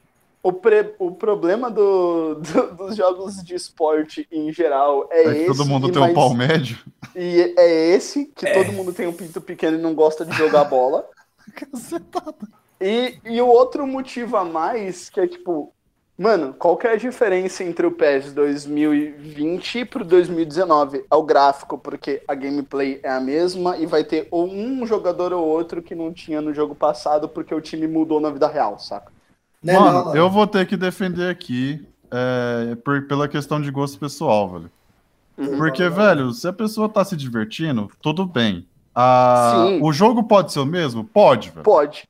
[0.42, 5.46] o, pre- o problema do, do- dos jogos de esporte em geral é, É esse.
[5.46, 6.78] todo mundo tem um mais- pau médio.
[7.16, 10.64] E é esse, que todo mundo tem um pinto pequeno e não gosta de jogar
[10.64, 11.08] bola.
[12.80, 15.72] E, e o outro motivo a mais, que é tipo,
[16.18, 21.04] mano, qual que é a diferença entre o PES 2020 pro 2019?
[21.10, 25.32] É o gráfico, porque a gameplay é a mesma e vai ter ou um jogador
[25.32, 28.78] ou outro que não tinha no jogo passado porque o time mudou na vida real,
[28.78, 29.12] saca?
[29.62, 30.16] Né, Mano, não, não.
[30.16, 34.70] eu vou ter que defender aqui é, por- pela questão de gosto pessoal, velho.
[35.36, 35.56] Uhum.
[35.56, 38.66] Porque, velho, se a pessoa tá se divertindo, tudo bem.
[38.94, 39.80] Ah, Sim.
[39.82, 41.04] o jogo pode ser o mesmo?
[41.04, 41.62] Pode, velho.
[41.62, 42.08] Pode.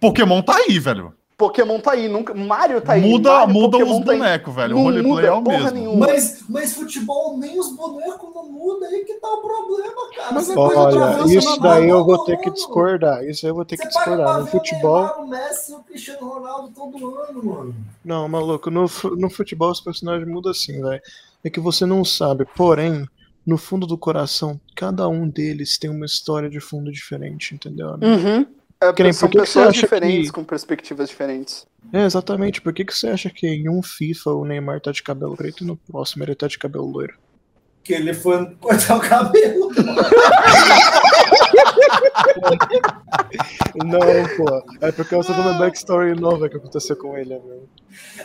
[0.00, 1.14] Pokémon tá aí, velho.
[1.40, 2.34] Pokémon tá aí, nunca.
[2.34, 3.00] Mario tá aí.
[3.00, 4.74] muda Mario, muda Pokémon os tá bonecos, velho.
[4.74, 5.70] O Não roleplay muda é o porra mesmo.
[5.78, 6.06] nenhuma.
[6.06, 10.32] Mas, mas futebol nem os bonecos não mudam, aí que tá o problema, cara.
[10.32, 13.24] Mas é Olha, isso daí eu vou ter que discordar.
[13.24, 14.40] Isso aí eu vou ter que Você pra discordar.
[14.40, 14.96] No futebol.
[14.96, 17.74] O, Neymar, o Messi e o Cristiano Ronaldo todo ano, mano.
[18.04, 18.84] Não, maluco, no,
[19.16, 21.00] no futebol os personagens mudam assim, velho.
[21.42, 23.06] É que você não sabe, porém,
[23.46, 27.92] no fundo do coração, cada um deles tem uma história de fundo diferente, entendeu?
[28.02, 28.46] Uhum.
[28.82, 31.66] É, Que nem, são pessoas diferentes, que- com perspectivas diferentes.
[31.92, 32.60] É, exatamente.
[32.62, 35.62] Por que, que você acha que em um FIFA o Neymar tá de cabelo preto
[35.64, 37.14] e no próximo ele tá de cabelo loiro?
[37.82, 39.70] Que ele foi cortar o cabelo.
[43.84, 44.00] Não,
[44.36, 44.62] pô.
[44.80, 47.68] É por causa de uma backstory nova que aconteceu com ele, meu.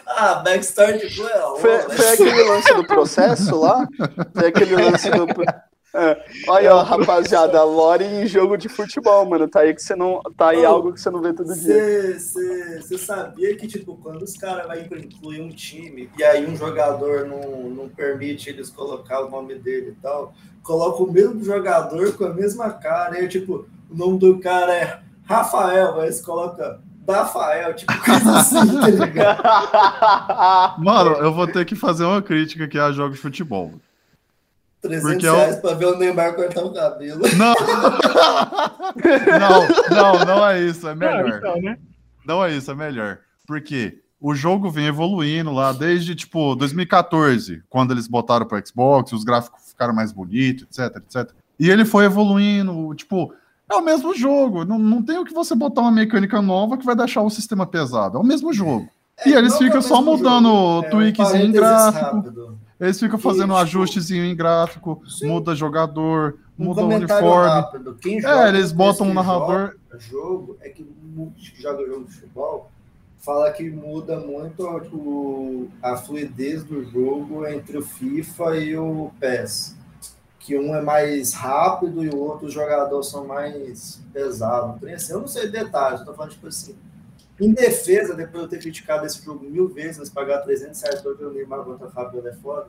[0.08, 1.58] Ah, backstory de Cruel.
[1.58, 3.88] Foi, foi aquele lance do processo lá?
[4.34, 5.26] Foi aquele lance do.
[5.96, 6.26] É.
[6.48, 9.48] Olha, ó, rapaziada, lore em jogo de futebol, mano.
[9.48, 10.22] Tá aí que você não.
[10.38, 12.20] Tá aí Ô, algo que você não vê todo dia.
[12.20, 17.26] Você sabia que, tipo, quando os caras vão incluir um time e aí um jogador
[17.26, 22.26] não, não permite eles colocar o nome dele e tal, coloca o mesmo jogador com
[22.26, 26.80] a mesma cara, e aí, tipo, o nome do cara é Rafael, aí eles colocam
[27.08, 29.43] Rafael, tipo, coisa assim, tá ligado?
[30.84, 33.74] Mano, eu vou ter que fazer uma crítica aqui a jogos de futebol.
[34.88, 37.22] 300 Porque eu- reais pra ver o Neymar cortar o cabelo.
[37.38, 37.56] Não!
[39.40, 39.68] não,
[40.20, 41.38] não, não é isso, é Não, melhor.
[41.38, 41.78] então, né?
[42.26, 43.20] Não é isso, é melhor.
[43.48, 49.24] Porque o jogo vem evoluindo lá desde, tipo, 2014, quando eles botaram pro Xbox, os
[49.24, 51.32] gráficos ficaram mais bonitos, etc, etc.
[51.60, 53.34] E ele foi evoluindo, tipo,
[53.72, 54.66] é o mesmo jogo.
[54.66, 57.66] Não, não tem o que você botar uma mecânica nova que vai deixar o sistema
[57.66, 58.18] pesado.
[58.18, 58.88] É o mesmo jogo.
[59.26, 62.06] E eles não ficam é só mudando jogo, o é tweakzinho parênteses gráfico.
[62.16, 62.60] rápido.
[62.80, 65.28] Eles ficam fazendo um tipo, ajustezinho em gráfico, Sim.
[65.28, 67.50] muda jogador, Um muda o uniforme.
[67.50, 67.96] rápido.
[68.02, 69.76] Quem joga É, eles botam um esse narrador.
[69.98, 72.70] jogo- jogo é que muitos que jogam jogo de futebol
[73.20, 74.64] fala que muda muito
[74.94, 79.76] o, a fluidez do jogo entre o FIFA e o PES.
[80.38, 84.84] Que um é mais rápido e o outro os jogadores são mais pesados.
[84.90, 86.76] Assim, Eu não sei detalhes, tô falando tipo assim.
[87.40, 91.02] Em defesa, depois de eu ter criticado esse jogo mil vezes, mas pagar 300 reais
[91.02, 92.68] pra ver o Neymar contra o Fabio é foda.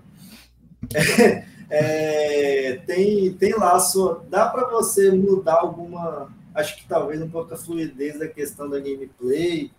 [1.69, 7.53] É, tem, tem lá, só, dá para você mudar alguma, acho que talvez um pouco
[7.53, 9.73] a fluidez da questão da gameplay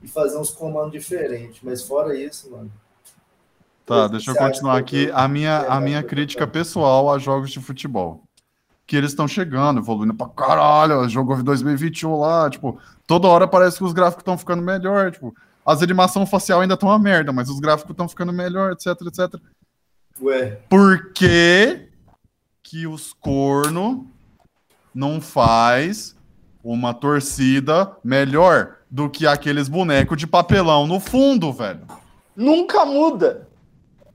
[0.00, 2.70] e fazer uns comandos diferentes, mas fora isso, mano.
[3.84, 8.22] Tá, deixa eu continuar aqui a minha, a minha crítica pessoal a jogos de futebol.
[8.92, 11.08] Que eles estão chegando, evoluindo pra caralho.
[11.08, 15.10] Jogo de 2021 lá, tipo, toda hora parece que os gráficos estão ficando melhor.
[15.10, 15.34] Tipo,
[15.64, 19.40] as animações facial ainda estão uma merda, mas os gráficos estão ficando melhor, etc, etc.
[20.20, 21.88] Ué, Por que,
[22.62, 24.06] que os corno
[24.94, 26.14] não faz
[26.62, 31.86] uma torcida melhor do que aqueles bonecos de papelão no fundo, velho?
[32.36, 33.48] Nunca muda.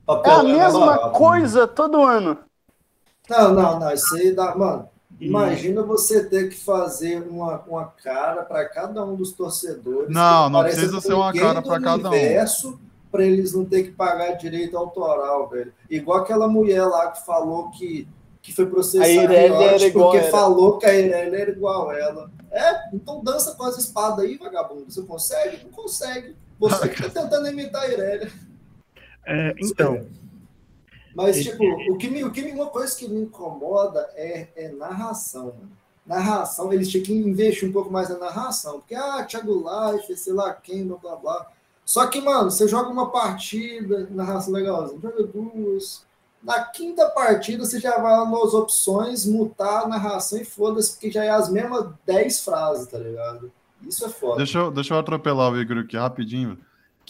[0.08, 1.18] É a mesma barato.
[1.18, 2.38] coisa todo ano.
[3.28, 4.88] Não, não, não, isso aí dá, mano.
[5.20, 10.10] Imagina você ter que fazer uma, uma cara para cada um dos torcedores.
[10.14, 12.12] Não, não precisa ser uma cara pra cada um.
[12.12, 12.78] universo,
[13.10, 15.72] Pra eles não ter que pagar direito autoral, velho.
[15.88, 18.06] Igual aquela mulher lá que falou que,
[18.42, 20.30] que foi processada A Irelia era igual porque era.
[20.30, 22.30] falou que a Irelia era igual ela.
[22.50, 24.90] É, então dança com as espadas aí, vagabundo.
[24.90, 25.64] Você consegue?
[25.64, 26.36] Não consegue.
[26.60, 28.30] Você que tá tentando imitar a Irelia.
[29.26, 30.06] É, então,
[31.14, 34.68] Mas, tipo, o que me, o que me, uma coisa que me incomoda é, é
[34.68, 35.70] narração, mano.
[36.06, 38.80] Narração, eles tinham que investir um pouco mais na narração.
[38.80, 41.46] Porque, ah, Thiago Life, sei lá quem, blá blá blá.
[41.84, 46.06] Só que, mano, você joga uma partida, narração legalzinha, joga duas.
[46.42, 51.24] Na quinta partida, você já vai nas opções, mutar a narração e foda-se, porque já
[51.24, 53.50] é as mesmas 10 frases, tá ligado?
[53.82, 54.36] Isso é foda.
[54.36, 56.58] Deixa eu, deixa eu atropelar o Igor aqui rapidinho.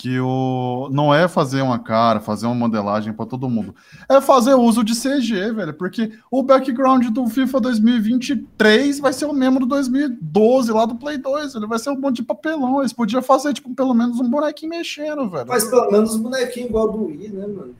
[0.00, 3.74] Que o não é fazer uma cara, fazer uma modelagem pra todo mundo.
[4.08, 5.74] É fazer uso de CG, velho.
[5.74, 11.18] Porque o background do FIFA 2023 vai ser o mesmo do 2012 lá do Play
[11.18, 11.56] 2.
[11.56, 12.78] Ele vai ser um monte de papelão.
[12.78, 15.46] Eles podiam fazer, tipo, pelo menos um bonequinho mexendo, velho.
[15.48, 17.74] Mas pelo menos os bonequinhos igual do Wii, né, mano?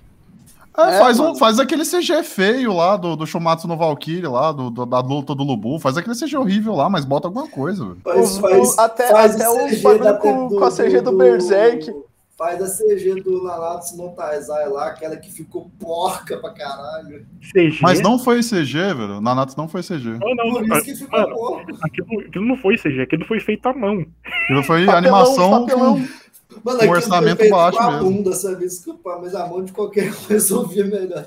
[0.76, 4.50] É, É, faz, um, faz aquele CG feio lá do, do Shumatsu no Valkyrie, lá,
[4.52, 5.78] do, do- da luta do Lubu.
[5.78, 7.98] Faz aquele CG horrível lá, mas bota alguma coisa, velho.
[8.02, 11.12] Faz, O- faz, o- até- faz até o CG bagulho com- com a CG do
[11.16, 11.92] Berserk.
[12.38, 17.26] Faz a CG do Nanatsu no Taizai lá, aquela que ficou porca pra caralho.
[17.52, 17.78] CG.
[17.82, 19.20] Mas não foi CG, velho.
[19.20, 20.10] Nanatsu não foi CG.
[20.10, 21.78] Não, não, Por não, isso que ficou mano, porco.
[21.82, 24.06] aquilo, aquilo não foi CG, aquilo foi feito à mão.
[24.44, 25.94] Aquilo foi Papelão, animação papelão.
[26.00, 26.28] com-
[26.64, 28.10] Mano, Um orçamento foi feito baixo com a mesmo.
[28.10, 28.60] bunda, sabe?
[28.60, 31.26] Desculpa, mas a mão de qualquer um resolvia melhor.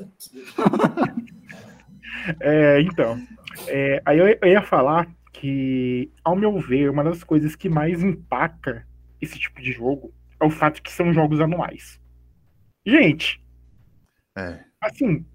[2.40, 3.20] É, então,
[3.68, 8.02] é, aí eu, eu ia falar que, ao meu ver, uma das coisas que mais
[8.04, 8.86] empaca
[9.22, 12.00] esse tipo de jogo é o fato de que são jogos anuais.
[12.86, 13.42] Gente,
[14.38, 15.26] É, assim,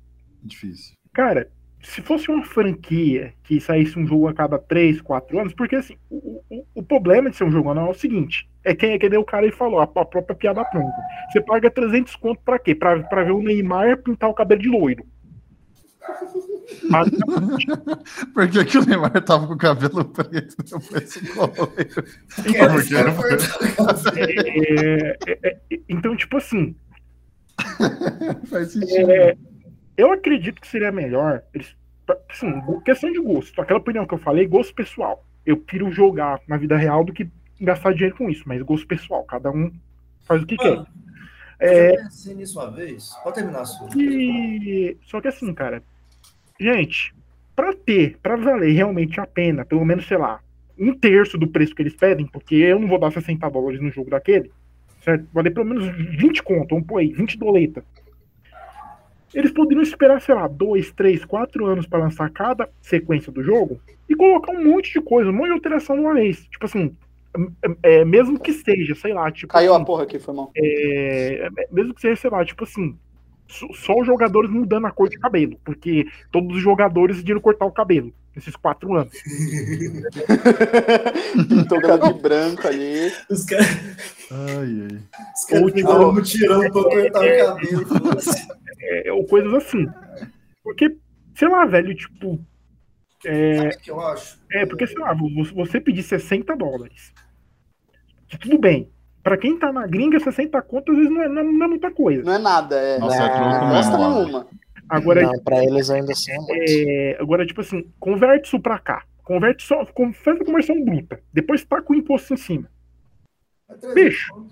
[0.42, 0.94] difícil.
[1.12, 1.50] cara,
[1.82, 5.96] se fosse uma franquia que saísse um jogo a cada 3, 4 anos, porque assim,
[6.10, 8.98] o, o, o problema de ser um jogo anual é o seguinte: é quem é
[8.98, 10.96] que deu o cara e falou, a, a própria piada pronta.
[11.30, 12.74] Você paga 300 conto pra quê?
[12.74, 15.06] Pra, pra ver o Neymar pintar o cabelo de loiro.
[16.90, 17.66] Basicamente.
[18.34, 21.72] Por que, que o Neymar tava com o cabelo preto depois ficou loiro?
[21.74, 24.18] Porque Porque ele não foi foi- cortar o cabelo.
[24.18, 26.74] É, é, é, então, tipo assim,
[28.50, 29.10] Faz sentido.
[29.10, 29.36] É,
[29.96, 31.42] eu acredito que seria melhor.
[32.30, 32.52] Assim,
[32.84, 33.60] questão de gosto.
[33.60, 35.24] Aquela opinião que eu falei, gosto pessoal.
[35.44, 37.28] Eu prefiro jogar na vida real do que
[37.60, 39.24] gastar dinheiro com isso, mas gosto pessoal.
[39.24, 39.72] Cada um
[40.24, 40.76] faz o que quer.
[40.76, 40.86] Mano,
[41.58, 43.10] É, eu pensei nisso uma vez.
[43.22, 43.88] Pode terminar a sua.
[43.96, 44.96] e...
[45.06, 45.82] Só que assim, cara.
[46.58, 47.14] Gente,
[47.54, 50.40] pra ter, pra valer realmente a pena, pelo menos, sei lá,
[50.78, 53.90] um terço do preço que eles pedem, porque eu não vou dar 60 dólares no
[53.90, 54.50] jogo daquele,
[55.02, 55.26] certo?
[55.32, 55.86] Valer pelo menos
[56.18, 57.84] 20 conto, pôr aí, 20 doleta.
[59.34, 63.80] Eles poderiam esperar, sei lá, 2, 3, 4 anos pra lançar cada sequência do jogo
[64.08, 66.46] e colocar um monte de coisa, um monte de alteração de uma vez.
[66.46, 66.96] Tipo assim,
[67.82, 69.52] é, é, mesmo que seja, sei lá, tipo.
[69.52, 70.50] Caiu assim, a porra aqui, foi mal.
[70.56, 72.96] é, mesmo que seja, sei lá, tipo assim,
[73.48, 77.70] só, os jogadores mudando a cor de cabelo, porque todos os jogadores decidiram cortar o
[77.72, 79.12] cabelo nesses quatro anos.
[81.80, 83.12] Cara de branco ali.
[83.30, 83.66] Os caras
[84.30, 84.98] Ai, ai.
[85.34, 85.62] os caras
[86.02, 87.86] um mutirão pra cortar o cabelo.
[87.86, 88.48] foda-se.
[88.80, 89.86] É, ou coisas assim.
[90.62, 90.96] Porque,
[91.34, 92.38] sei lá, velho, tipo.
[93.24, 94.38] É, Sabe o que eu acho?
[94.52, 97.12] é porque, sei lá, vo- você pedir 60 dólares.
[98.28, 98.90] Que tudo bem.
[99.26, 101.68] Pra quem tá na gringa, 60 conto às vezes não é, não é- não é
[101.68, 102.22] muita coisa.
[102.22, 102.96] Não é nada, é.
[102.96, 103.98] Nossa, é Não, troco mesmo.
[103.98, 104.46] nenhuma.
[104.88, 106.52] Agora, Não, pra eles ainda assim é muito.
[106.68, 109.02] é, agora, tipo assim, converte isso pra cá.
[109.24, 109.84] Converte só.
[109.86, 111.18] com- Faz a conversão bruta.
[111.32, 112.70] Depois tá com o imposto em cima.
[113.68, 114.46] É 300 Bicho.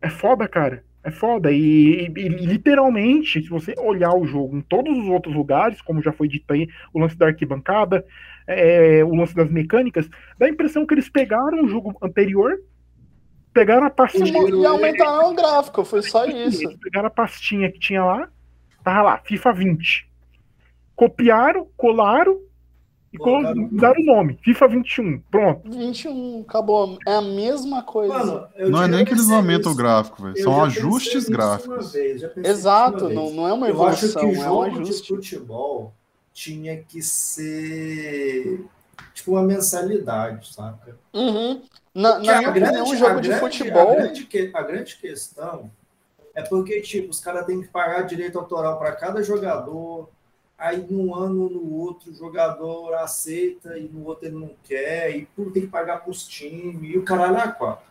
[0.00, 0.84] É foda, cara.
[1.02, 1.50] É foda.
[1.50, 6.00] E, e- e literalmente, se você olhar o jogo em todos os outros lugares, como
[6.00, 8.04] já foi dito aí, o lance da arquibancada,
[8.46, 12.56] é, o lance das mecânicas, dá a impressão que eles pegaram o jogo anterior,
[13.56, 14.26] pegaram a pastinha.
[14.26, 14.60] Giro.
[14.62, 16.62] E aumentaram o gráfico, foi só isso.
[16.64, 18.28] Eles pegaram a pastinha que tinha lá,
[18.84, 20.08] tava lá, FIFA 20.
[20.94, 22.38] Copiaram, colaram
[23.12, 25.18] e colo- mudaram o nome, FIFA 21.
[25.30, 25.70] Pronto.
[25.70, 26.98] 21, acabou.
[27.06, 28.12] É a mesma coisa.
[28.14, 30.36] Mano, Não é nem que eles aumentam o gráfico, velho.
[30.42, 31.92] São ajustes gráficos.
[31.92, 34.80] vez, Exato, não, não é uma Eu acho evolução, que o é um jogo de
[34.90, 35.08] ajuste.
[35.08, 35.92] futebol
[36.32, 38.64] tinha que ser
[39.14, 40.96] tipo uma mensalidade, saca?
[41.14, 41.62] Uhum.
[41.96, 43.92] Na, na minha grande- opinião, um jogo de grande- futebol.
[43.92, 45.70] A grande, a grande questão
[46.34, 50.08] é porque, tipo, os caras têm que pagar direito autoral para cada jogador.
[50.58, 55.16] Aí, num ano no outro, o jogador aceita e no outro ele não quer.
[55.16, 56.94] E tudo tem que pagar para os times.
[56.94, 57.84] E o caralho é quatro.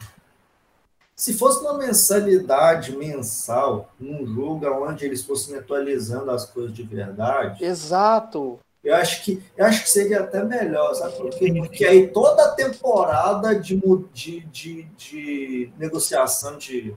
[1.15, 7.63] Se fosse uma mensalidade mensal, num jogo onde eles fossem atualizando as coisas de verdade,
[7.63, 8.59] Exato.
[8.85, 11.51] Eu acho que, eu acho que seria até melhor, sabe por quê?
[11.57, 13.81] Porque aí toda a temporada de,
[14.13, 16.95] de, de, de negociação de,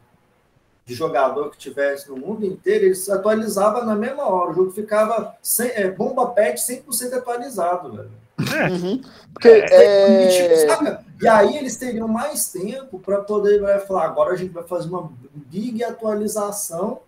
[0.84, 4.50] de jogador que tivesse no mundo inteiro, eles atualizavam na mesma hora.
[4.50, 8.10] O jogo ficava sem, é, bomba pet 100% atualizado, velho.
[8.38, 9.00] Uhum.
[9.32, 11.04] Porque E, tipo, é, saca?
[11.20, 14.88] E aí eles teriam mais tempo para poder vai falar, agora a gente vai fazer
[14.88, 17.00] uma big atualização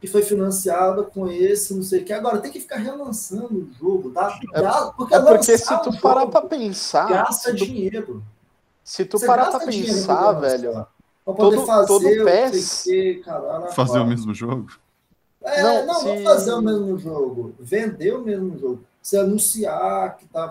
[0.00, 2.12] que foi financiada com esse, não sei o que.
[2.12, 6.00] Agora tem que ficar relançando o jogo, dá, É- porque, é porque se um tu
[6.00, 8.22] parar jogo pra pensar, gasta se tu, dinheiro.
[8.84, 10.86] se tu Você parar dinheiro pensar, velho,
[11.24, 14.68] Pra poder todo- fazer todo o PES que, caralho, Fazer o mesmo jogo.
[15.42, 17.54] É, Não, não, não, se- fazer o mesmo jogo.
[17.58, 18.84] Vender o mesmo jogo.
[19.02, 20.48] Se anunciar que tá,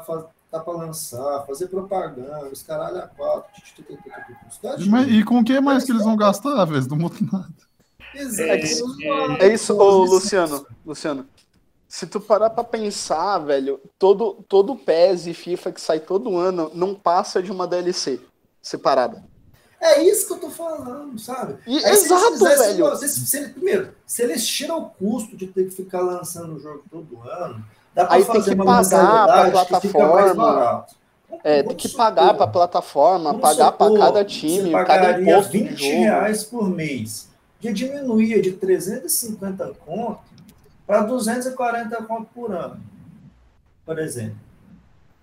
[0.52, 3.50] tá pra lançar, fazer propaganda, os caralho a quatro.
[4.90, 6.88] Mas, e com o que mais que eles vão gastar, velho?
[6.90, 7.48] Não muda nada.
[8.16, 8.50] Exato.
[8.50, 11.26] É que- É isso, ô Luciano, Luciano.
[11.88, 16.70] Se tu parar pra pensar, velho, todo, todo PES e FIFA que sai todo ano
[16.74, 18.20] não passa de uma DLC
[18.62, 19.24] separada.
[19.80, 21.58] É isso que eu tô falando, sabe?
[21.68, 22.96] E- Aí, se exato, fizessem velho.
[22.98, 26.60] se- se ele- primeiro, se eles tiram o custo de ter que ficar lançando o
[26.60, 27.64] jogo todo ano,
[27.94, 30.54] dá pra Aí tem fazer que uma pagar pra que fica mais plataforma.
[30.54, 30.96] barato.
[31.44, 35.22] É, tem que supor, pagar pra plataforma, vamos pagar pra supor, cada você time, cada
[35.22, 35.92] imposto de 20 jogo.
[36.04, 37.30] reais por mês.
[37.66, 40.22] Já diminuía de 350 conto
[40.86, 42.80] para 240 conto por ano,
[43.84, 44.38] por exemplo.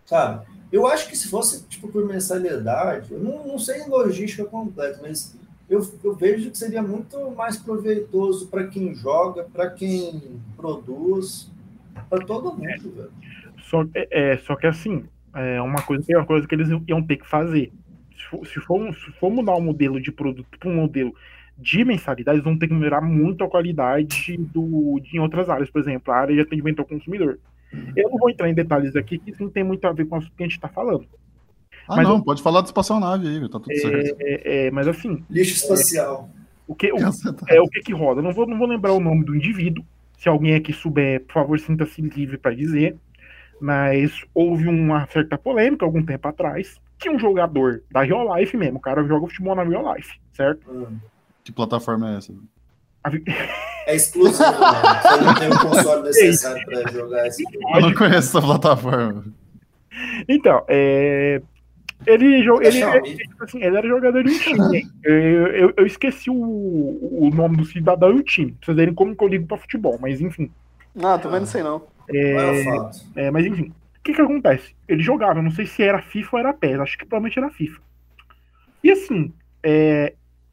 [0.05, 0.45] Sabe?
[0.73, 5.37] Eu acho que se fosse tipo por mensalidade, eu não, não sei logística completa, mas
[5.71, 11.49] eu, eu vejo que seria muito mais proveitoso para quem joga, para quem produz,
[12.11, 13.13] para todo mundo, velho.
[13.59, 15.05] Só, é, é, só que assim,
[15.35, 17.73] é uma coisa que é uma coisa que eles iam ter que fazer.
[18.17, 21.15] Se for, se for, se for mudar o modelo de produto para um modelo
[21.59, 25.71] de mensalidade, eles vão ter que melhorar muito a qualidade do, de, em outras áreas.
[25.71, 27.39] Por exemplo, a área de atendimento ao consumidor.
[27.97, 30.19] Eu não vou entrar em detalhes aqui, que isso não tem muito a ver com
[30.19, 31.07] o que a gente está falando.
[31.89, 34.17] Ah, Mas não, eu- pode falar de espaçonave aí, tá tudo certo.
[34.21, 36.29] É, é, mas assim, Lixo espacial.
[36.67, 37.45] o que, o, Caceta.
[37.49, 38.21] é o que que roda.
[38.21, 39.85] Eu Não vou, não vou lembrar o nome do indivíduo.
[40.19, 42.97] Se alguém aqui souber, por favor, sinta-se livre para dizer.
[43.61, 48.79] Mas houve uma certa polêmica algum tempo atrás que um jogador da Real Life mesmo,
[48.79, 50.69] o cara joga futebol na Real Life, certo?
[50.71, 50.99] Hum.
[51.45, 52.33] Que plataforma é essa?
[53.87, 55.01] É exclusivo, né?
[55.03, 57.77] Você não tem o console necessário para jogar esse jogo.
[57.77, 59.25] Eu não conheço essa plataforma.
[60.29, 61.43] Então, é,
[62.07, 64.89] ele, jo- É ele, ele, tipo assim, ele era jogador de um time.
[65.03, 65.15] Eu,
[65.49, 68.53] eu, eu esqueci o, o nome do cidadão e o time.
[68.53, 70.51] Pra vocês verem como que eu ligo pra futebol, mas enfim.
[70.95, 71.83] Não, também não sei não.
[72.09, 72.63] É
[73.17, 74.75] É, é, mas enfim, o que que acontece?
[74.87, 77.81] Ele jogava, não sei se era FIFA ou era PES, acho que provavelmente era FIFA.
[78.85, 79.33] E assim,
[79.63, 80.13] é,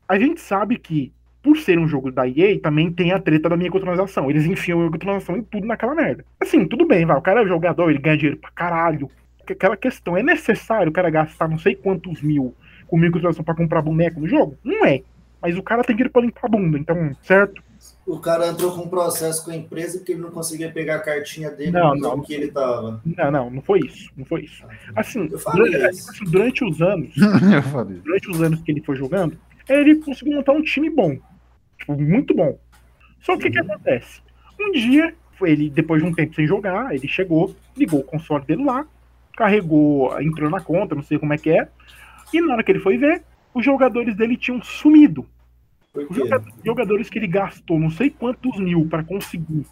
[0.10, 3.56] a gente sabe que, por ser um jogo da EA, também tem a treta da
[3.56, 4.30] microtransação.
[4.30, 6.26] Eles enfiam a microtransação em tudo naquela merda.
[6.40, 9.10] Assim, tudo bem, vai, o cara é jogador, ele ganha dinheiro pra caralho.
[9.50, 12.54] Aquela questão, é necessário o cara gastar não sei quantos mil
[12.88, 14.58] com microtransação pra comprar boneco no jogo?
[14.64, 15.02] Não é.
[15.42, 17.64] Mas o cara tem dinheiro pra limpar a bunda, então, certo?
[18.06, 21.00] O cara entrou com um processo com a empresa porque ele não conseguia pegar a
[21.00, 22.22] cartinha dele Não, no não.
[22.22, 23.00] que ele tava.
[23.06, 24.12] Não, não, não foi isso.
[24.18, 24.64] Não foi isso.
[24.96, 26.10] Assim, Eu falei durante, isso.
[26.12, 27.14] assim, durante os anos,
[27.56, 27.98] Eu falei.
[28.04, 29.38] durante os anos que ele foi jogando,
[29.70, 31.18] ele conseguiu montar um time bom.
[31.78, 32.58] Tipo, muito bom.
[33.22, 34.22] Só que o que, que acontece?
[34.60, 38.64] Um dia, ele, depois de um tempo sem jogar, ele chegou, ligou o console dele
[38.64, 38.86] lá,
[39.36, 41.68] carregou, entrou na conta, não sei como é que é,
[42.34, 43.24] e na hora que ele foi ver,
[43.54, 45.26] os jogadores dele tinham sumido.
[45.94, 46.16] Os
[46.64, 49.66] jogadores que ele gastou não sei quantos mil pra conseguir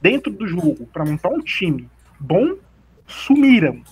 [0.00, 1.88] dentro do jogo pra montar um time
[2.20, 2.56] bom
[3.06, 3.82] sumiram.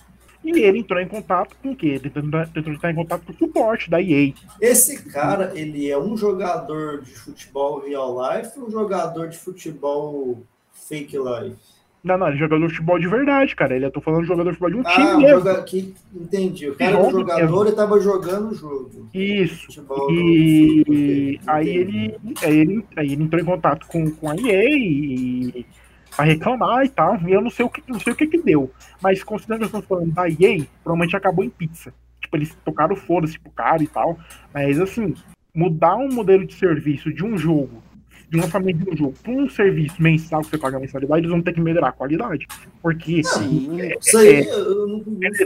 [0.43, 1.99] E ele entrou em contato com o quê?
[1.99, 4.33] Tentou entrar em contato com o suporte da EA.
[4.59, 10.43] Esse cara, ele é um jogador de futebol real life ou um jogador de futebol
[10.73, 11.55] fake life?
[12.03, 13.75] Não, não, ele é jogador de futebol de verdade, cara.
[13.75, 15.37] Ele, eu tô falando de jogador de futebol de um Ah, time mesmo.
[15.39, 15.61] joga...
[15.61, 15.93] que...
[16.15, 16.69] entendi.
[16.69, 19.07] O cara era um jogador e tava jogando o jogo.
[19.13, 19.67] Isso.
[20.09, 20.83] E
[21.39, 25.65] do- aí ele, aí ele, aí ele entrou em contato com, com a EA e
[26.15, 27.17] pra reclamar e tal.
[27.27, 28.71] E eu não sei o que, não sei o que, que deu.
[29.01, 31.93] Mas considerando que estamos falando da EA, provavelmente acabou em pizza.
[32.19, 34.17] Tipo, eles tocaram foda-se pro cara e tal.
[34.53, 35.13] Mas assim,
[35.53, 37.81] mudar um modelo de serviço de um jogo,
[38.29, 41.31] de um lançamento de um jogo, pra um serviço mensal que você paga mensalidade, eles
[41.31, 42.47] vão ter que melhorar a qualidade.
[42.81, 43.77] Porque Sim.
[43.99, 45.37] Isso aí, eu não, não eles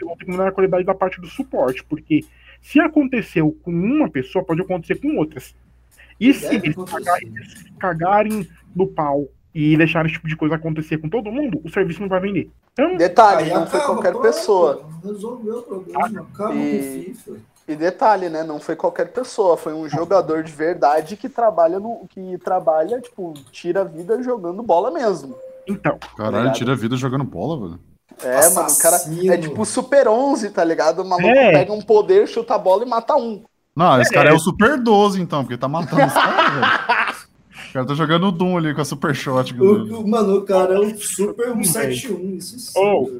[0.00, 2.24] vão ter que melhorar- a qualidade da parte do suporte, porque
[2.62, 5.54] se aconteceu com uma pessoa, pode acontecer com outras.
[6.18, 10.56] E se Deve eles cagarem, eles cagarem no pau e deixarem esse tipo de coisa
[10.56, 12.50] acontecer com todo mundo, o serviço não vai vender.
[12.74, 14.82] Então, Detalhe, não foi qualquer pronto, pessoa.
[15.02, 16.04] Resolveu o problema.
[16.34, 17.40] Acaba E- com FIFA.
[17.68, 18.44] E detalhe, né?
[18.44, 22.06] Não foi qualquer pessoa, foi um jogador de verdade que trabalha no.
[22.10, 25.34] que trabalha, tipo, tira a vida jogando bola mesmo.
[25.66, 27.80] então, Caralho, tira a vida jogando bola, velho.
[28.22, 29.32] É, mano, o cara Assassino.
[29.32, 31.00] é tipo Super 11, tá ligado?
[31.02, 31.50] O maluco É.
[31.52, 33.42] pega um poder, chuta a bola e mata um.
[33.74, 36.66] Não, esse cara é o Super 12, então, porque tá matando os caras, velho.
[37.76, 39.54] O cara tá jogando o Doom ali com a Super Shot.
[39.60, 42.72] O, mano, o cara é um Super 171, isso sim.
[42.74, 43.10] Oh.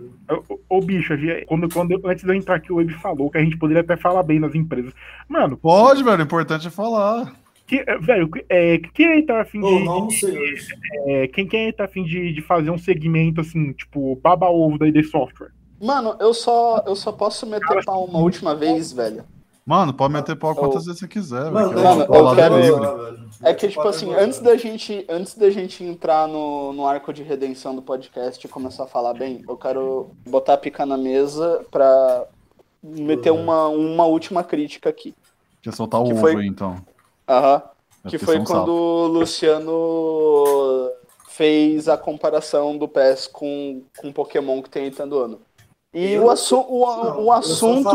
[0.48, 1.12] ô, ô, bicho,
[1.46, 3.82] quando, quando, eu- antes de eu entrar aqui, o Web falou que a gente poderia
[3.82, 4.94] até falar bem das empresas.
[5.28, 7.34] Mano, Pode, velho, o importante é falar.
[7.66, 9.84] que, é, velho, é, quem aí tá afim Ô, de.
[9.84, 10.68] não almocei hoje.
[11.06, 14.88] é, quem, quem aí tá afim de, de fazer um segmento assim, tipo, baba-ovo da
[14.88, 15.50] ID Software?
[15.78, 19.22] Mano, eu só, eu só posso meter pau uma última vez, velho.
[19.66, 21.82] Mano, pode meter pau quantas Eu- vezes você quiser, Mano, velho.
[21.82, 23.26] Mano, que eu é lado quero- livre.
[23.42, 27.22] É que, tipo assim, antes da gente, antes da gente entrar no, no arco de
[27.24, 31.66] redenção do podcast e começar a falar bem, eu quero botar a pica na mesa
[31.70, 32.24] pra
[32.80, 33.42] meter Uhum.
[33.42, 35.12] uma, uma última crítica aqui.
[35.60, 36.76] Quer soltar o Que ovo foi- então.
[37.28, 37.62] Aham.
[38.04, 40.90] É Que foi são quando o Luciano
[41.28, 45.40] fez a comparação do PES com, com Pokémon que tem aí todo ano.
[45.92, 47.88] E Eu- o, assu o, Não, o eu só assunto.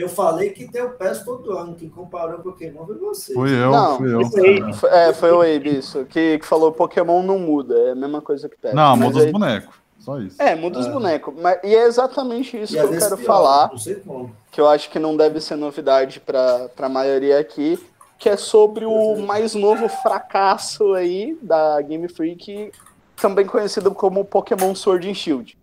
[0.00, 1.74] Eu falei que tem o PES todo ano.
[1.74, 3.34] Quem comparou o Pokémon foi você.
[3.34, 4.24] Fui eu, Não, fui eu.
[4.30, 6.04] Foi- Foi- É, foi o Abe, isso.
[6.06, 7.74] Que, que falou Pokémon não muda.
[7.78, 8.74] É a mesma coisa que PES.
[8.74, 9.74] Não, muda os aí- bonecos.
[9.98, 10.40] Só isso.
[10.40, 10.90] É, muda os É.
[10.90, 11.34] bonecos.
[11.38, 14.34] Mas, e é exatamente isso E que eu quero pior, falar, Não sei como.
[14.50, 17.78] que eu acho que não deve ser novidade para a maioria aqui,
[18.18, 22.72] que é sobre o mais novo fracasso aí da Game Freak,
[23.20, 25.58] também conhecido como Pokémon Sword and Shield.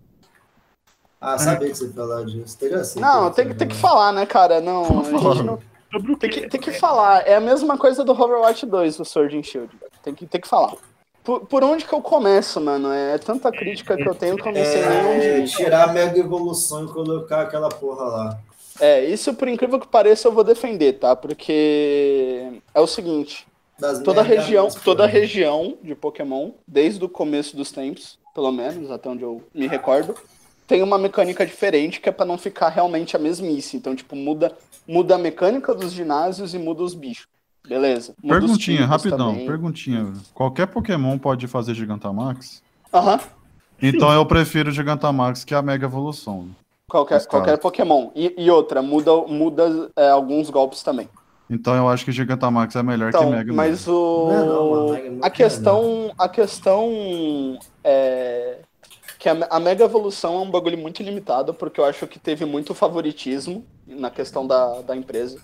[1.19, 2.57] Ah, sabia que você ia falar disso.
[2.57, 3.01] Teria sido.
[3.01, 4.61] Não, tem que, tem que falar, né, cara?
[4.61, 6.47] Não, a gente não, tem, que?
[6.47, 7.27] tem que falar.
[7.27, 9.69] É a mesma coisa do Overwatch 2, o Sword and Shield.
[10.03, 10.73] Tem que, tem que falar.
[11.23, 12.91] Por, por onde que eu começo, mano?
[12.91, 15.47] É tanta crítica que eu tenho que eu não sei nem onde É, ir.
[15.47, 18.39] tirar a Mega Evolução e colocar aquela porra lá.
[18.79, 21.15] É, isso por incrível que pareça eu vou defender, tá?
[21.15, 23.47] Porque é o seguinte,
[23.79, 29.09] Das toda região, toda região de Pokémon, desde o começo dos tempos, pelo menos, até
[29.09, 30.15] onde eu me recordo,
[30.67, 33.77] tem uma mecânica diferente que é pra não ficar realmente a mesmice.
[33.77, 34.51] Então, tipo, muda,
[34.87, 37.25] muda a mecânica dos ginásios e muda os bichos.
[37.67, 38.13] Beleza.
[38.21, 39.31] Muda Perguntinha, rapidão.
[39.31, 39.45] também.
[39.47, 40.13] Perguntinha.
[40.33, 42.61] Qualquer Pokémon pode fazer Gigantamax?
[42.93, 43.19] Aham.
[43.81, 46.49] Então eu prefiro Gigantamax que a Mega Evolução.
[46.89, 48.09] Qualquer, qualquer Pokémon.
[48.15, 51.09] E, e outra, muda, muda é, alguns golpes também.
[51.49, 53.53] Então eu acho que Gigantamax é melhor Então, que Mega.
[53.53, 54.29] mas o.
[54.31, 56.11] Não não, Mega é a questão.
[56.17, 58.59] A questão é.
[59.19, 62.45] Que a, a Mega Evolução é um bagulho muito limitado, porque eu acho que teve
[62.45, 65.39] muito favoritismo na questão da, da empresa.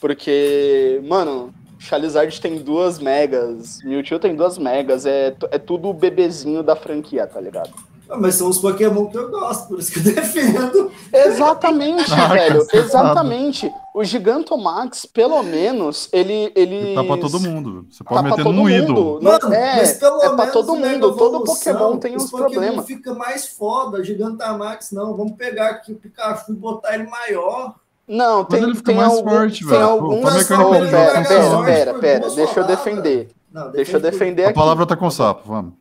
[0.00, 6.62] Porque, mano, Charizard tem duas megas, Mewtwo tem duas megas, é, é tudo o bebezinho
[6.62, 7.72] da franquia, tá ligado?
[8.12, 10.92] Ah, mas são os Pokémon que eu gosto, por isso que eu defendo.
[11.12, 12.66] Exatamente, Ah, velho.
[12.72, 13.72] Exatamente.
[13.94, 16.52] O Gigantomax, pelo menos, ele.
[16.54, 17.86] ele Tá pra todo mundo.
[17.90, 18.70] Você Tá pode pra meter todo num mundo.
[18.70, 19.18] ídolo.
[19.22, 21.12] Não, Mano, é, mas pelo é pra menos todo mundo.
[21.16, 22.86] Todo Pokémon tem os problemas.
[22.86, 25.14] fica mais foda, Gigantamax não.
[25.16, 27.74] Vamos pegar aqui o Pikachu e botar ele maior.
[28.08, 29.98] Não, Mas tem, ele fica tem, mais algum, forte, tem velho.
[29.98, 33.28] Pô, Ô, perde pera, pera, pera, pera, deixa eu defender.
[33.52, 34.54] Não, Deixa eu defende- defender A aqui.
[34.58, 35.72] palavra tá com sapo, vamos.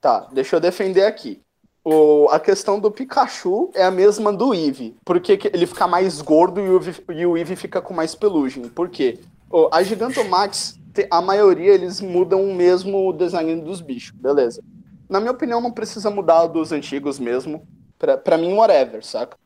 [0.00, 1.40] Tá, deixa eu defender aqui.
[1.88, 4.96] O, a questão do Pikachu é a mesma do Eevee.
[5.04, 6.68] Por que que ele fica mais gordo e
[7.24, 8.68] o, e o fica com mais pelugem?
[8.68, 9.20] Por quê?
[9.48, 14.64] O, a Gigantomax, a maioria, eles mudam mesmo o design dos bichos, beleza.
[15.08, 17.64] Na minha opinião, não precisa mudar dos antigos mesmo.
[17.96, 19.36] Pra, pra mim, whatever, saca?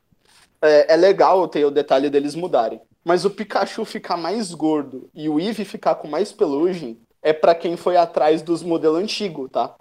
[0.62, 2.80] É, é legal ter o detalhe deles mudarem.
[3.04, 7.54] Mas o Pikachu ficar mais gordo e o Eevee ficar com mais pelugem é pra
[7.54, 9.74] quem foi atrás dos modelos antigos, tá?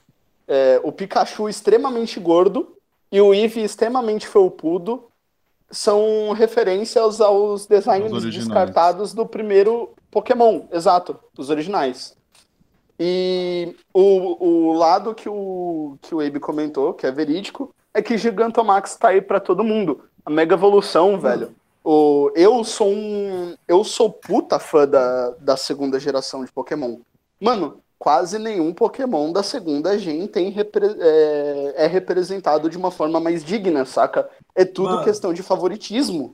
[0.51, 2.75] É, o Pikachu extremamente gordo
[3.11, 5.05] e o Eevee extremamente felpudo
[5.69, 12.17] são referências aos designs descartados do primeiro Pokémon, exato, os originais.
[12.99, 18.17] E o, o lado que o, que o Abe comentou, que é verídico, é que
[18.17, 20.03] Gigantomax tá aí pra todo mundo.
[20.25, 21.55] A Mega Evolução, velho.
[21.83, 23.55] O, eu sou um.
[23.67, 26.97] Eu sou puta fã da, da segunda geração de Pokémon.
[27.39, 33.19] Mano, quase nenhum Pokémon da segunda gen tem repre- é, é representado de uma forma
[33.19, 34.27] mais digna, saca?
[34.55, 35.03] É tudo Mano.
[35.03, 36.33] questão de favoritismo.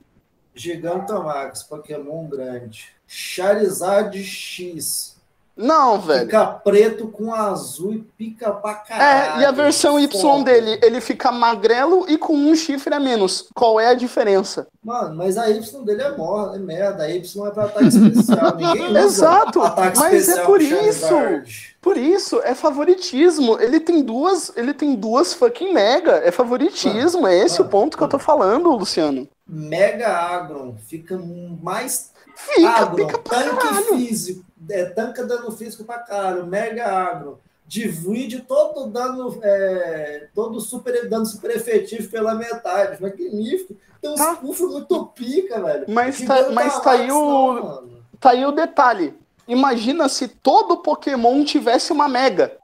[0.54, 2.90] Gigantamax, Pokémon grande.
[3.08, 5.15] Charizard X.
[5.56, 6.26] Não, velho.
[6.26, 9.40] Fica preto com azul e pica pra caralho.
[9.40, 10.44] É, e a versão Y Foda.
[10.44, 13.48] dele, ele fica magrelo e com um chifre a menos.
[13.56, 14.68] Qual é a diferença?
[14.84, 17.04] Mano, mas a Y dele é morra, é merda.
[17.04, 18.56] A Y é pra ataque especial.
[18.58, 20.76] Ninguém usa Exato, ataque mas é especial por com isso.
[20.76, 21.76] Charizard.
[21.82, 23.58] Por isso, é favoritismo.
[23.62, 26.18] Ele tem duas, ele tem duas fucking mega.
[26.24, 29.28] É favoritismo, é esse mano, o ponto que eu tô falando, Luciano.
[29.48, 31.18] Mega Agron fica
[31.62, 33.96] mais Fica, Agro, fica pra tanque caralho.
[33.96, 41.08] físico, é, tanca dano físico pra caralho, mega agro, divide todo dano, é, todo super,
[41.10, 43.76] dano super efetivo pela metade, magnífico.
[44.02, 44.36] Tem uns Tá.
[44.36, 45.86] puffs muito pica, velho.
[45.88, 48.04] Mas tá- mas da tá aí o- mano.
[48.20, 49.14] Tá aí o detalhe.
[49.48, 52.58] Imagina se todo Pokémon tivesse uma mega.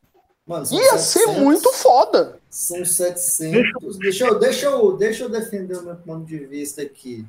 [0.48, 2.40] Mano, Ia ser 700, muito foda.
[2.50, 3.98] São 700.
[3.98, 7.26] Deixa eu, deixa, eu, deixa eu defender o meu ponto de vista aqui.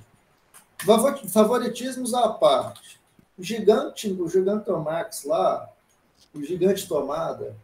[0.84, 3.00] Favor- Favoritismos à parte.
[3.42, 5.68] O gigante, o Gigantomax lá,
[6.32, 7.56] o gigante tomada,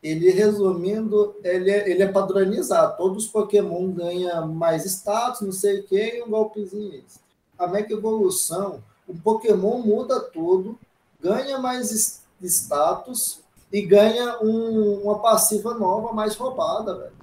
[0.00, 2.96] ele resumindo, ele é, ele é padronizado.
[2.96, 7.02] Todos os Pokémon ganham mais status, não sei o que, e um golpezinho.
[7.58, 10.78] A Mega Evolução, o Pokémon muda tudo,
[11.20, 13.40] ganha mais status
[13.72, 17.15] e ganha um- uma passiva nova mais roubada, velho.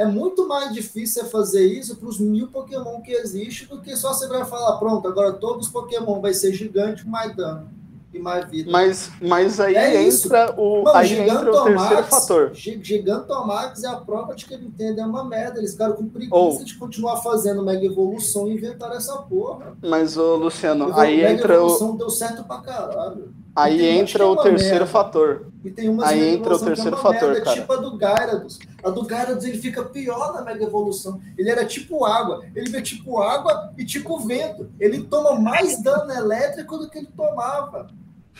[0.00, 3.94] É muito mais difícil você fazer isso para os mil Pokémon que existem do que
[3.96, 7.68] só você vai falar, pronto, agora todos os Pokémon vai ser gigante com mais dano
[8.12, 8.70] e mais vida.
[8.72, 10.26] Mas, mas aí É isso.
[10.26, 12.50] entra o Mano, aí entra o terceiro fator.
[12.54, 15.58] Gi- Gigantomax é a prova de que ele entende é uma merda.
[15.58, 19.76] Eles ficaram com preguiça Ou- de continuar fazendo Mega Evolução e inventaram essa porra.
[19.82, 23.32] Mas o Luciano, aí Mega entra o Evolução deu certo pra caralho.
[23.54, 24.86] Aí entra o chama terceiro merda.
[24.86, 25.46] fator.
[25.64, 27.60] E tem umas Aí entra o é terceiro fator, merda, cara.
[27.60, 28.58] Tipo a do Gyarados.
[28.82, 31.20] A do Gyarados ele fica pior na Mega Evolução.
[31.36, 32.44] Ele era tipo água.
[32.54, 34.70] Ele vê tipo água e tipo vento.
[34.80, 37.88] Ele toma mais dano elétrico do que ele tomava.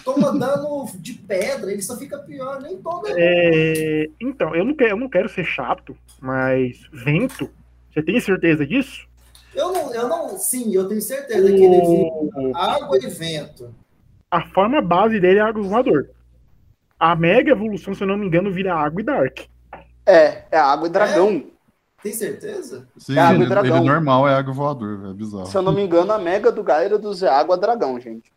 [0.05, 4.91] Toma dano de pedra, ele só fica pior, nem todo É, então, eu não, quero,
[4.91, 7.51] eu não quero ser chato, mas vento,
[7.93, 9.07] você tem certeza disso?
[9.55, 13.75] Eu não, eu não, sim, eu tenho certeza que ele vive O- água e vento.
[14.31, 16.11] A forma base dele é água voador.
[16.99, 19.41] A mega evolução, se eu não me engano, vira água e dark.
[20.07, 21.45] É, é água e dragão.
[22.03, 22.87] Tem certeza?
[22.97, 23.77] Sim, É água e ele, dragão.
[23.79, 25.11] ele normal é água voador, velho.
[25.11, 25.47] É bizarro.
[25.47, 28.33] Se eu não me engano, a mega do Gyarados é água dragão, gente.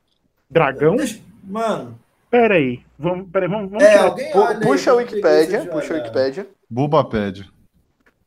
[0.50, 0.96] Dragão?
[1.44, 1.98] Mano,
[2.30, 2.82] Pera aí.
[2.98, 5.94] Vamos, pera aí, vamos, vamos é, tirar- alguém Pu- olha aí, puxa a Wikipédia, puxa
[5.94, 5.98] a.
[5.98, 6.48] Wikipédia.
[6.70, 7.48] Bulbapad.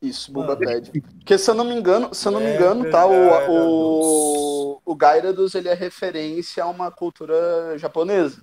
[0.01, 0.33] Isso.
[0.33, 0.91] Bulbapad.
[1.19, 3.53] Porque se eu não me engano, se eu não me É engano, tá, verdade, o,
[3.53, 4.56] o,
[4.87, 8.43] o Gyarados, ele é referência a uma cultura japonesa.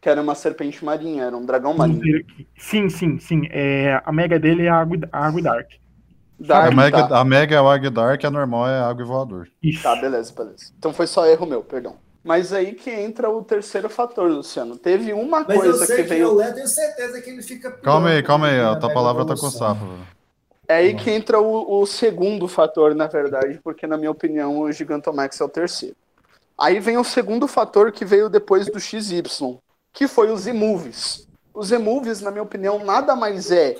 [0.00, 2.12] Que era uma serpente marinha, era um dragão marinho.
[2.56, 3.42] Sim, sim, sim.
[3.50, 5.70] É, a mega dele é água, e- água e dark.
[6.38, 7.20] Dark, a, mega, tá.
[7.20, 9.48] a Mega é o Águia Dark, a normal é água e voador.
[9.62, 9.82] Isso.
[9.82, 10.72] Tá, beleza, beleza.
[10.78, 11.96] Então foi só erro meu, perdão.
[12.24, 14.76] Mas aí que entra o terceiro fator, Luciano.
[14.78, 16.30] Teve uma Mas eu coisa sei que que, veio.
[16.30, 18.60] o Léo tenho certeza que ele fica Calma aí, calma aí.
[18.60, 19.78] A tua palavra tá com Evolução.
[20.66, 24.72] É aí que entra o, o segundo fator, na verdade, porque na minha opinião o
[24.72, 25.96] Gigantomax é o terceiro.
[26.56, 29.22] Aí vem o segundo fator que veio depois do XY,
[29.92, 31.26] que foi os Z-Movies.
[31.52, 33.76] Os Z-Movies, na minha opinião, nada mais é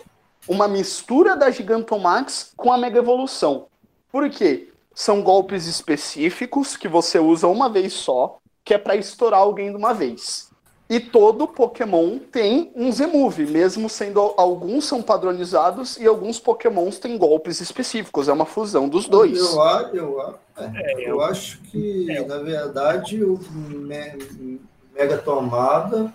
[0.47, 3.67] uma mistura da Gigantamax com a Mega Evolução.
[4.11, 4.71] Por quê?
[4.95, 9.77] São golpes específicos que você usa uma vez só, que é para estourar alguém de
[9.77, 10.51] uma vez.
[10.89, 17.17] E todo Pokémon tem um Z-Move, mesmo sendo alguns são padronizados e alguns Pokémons têm
[17.17, 18.29] golpes específicos.
[18.29, 19.39] É uma fusão dos dois.
[19.39, 19.61] Eu,
[19.95, 24.61] eu, a- é, eu acho que, na verdade, o Me-
[24.95, 26.13] Mega Tomada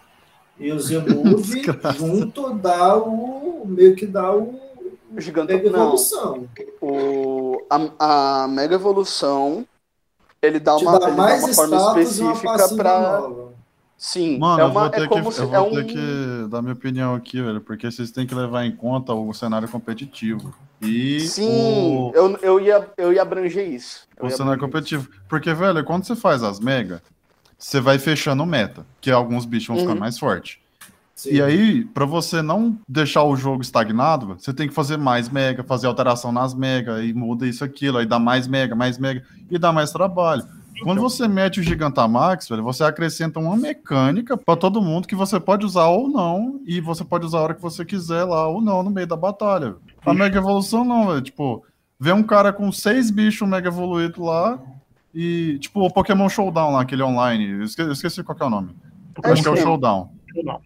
[0.59, 1.63] e o Z-Move
[1.97, 3.63] junto dá o.
[3.65, 4.59] meio que dá o.
[5.11, 5.79] O Giganto- Mega não.
[5.79, 6.47] Evolução.
[6.79, 9.65] O, a, a Mega Evolução,
[10.39, 13.23] ele dá Te uma, dá ele dá uma forma específica para.
[14.01, 15.71] Sim, Mano, é, eu vou uma, ter, é como que, se eu é vou um
[15.76, 19.34] ter que dar minha opinião aqui, velho, porque vocês têm que levar em conta o
[19.34, 20.53] cenário competitivo.
[20.81, 24.07] E Sim, o, eu, eu, ia, eu ia abranger isso.
[24.17, 24.65] Eu o cenário isso.
[24.65, 25.09] competitivo.
[25.27, 27.03] Porque, velho, quando você faz as mega,
[27.57, 29.99] você vai fechando meta, que alguns bichos vão ficando Uhum.
[29.99, 30.59] mais fortes.
[31.13, 31.34] Sim.
[31.34, 35.61] E aí, pra você não deixar o jogo estagnado, você tem que fazer mais mega,
[35.61, 39.21] fazer alteração nas mega, e muda isso, aquilo, aí dá mais mega, mais mega,
[39.51, 40.47] e dá mais trabalho.
[40.83, 45.39] Quando você mete o Gigantamax, velho, você acrescenta uma mecânica pra todo mundo que você
[45.39, 48.61] pode usar ou não, e você pode usar a hora que você quiser lá ou
[48.61, 49.75] não no meio da batalha.
[50.05, 51.21] A Mega Evolução não, velho.
[51.21, 51.65] Tipo,
[51.99, 54.57] vê um cara com seis bichos Mega Evoluído lá,
[55.13, 58.45] e, tipo, o Pokémon Showdown lá, aquele online, eu esque- eu esqueci qual que é
[58.45, 58.73] o nome.
[59.23, 59.63] É Acho que é o sim.
[59.63, 60.09] Showdown.
[60.43, 60.61] Não.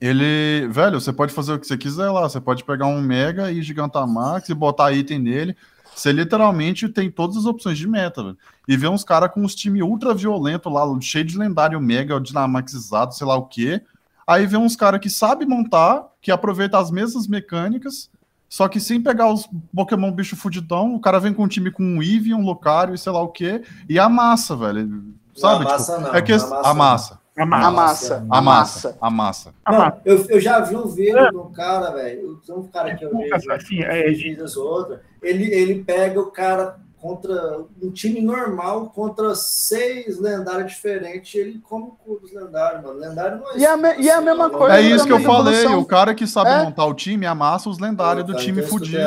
[0.00, 2.28] Ele, velho, você pode fazer o que você quiser lá.
[2.28, 5.56] Você pode pegar um Mega e Gigantamax e botar item nele.
[5.94, 8.38] Você literalmente tem todas as opções de meta, velho.
[8.66, 13.14] E ver uns caras com uns time ultra violento lá, cheio de lendário Mega, Dynamaxizado,
[13.14, 13.82] sei lá o quê.
[14.26, 18.10] Aí vê uns caras que sabe montar, que aproveita as mesmas mecânicas,
[18.48, 21.82] só que sem pegar os Pokémon bicho fudidão, o cara vem com um time com
[21.82, 25.14] um Eevee, um Lucario e sei lá o quê, e amassa, velho.
[25.34, 25.64] Sabe?
[25.64, 27.20] Não amassa tipo, não, é que não amassa amassa.
[27.42, 27.70] A A massa.
[27.70, 28.26] massa.
[28.30, 28.96] A massa.
[29.00, 29.54] A massa.
[29.68, 32.40] Não, eu, eu já vi um vídeo de um cara, velho.
[32.44, 33.52] Tem um cara que eu vejo.
[33.52, 34.08] Assim, é,
[34.56, 35.02] outra.
[35.22, 36.76] Ele, ele pega o cara
[37.08, 41.34] contra um time normal contra seis lendários diferentes.
[41.34, 42.98] Ele come o cu dos lendários, mano.
[42.98, 45.12] Lendário não é E é a me- e é a mesma coisa É isso que
[45.12, 45.54] eu falei.
[45.54, 45.80] Evolução.
[45.80, 46.64] O cara que sabe É.
[46.64, 48.98] montar o time amassa os lendários do time fudido.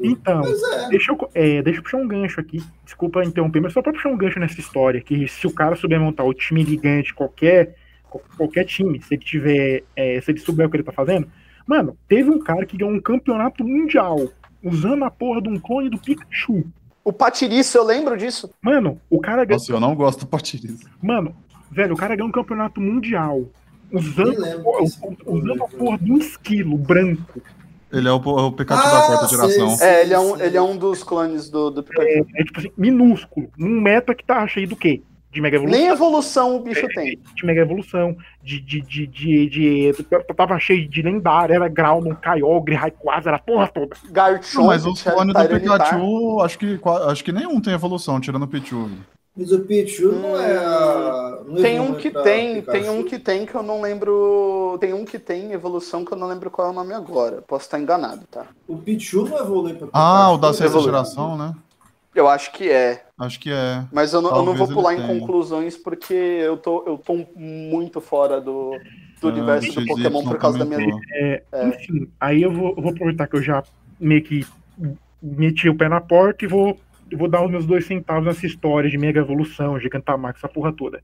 [0.00, 0.88] Então, é.
[0.88, 2.62] deixa eu, é, deixa eu puxar um gancho aqui.
[2.84, 5.98] Desculpa interromper, mas só pra puxar um gancho nessa história, que se o cara souber
[6.00, 7.74] montar o time de qualquer,
[8.08, 11.26] qual- qualquer time, se ele tiver, é, se ele souber o que ele tá fazendo.
[11.66, 14.16] Mano, teve um cara que ganhou um campeonato mundial
[14.64, 16.64] usando a porra de um clone do Pikachu.
[17.04, 18.50] O Patiriço, eu lembro disso.
[18.60, 19.58] Mano, o cara ganhou.
[19.58, 20.80] Nossa, eu não gosto do Patiriz.
[21.02, 21.34] Mano,
[21.70, 23.42] velho, o cara ganhou um campeonato mundial.
[23.92, 24.38] Usando,
[25.26, 27.42] usando a porra de um esquilo branco.
[27.92, 29.70] Ele é o, o Pikachu Ah, da quarta geração.
[29.76, 29.86] sei.
[29.86, 32.26] É, ele é um, ele é um dos clones do, do Pikachu.
[32.36, 33.50] É tipo assim, minúsculo.
[33.58, 35.02] Num meta que tá cheio do quê?
[35.32, 35.80] De Mega Evolução.
[35.80, 37.18] Nem evolução o bicho tem.
[37.34, 39.92] de Mega Evolução, de, de, de, de, de,
[40.36, 43.96] Tava cheio de lendário, era Groudon, Kyogre, Rayquaza, era a porra toda.
[44.10, 45.48] Garchomp, Não, mas os clones do.
[45.48, 46.78] Pikachu, acho que,
[47.08, 48.90] acho que nenhum tem evolução, tirando o Pichu.
[49.34, 50.54] Mas o Pichu não é.
[50.58, 52.78] a- não Tem um que tem, Pikachu.
[52.82, 54.76] tem um que tem que eu não lembro.
[54.78, 57.40] Tem um que tem evolução que eu não lembro qual é o nome agora.
[57.40, 58.44] Posso estar enganado, tá?
[58.68, 60.84] O Pichu não evolui pra Ah, Pikachu, o da sexta evolui.
[60.84, 61.54] geração, né?
[62.14, 63.04] Eu acho que é.
[63.18, 63.84] Acho que é.
[63.90, 65.18] Mas eu não, eu não vou pular em tenha.
[65.20, 68.78] conclusões porque eu tô, eu tô muito fora do,
[69.20, 70.78] do Ah, universo do Pokémon por causa da minha.
[70.80, 71.00] comentou.
[71.14, 73.62] É, Enfim, aí eu vou, eu vou aproveitar que eu já
[73.98, 74.44] meio que
[75.22, 76.78] meti o pé na porta e vou,
[77.16, 81.02] vou dar os meus dois centavos nessa história de Mega Evolução, Gigantamax, essa porra toda.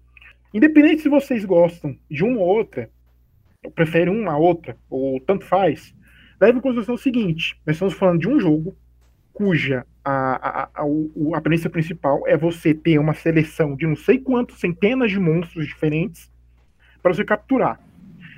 [0.52, 2.90] Independente se vocês gostam de uma ou outra,
[3.64, 5.94] ou preferem uma a outra, ou tanto faz,
[6.40, 8.76] leve em consideração o seguinte: nós estamos falando de um jogo
[9.32, 13.96] cuja a, a, a, o- a premissa principal é você ter uma seleção de não
[13.96, 16.30] sei quantos centenas de monstros diferentes
[17.02, 17.80] para você capturar.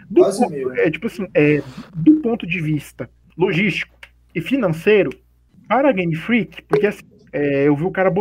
[0.08, 0.72] Do Quase ponto- mil.
[0.74, 1.62] é tipo assim, é,
[1.94, 3.94] do ponto de vista logístico
[4.34, 5.10] e financeiro,
[5.68, 8.12] para a Game Freak, porque assim, é, eu vi o cara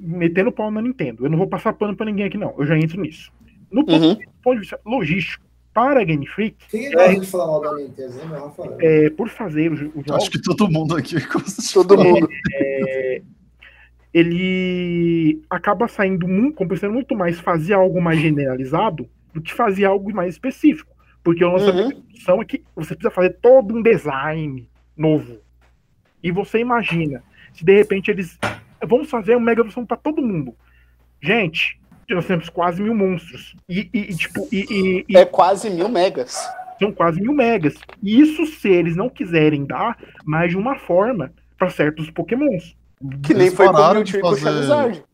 [0.00, 1.26] metendo pau na Nintendo.
[1.26, 2.54] Eu não vou passar pano para ninguém aqui, não.
[2.56, 3.32] Eu já entro nisso.
[3.70, 4.16] No ponto, Uhum.
[4.42, 8.14] ponto de vista logístico, para a Game Freak, Quem gosta de falar mal da Nintendo,
[8.14, 8.76] né?
[8.80, 12.28] É, por fazer os, os jogos, Acho que todo mundo aqui de Todo mundo.
[14.12, 20.12] ele acaba saindo muito, compensando muito mais fazer algo mais generalizado do que fazer algo
[20.14, 20.92] mais específico.
[21.24, 22.36] Porque o lançamento Uhum.
[22.36, 25.38] da é que você precisa fazer todo um design novo.
[26.22, 27.22] E você imagina,
[27.54, 28.38] se de repente eles.
[28.86, 30.54] Vamos fazer uma mega evolução para todo mundo.
[31.20, 31.80] Gente,
[32.10, 33.54] nós temos quase mil monstros.
[33.68, 36.36] E, e- e, tipo, e, e- e É quase mil megas.
[36.78, 37.74] são quase mil megas.
[38.02, 42.76] E isso se eles não quiserem dar mais de uma forma para certos pokémons.
[43.22, 45.04] Que nem Eles foi com o pararam Mewtwo o fazer- Charizard.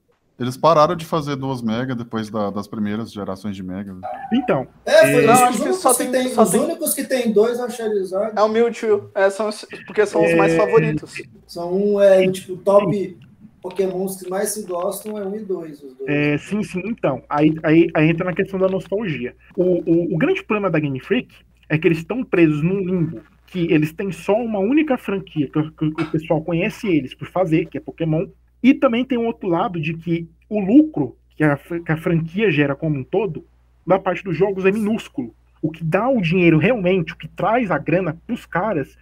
[0.41, 3.93] Eles pararam de fazer duas Mega depois da- das primeiras gerações de Mega.
[3.93, 4.05] velho.
[4.33, 6.61] Então, É, foi Não, os, acho que únicos só que tem- tem, só os tem-
[6.61, 8.33] únicos que tem dois é o Charizard.
[8.39, 9.51] É o Mewtwo, é, são
[9.87, 11.13] porque são os mais É, favoritos.
[11.47, 13.19] São um, é, tipo, top
[13.61, 16.09] Pokémons que mais se gostam é um e dois, os dois.
[16.09, 17.23] É, sim, sim, então.
[17.29, 19.35] Aí, aí, aí entra na questão da nostalgia.
[19.57, 21.35] O, o, o grande problema da Game Freak
[21.69, 23.21] é que eles estão presos num limbo.
[23.47, 27.29] Que eles têm só uma única franquia, que, o- que o pessoal conhece eles por
[27.29, 28.27] fazer, que é Pokémon.
[28.63, 32.51] E também tem um outro lado de que o lucro que a, que a franquia
[32.51, 33.45] gera como um todo,
[33.87, 35.33] da parte dos jogos, é minúsculo.
[35.63, 38.97] O que dá o dinheiro realmente, o que traz a grana pros caras,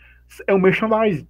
[0.46, 1.26] é o merchandising.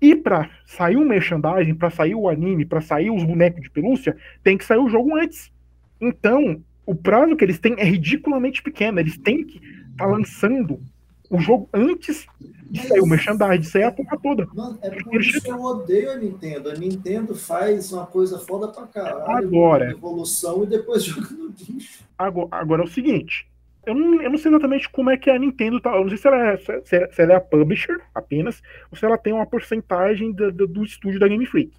[0.00, 4.16] E pra sair o merchandising, pra sair o anime, pra sair os bonecos de pelúcia,
[4.42, 5.52] tem que sair o jogo antes.
[6.00, 8.98] Então, o prazo que eles têm é ridiculamente pequeno.
[8.98, 9.60] Eles têm que
[9.90, 10.80] estar lançando
[11.28, 12.26] o jogo antes
[12.70, 14.48] de sair o merchandising, de sair a porra toda.
[14.54, 16.70] Mano, é por isso que eu odeio a Nintendo.
[16.70, 19.46] A Nintendo faz uma coisa foda pra caralho.
[19.46, 19.90] Agora.
[19.90, 22.04] Evolução e depois joga no lixo.
[22.16, 23.49] Agora, agora é o seguinte.
[23.86, 25.94] Eu não, eu não sei exatamente como é que a Nintendo tá.
[25.94, 29.16] Eu não sei se ela, é, se, ela é a publisher apenas, ou se ela
[29.16, 31.72] tem uma porcentagem do, do, do estúdio da Game Freak.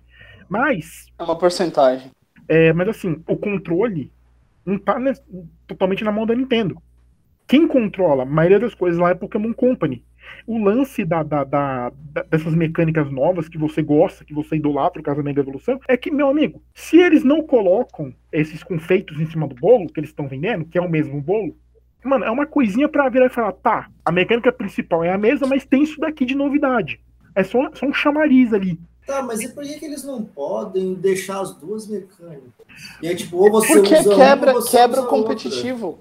[0.49, 2.11] Mas É uma porcentagem.
[2.47, 4.11] É, mas assim, o controle
[4.65, 5.13] não tá ne-
[5.67, 6.81] totalmente na mão da Nintendo.
[7.47, 10.03] Quem controla a maioria das coisas lá é Pokémon Company.
[10.47, 11.91] O lance da- da- da-
[12.29, 15.97] dessas mecânicas novas que você gosta, que você idolatra o caso da Mega Evolução, é
[15.97, 20.09] que, meu amigo, se eles não colocam esses confeitos em cima do bolo que eles
[20.09, 21.55] estão vendendo, que é o mesmo bolo,
[22.07, 25.47] mano, é uma coisinha pra virar e falar, tá, a mecânica principal é a mesma,
[25.47, 26.99] mas tem isso daqui de novidade.
[27.35, 28.79] É só, só um chamariz ali.
[29.05, 32.43] Tá, mas e por que, que eles não podem deixar as duas mecânicas?
[33.01, 35.23] E aí, tipo, ou você Porque usa quebra, uma, ou você quebra o usa outra.
[35.23, 35.99] competitivo.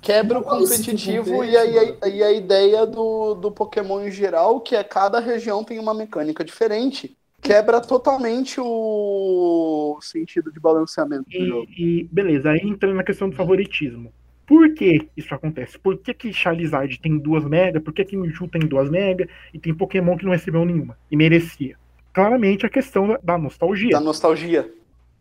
[0.00, 4.82] Quebra o competitivo e a- e a ideia do, do Pokémon em geral, que é
[4.82, 7.16] cada região tem uma mecânica diferente.
[7.40, 11.66] Quebra totalmente o sentido de balanceamento do jogo.
[11.76, 14.12] E, e, beleza, aí entra na questão do favoritismo.
[14.46, 15.78] Por que isso acontece?
[15.78, 17.80] Por que, que Charizard tem duas mega?
[17.80, 19.28] Por que, que Mewtwo tem duas mega?
[19.54, 20.98] E tem Pokémon que não recebeu nenhuma?
[21.10, 21.76] E merecia.
[22.12, 23.90] Claramente a questão da, da nostalgia.
[23.90, 24.70] Da nostalgia.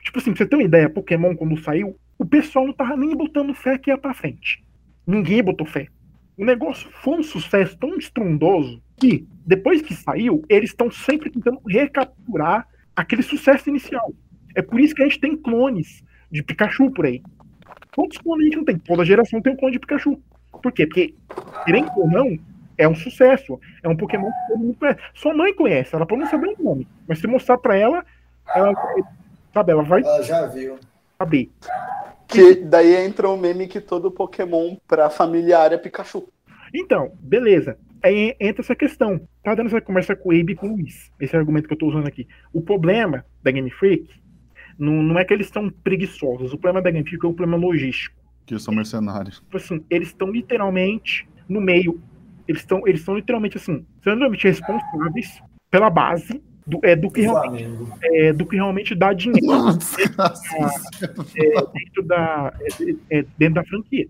[0.04, 3.16] Tipo assim, pra você ter uma ideia, Pokémon quando saiu, o pessoal não tava nem
[3.16, 4.64] botando fé que ia pra frente.
[5.06, 5.88] Ninguém botou fé.
[6.38, 11.62] O negócio foi um sucesso tão estrondoso que, depois que saiu, eles estão sempre tentando
[11.68, 14.14] recapturar aquele sucesso inicial.
[14.56, 17.22] É por isso que a gente tem clones de Pikachu por aí.
[17.96, 18.78] Quantos clones a gente não tem?
[18.80, 20.20] Toda geração tem um clone de Pikachu.
[20.62, 20.86] Por quê?
[20.88, 21.16] Porque,
[21.66, 22.38] querendo ou não,
[22.78, 23.60] é um sucesso.
[23.84, 25.00] É um Pokémon que todo mundo conhece.
[25.14, 26.88] Sua mãe conhece, ela pode não saber o nome.
[27.08, 28.06] Mas se mostrar pra ela,
[28.56, 28.74] ela,
[29.54, 30.78] sabe, ela vai Ela já viu.
[31.18, 31.50] saber.
[32.28, 36.28] Que daí entra o meme que todo Pokémon pra familiar é Pikachu.
[36.74, 37.78] Então, beleza.
[38.04, 39.20] Aí entra essa questão.
[39.44, 41.12] Tá dando essa conversa com o Abe e com o Luiz.
[41.20, 42.28] Esse é o argumento que eu tô usando aqui.
[42.54, 44.08] O problema da Game Freak
[44.82, 46.54] não, não é que eles estão preguiçosos.
[46.54, 48.16] O problema da Game Freak é o problema logístico.
[48.48, 49.36] Que são mercenários.
[49.36, 52.02] Tipo assim, eles estão literalmente no meio.
[52.48, 55.40] Eles estão eles estão literalmente assim, são literalmente responsáveis
[55.70, 57.70] pela base do, é, do, que, realmente,
[58.04, 59.48] é, do que realmente dá dinheiro
[61.36, 64.08] é, dentro, da, é, é, dentro da franquia.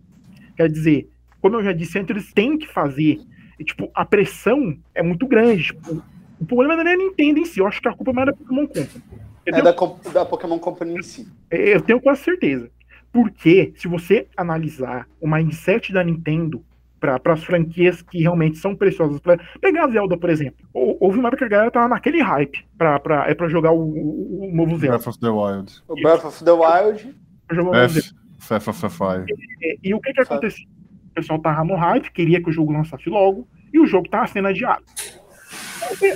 [0.55, 1.09] Quer dizer,
[1.41, 3.19] como eu já disse antes, eles têm que fazer.
[3.59, 5.65] E, tipo, a pressão é muito grande.
[5.65, 6.01] Tipo,
[6.39, 8.27] o problema não é a Nintendo em si, eu acho que a culpa é mais
[8.27, 9.03] da Pokémon Company.
[9.45, 9.71] É tenho, da,
[10.11, 11.27] da Pokémon Company em si.
[11.49, 12.69] eu tenho quase certeza.
[13.11, 16.63] Porque, se você analisar o mindset da Nintendo
[16.99, 20.65] para as franquias que realmente são preciosas, pra, pegar a Zelda, por exemplo.
[20.73, 23.71] Hou- Houve uma época que a galera tava naquele hype pra, pra, é pra jogar
[23.71, 24.97] o, o- o novo Zelda.
[24.97, 25.83] Breath of the Wild.
[25.87, 27.15] O Breath of the Wild.
[27.47, 28.07] Pra jogar o novo Zelda.
[28.39, 29.25] F, F, F, F, I.
[29.61, 30.63] E, e o que que aconteceu?
[31.09, 34.27] O pessoal tava no hype, queria que o jogo lançasse logo, e o jogo tava
[34.27, 34.83] sendo adiado.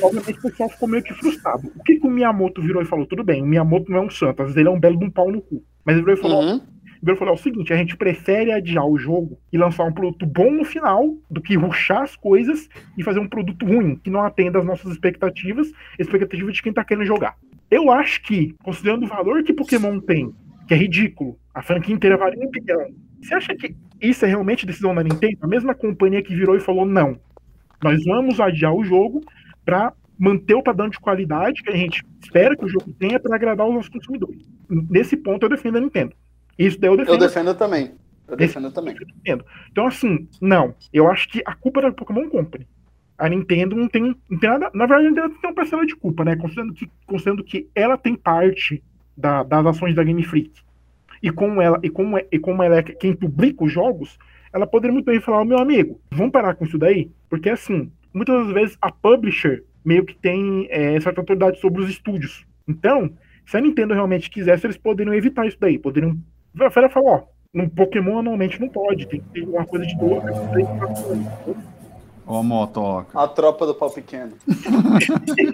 [0.01, 1.71] Obviamente o pessoal ficou meio que frustrado.
[1.75, 3.05] O que, que o Miyamoto virou e falou?
[3.05, 5.05] Tudo bem, o Miyamoto não é um santo, às vezes ele é um belo de
[5.05, 5.63] um pau no cu.
[5.83, 6.61] Mas ele virou e falou: Uhum.
[7.07, 10.25] e falou: é o seguinte, a gente prefere adiar o jogo e lançar um produto
[10.25, 14.21] bom no final do que ruxar as coisas e fazer um produto ruim, que não
[14.21, 17.35] atenda às nossas expectativas, expectativas de quem tá querendo jogar.
[17.69, 20.33] Eu acho que, considerando o valor que Pokémon tem,
[20.67, 22.87] que é ridículo, a franquia inteira vale um bilhão.
[23.21, 25.37] Você acha que isso é realmente decisão da Nintendo?
[25.41, 27.19] A mesma companhia que virou e falou: não,
[27.83, 29.21] nós vamos adiar o jogo
[29.65, 33.35] para manter o padrão de qualidade que a gente espera que o jogo tenha para
[33.35, 34.47] agradar os nossos consumidores.
[34.69, 36.13] Nesse ponto eu defendo a Nintendo.
[36.57, 37.13] Isso daí eu defendo.
[37.15, 37.91] Eu defendo também.
[38.27, 38.95] Eu defendo também.
[39.71, 40.73] Então, assim, não.
[40.93, 42.65] Eu acho que a culpa é da Pokémon Company.
[43.17, 44.71] A Nintendo não tem, não tem nada.
[44.73, 46.35] Na verdade, a Nintendo tem uma parcela de culpa, né?
[46.35, 48.81] Considerando que, considerando que ela tem parte
[49.17, 50.51] da- das ações da Game Freak.
[51.21, 54.17] E como ela, e como, é- e como ela é quem publica os jogos,
[54.51, 57.09] ela poderia muito bem falar, "Ô, meu amigo, vamos parar com isso daí?
[57.29, 61.89] Porque assim, muitas das vezes a publisher meio que tem é, certa autoridade sobre os
[61.89, 62.45] estúdios.
[62.67, 63.11] Então,
[63.47, 65.77] Se a Nintendo realmente quisesse, eles poderiam evitar isso daí.
[65.77, 66.17] Poderiam.
[66.59, 67.23] A Fera falou, ó,
[67.53, 71.27] um Pokémon anualmente não pode, tem que ter uma coisa de duas, três, quatro anos.
[72.25, 73.19] Ó, a motoca.
[73.21, 74.31] A tropa do pau pequeno.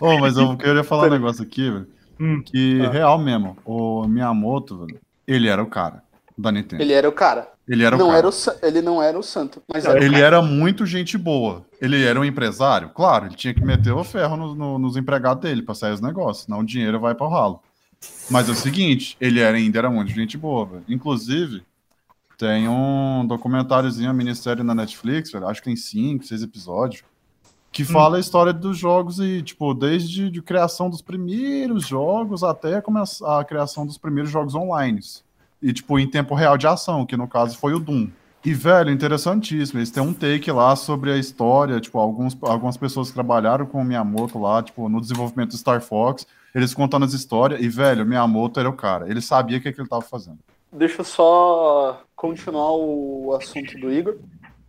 [0.00, 1.86] Ô, mas eu queria falar um negócio aqui, velho.
[2.20, 2.42] Hum.
[2.44, 2.90] Que Ah.
[2.90, 6.02] real mesmo, o Miyamoto, velho, ele era o cara
[6.36, 6.82] da Nintendo.
[6.82, 7.48] Ele era o cara.
[7.72, 8.18] Ele era o não cara.
[8.18, 8.32] era o,
[8.62, 11.64] ele não era o santo, mas Não, era o Ele era muito gente boa.
[11.80, 12.90] Ele era um empresário?
[12.90, 16.00] Claro, ele tinha que meter o ferro no- no- nos empregados dele pra sair os
[16.02, 17.62] negócios, senão o dinheiro vai para o ralo.
[18.30, 20.84] Mas é o seguinte, ele era, ainda era muito gente boa, velho.
[20.86, 21.62] Inclusive,
[22.36, 27.02] tem um documentáriozinho, a minissérie na Netflix, velho, acho que tem cinco, seis episódios,
[27.70, 32.82] que fala a história dos jogos e, tipo, desde a criação dos primeiros jogos até
[32.82, 35.00] começar a criação dos primeiros jogos online.
[35.62, 38.08] E, tipo, em tempo real de ação, que no caso foi o Doom.
[38.44, 39.78] E, velho, interessantíssimo.
[39.78, 43.80] Eles têm um take lá sobre a história, tipo, alguns, algumas pessoas que trabalharam com
[43.80, 48.02] o Miyamoto lá, tipo, no desenvolvimento do Star Fox, eles contando as histórias, e, velho,
[48.02, 49.08] o Miyamoto era o cara.
[49.08, 50.38] Ele sabia o que, que ele tava fazendo.
[50.72, 54.16] Deixa eu só continuar o assunto do Igor,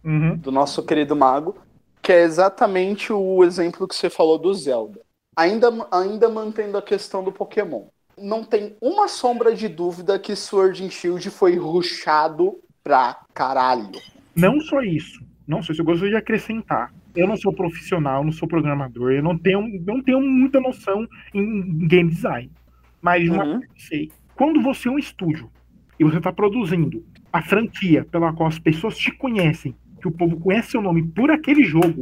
[0.04, 0.36] Uhum.
[0.36, 1.56] do nosso querido mago,
[2.02, 5.00] que é exatamente o exemplo que você falou do Zelda.
[5.36, 7.86] Ainda, ainda mantendo a questão do Pokémon.
[8.18, 13.92] Não tem uma sombra de dúvida que Sword and Shield foi rushado pra caralho.
[14.36, 15.22] Não só isso.
[15.48, 15.82] Não só isso.
[15.82, 16.94] Eu gostaria de acrescentar.
[17.16, 21.88] Eu não sou profissional, não sou programador, eu não tenho, não tenho muita noção em
[21.88, 22.52] game design.
[23.02, 23.52] Mas uma Uhum.
[23.60, 24.12] coisa que eu sei.
[24.36, 25.50] Quando você é um estúdio
[26.00, 30.40] e você está produzindo a franquia pela qual as pessoas te conhecem, que o povo
[30.40, 32.02] conhece seu nome por aquele jogo,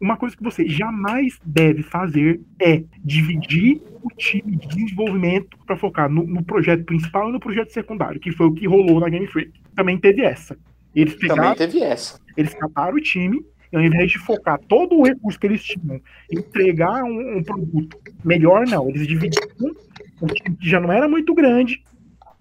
[0.00, 6.08] uma coisa que você jamais deve fazer é dividir o time de desenvolvimento para focar
[6.08, 9.26] no, no projeto principal e no projeto secundário, que foi o que rolou na Game
[9.26, 9.52] Freak.
[9.74, 10.56] Também teve essa.
[10.94, 12.20] Eles pegaram, Também teve essa.
[12.36, 16.00] eles cataram o time e ao invés de focar todo o recurso que eles tinham
[16.30, 18.88] em entregar um, um produto melhor, não.
[18.88, 19.74] Eles dividiram
[20.22, 21.82] um time que já não era muito grande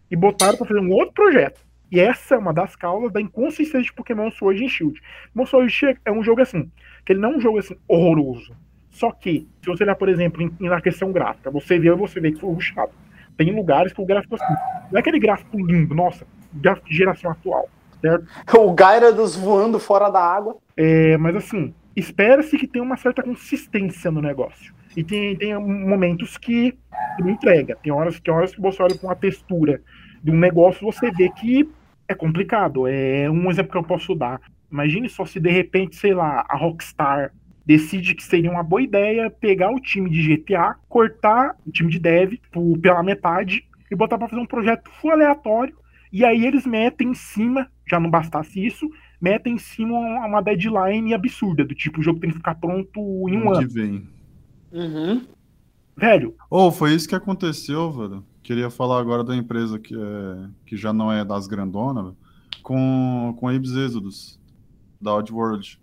[0.09, 1.59] e botaram para fazer um outro projeto.
[1.91, 5.01] E essa é uma das causas da inconsistência de Pokémon Sword and Shield.
[5.34, 6.69] Pokémon Sword and Shield é um jogo assim,
[7.07, 8.53] que ele não é um jogo assim horroroso.
[8.89, 12.34] Só que, se você olhar, por exemplo, em, na questão gráfica, você vê você vê
[12.34, 12.91] que foi rushado.
[13.38, 14.53] Tem lugares que o gráfico assim,
[14.91, 17.69] não é aquele gráfico lindo, nossa, gráfico de geração atual,
[18.01, 18.27] certo?
[18.59, 20.57] O Gyarados voando fora da água.
[20.75, 24.73] É, mas assim, espera-se que tenha uma certa consistência no negócio.
[24.97, 26.77] E tem, tem momentos que
[27.19, 27.77] não entrega.
[27.81, 29.81] Tem horas, tem horas que você olha com a textura
[30.21, 31.69] de um negócio você vê que
[32.05, 32.85] é complicado.
[32.85, 34.41] É um exemplo que eu posso dar.
[34.72, 37.34] Imagine só se de repente, sei lá, a Rockstar
[37.65, 41.99] decide que seria uma boa ideia pegar o time de GTA, cortar o time de
[41.99, 45.76] dev por- pela metade e botar para fazer um projeto full aleatório.
[46.11, 48.89] E aí eles metem em cima, já não bastasse isso,
[49.19, 52.99] metem em cima uma, uma deadline absurda, do tipo, o jogo tem que ficar pronto
[53.30, 53.69] em um que ano.
[53.69, 54.07] vem.
[54.72, 55.26] Uhum.
[55.98, 58.23] Velho, Ou foi isso que aconteceu, velho.
[58.44, 62.14] Queria falar agora da empresa que, é, que já não é das grandonas,
[62.61, 64.39] com, com Abe's Exodus,
[65.02, 65.80] da Oddworld.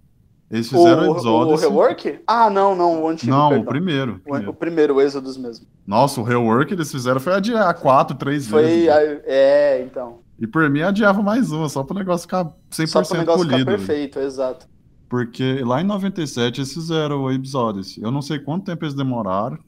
[0.51, 1.61] Eles fizeram o, o Exodus.
[1.63, 2.21] rework?
[2.27, 3.33] Ah, não, não, o antigo.
[3.33, 3.67] Não, o perdão.
[3.67, 4.13] primeiro.
[4.17, 4.51] O, primeiro.
[4.51, 5.67] o primeiro, o Exodus mesmo.
[5.87, 8.63] Nossa, o rework eles fizeram foi adiar quatro, três Foi.
[8.63, 8.85] vezes.
[8.87, 9.19] velho.
[9.21, 10.19] a- É, então.
[10.39, 13.39] E por mim adiava mais uma, só pro negócio ficar 100% Só para o negócio
[13.47, 13.59] polido.
[13.59, 13.79] ficar velho.
[13.87, 14.67] perfeito, exato.
[15.09, 18.03] Porque lá em 97 eles fizeram o Abe's Odyssey.
[18.03, 19.59] Eu não sei quanto tempo eles demoraram.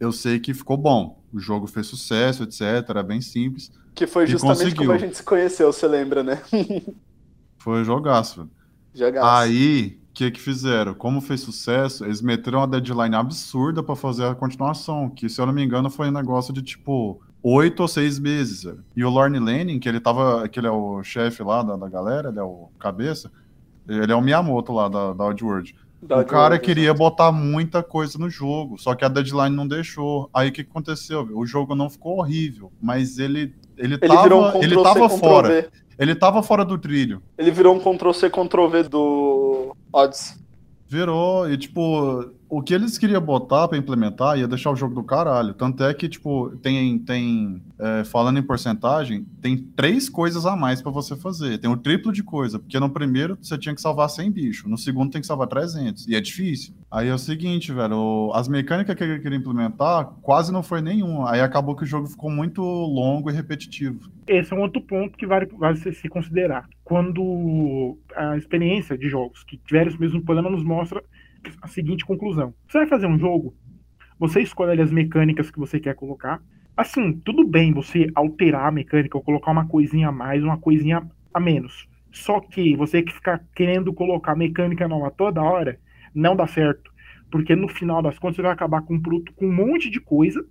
[0.00, 1.20] Eu sei que ficou bom.
[1.32, 2.62] O jogo fez sucesso, etc.
[2.88, 3.70] Era bem simples.
[3.94, 4.76] Que foi justamente conseguiu.
[4.86, 6.40] como a gente se conheceu, você lembra, né?
[7.58, 8.50] Foi jogaço, velho.
[8.94, 9.26] Jogaço.
[9.26, 10.94] Aí, o que que fizeram?
[10.94, 15.46] Como fez sucesso, eles meteram uma deadline absurda pra fazer a continuação, que se eu
[15.46, 18.64] não me engano foi um negócio de tipo oito ou seis meses.
[18.64, 18.82] velho.
[18.96, 21.88] E o Lorne Lanning, que ele tava, que ele é o chefe lá da, da
[21.88, 23.30] galera, ele é o cabeça,
[23.86, 25.74] ele é o Miyamoto lá da, da Oddworld.
[26.02, 26.98] Da o cara queria exato.
[26.98, 30.30] botar muita coisa no jogo, só que a deadline não deixou.
[30.32, 31.28] Aí o que aconteceu?
[31.34, 35.68] O jogo não ficou horrível, mas ele ele, Ele tava, um ele tava fora.
[35.98, 37.22] Ele tava fora do trilho.
[37.38, 40.36] Ele virou um Ctrl C, Ctrl V do Odyssey.
[40.88, 45.02] Virou, e tipo, o que eles queriam botar pra implementar ia deixar o jogo do
[45.02, 45.54] caralho.
[45.54, 50.80] Tanto é que, tipo, tem, tem é, falando em porcentagem, tem três coisas a mais
[50.80, 51.58] pra você fazer.
[51.58, 54.78] Tem o triplo de coisa, porque no primeiro você tinha que salvar 100 bichos, no
[54.78, 56.74] segundo tem que salvar 300, e é difícil.
[56.90, 61.30] Aí é o seguinte, velho, as mecânicas que ele queria implementar quase não foi nenhuma.
[61.30, 64.10] Aí acabou que o jogo ficou muito longo e repetitivo.
[64.26, 66.68] esse é um outro ponto que vale, vale se considerar.
[66.84, 71.02] Quando a experiência de jogos que tiveram esse mesmo problema nos mostra
[71.62, 72.54] a seguinte conclusão.
[72.68, 73.54] Você vai fazer um jogo,
[74.18, 76.42] você escolhe as mecânicas que você quer colocar.
[76.76, 81.02] Assim, tudo bem você alterar a mecânica ou colocar uma coisinha a mais, uma coisinha
[81.32, 81.88] a menos.
[82.12, 85.78] Só que você que ficar querendo colocar mecânica nova toda hora,
[86.14, 86.90] não dá certo.
[87.30, 90.00] Porque no final das contas você vai acabar com um produto com um monte de
[90.00, 90.42] coisa,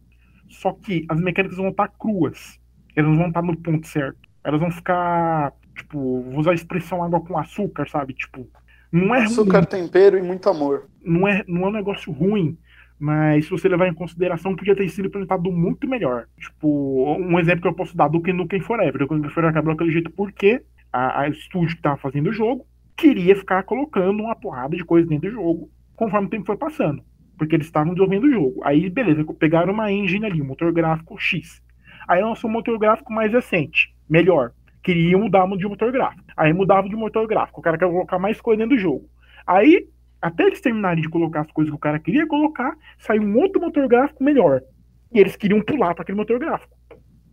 [0.48, 2.60] só que as mecânicas vão estar cruas.
[2.96, 4.20] Elas não vão estar no ponto certo.
[4.44, 8.14] Elas vão ficar, tipo, vou usar a expressão água com açúcar, sabe?
[8.14, 8.48] Tipo,
[8.96, 10.88] não é Açúcar, ruim, tempero e muito amor.
[11.04, 12.58] não é, não é um negócio ruim,
[12.98, 16.28] mas se você levar em consideração, podia ter sido implementado muito melhor.
[16.40, 19.04] Tipo, um exemplo que eu posso dar do que Nukem Forever.
[19.04, 20.62] O Nukem Forever acabou daquele jeito porque
[20.94, 22.66] a, a estúdio que tava fazendo o jogo
[22.96, 27.04] queria ficar colocando uma porrada de coisa dentro do jogo conforme o tempo foi passando.
[27.38, 28.62] Porque eles estavam desenvolvendo o jogo.
[28.64, 31.62] Aí, beleza, pegaram uma engine ali, um motor gráfico X.
[32.08, 34.54] Aí lançou um motor gráfico mais recente, melhor.
[34.82, 36.25] Queria mudar de motor gráfico.
[36.38, 37.60] Aí mudava de motor gráfico.
[37.60, 39.06] O cara quer colocar mais coisa dentro do jogo.
[39.48, 39.88] Aí,
[40.22, 43.62] até eles terminarem de colocar as coisas que o cara queria colocar, saiu um outro
[43.62, 44.62] motor gráfico melhor.
[45.14, 46.76] E eles queriam pular para aquele motor gráfico.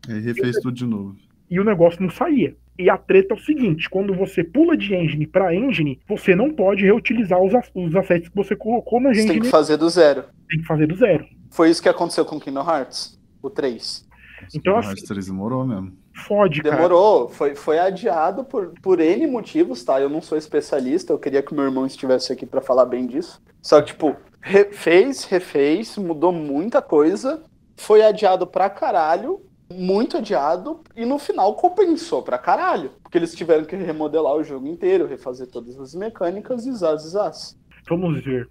[0.08, 1.16] Aí refez tudo de novo.
[1.50, 2.54] E o negócio não saía.
[2.78, 6.50] E a treta é o seguinte: quando você pula de engine para engine, você não
[6.50, 9.32] pode reutilizar os, os assets que você colocou na Você engine.
[9.34, 10.24] tem que fazer do zero.
[10.48, 11.24] tem que fazer do zero.
[11.50, 14.08] Foi isso que aconteceu com Kingdom Hearts, o 3.
[14.54, 15.92] Então, o assim- Hearts 3 demorou mesmo.
[16.26, 16.76] Fode, cara.
[16.76, 20.00] Demorou, foi, foi adiado por, por N motivos, tá?
[20.00, 23.40] Eu não sou especialista, eu queria que meu irmão estivesse aqui pra falar bem disso.
[23.60, 27.42] Só que, tipo, re- fez, refez, mudou muita coisa,
[27.76, 29.40] foi adiado pra caralho,
[29.72, 32.90] muito adiado, e no final compensou pra caralho.
[33.02, 37.56] Porque eles tiveram que remodelar o jogo inteiro, refazer todas as mecânicas e zaz, zaz.
[37.88, 38.48] Vamos ver.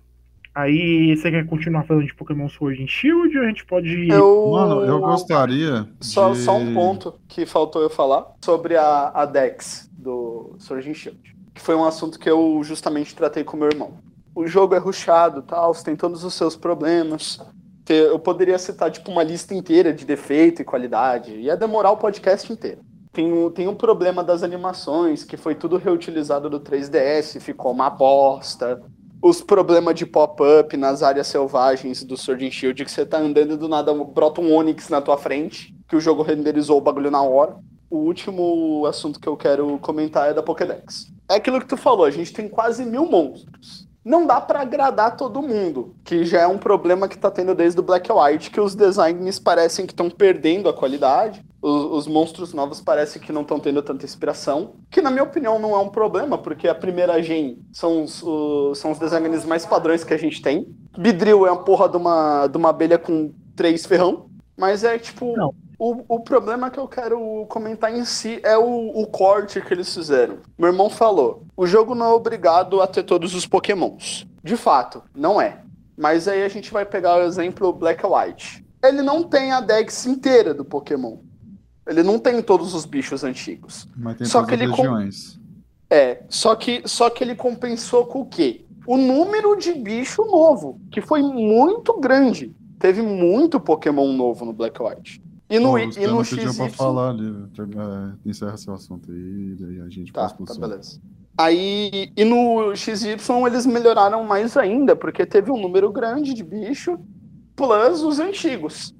[0.54, 4.10] Aí, você quer continuar falando de Pokémon Sword and Shield ou a gente pode.
[4.10, 4.50] Eu...
[4.52, 5.88] Mano, eu gostaria.
[6.02, 6.40] Só, de...
[6.40, 11.36] só um ponto que faltou eu falar sobre a, a Dex do Sword and Shield.
[11.54, 13.94] Que foi um assunto que eu justamente tratei com meu irmão.
[14.36, 17.40] O jogo é rushado, tal, você tem todos os seus problemas.
[17.88, 21.32] Eu poderia citar tipo uma lista inteira de defeito e qualidade.
[21.34, 22.80] Ia demorar o podcast inteiro.
[23.12, 27.90] Tem, o- tem um problema das animações, que foi tudo reutilizado do 3DS, ficou uma
[27.90, 28.82] bosta.
[29.24, 33.54] Os problemas de pop-up nas áreas selvagens do Sword and Shield, que você tá andando
[33.54, 37.12] e do nada brota um Onix na tua frente, que o jogo renderizou o bagulho
[37.12, 37.56] na hora.
[37.88, 41.12] O último assunto que eu quero comentar é da Pokédex.
[41.30, 43.88] É aquilo que tu falou, a gente tem quase mil monstros.
[44.04, 47.80] Não dá pra agradar todo mundo, que já é um problema que tá tendo desde
[47.80, 51.46] o Black White, que os designs parecem que estão perdendo a qualidade.
[51.62, 54.74] Os, os monstros novos parecem que não estão tendo tanta inspiração.
[54.90, 58.80] Que, na minha opinião, não é um problema, porque a primeira gen são os, os-
[58.80, 60.68] são os designs mais padrões que a gente tem.
[60.98, 64.26] Bidril é uma porra de uma, de uma abelha com três ferrão.
[64.58, 65.36] Mas é tipo.
[65.38, 65.54] Não.
[65.84, 69.92] O, o problema que eu quero comentar em si é o, o corte que eles
[69.92, 70.38] fizeram.
[70.58, 74.28] Meu irmão falou: o jogo não é obrigado a ter todos os Pokémons.
[74.44, 75.62] De fato, não é.
[75.98, 78.64] Mas aí a gente vai pegar o exemplo Black and White.
[78.84, 81.18] Ele não tem a Dex inteira do Pokémon.
[81.88, 83.88] Ele não tem todos os bichos antigos.
[83.98, 85.40] Mas tem Só todas que as ele com- regiões.
[85.90, 88.64] É, só que, só que ele compensou com o quê?
[88.88, 92.56] O número de bicho novo, que foi muito grande.
[92.80, 95.22] Teve muito Pokémon novo no Black White.
[95.50, 96.70] E no, Pô, e no pediu pra XY...
[96.70, 97.28] falar ali.
[97.60, 101.00] É, encerra seu assunto aí, daí a gente Tá, passa pro tá, beleza.
[101.38, 103.18] Aí, e no XY
[103.48, 106.98] eles melhoraram mais ainda, porque teve um número grande de bicho,
[107.56, 108.94] plus os antigos.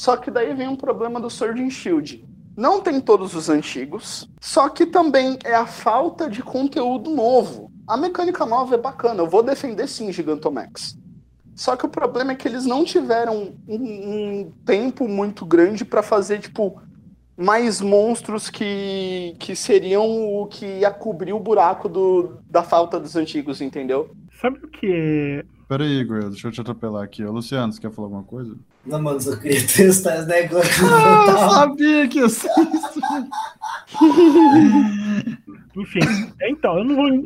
[0.00, 2.24] Só que daí vem um problema do Sword and Shield.
[2.56, 7.70] Não tem todos os antigos, só que também é a falta de conteúdo novo.
[7.86, 10.96] A mecânica nova é bacana, eu vou defender sim Gigantomax.
[11.54, 16.02] Só que o problema é que eles não tiveram um, um tempo muito grande pra
[16.02, 16.80] fazer, tipo,
[17.36, 23.16] mais monstros que, que seriam o que ia cobrir o buraco do, da falta dos
[23.16, 24.10] antigos, entendeu?
[24.40, 25.59] Sabe o que é.
[25.70, 27.24] Pera aí, Igor, deixa eu te atropelar aqui.
[27.24, 28.56] Ô, Luciano, você quer falar alguma coisa?
[28.84, 30.84] Não, mano, só queria testar esse negócio.
[30.84, 33.00] Ah, eu sabia que ia ser isso.
[35.76, 36.00] Enfim,
[36.40, 37.08] é, então, eu não vou.
[37.08, 37.22] eu-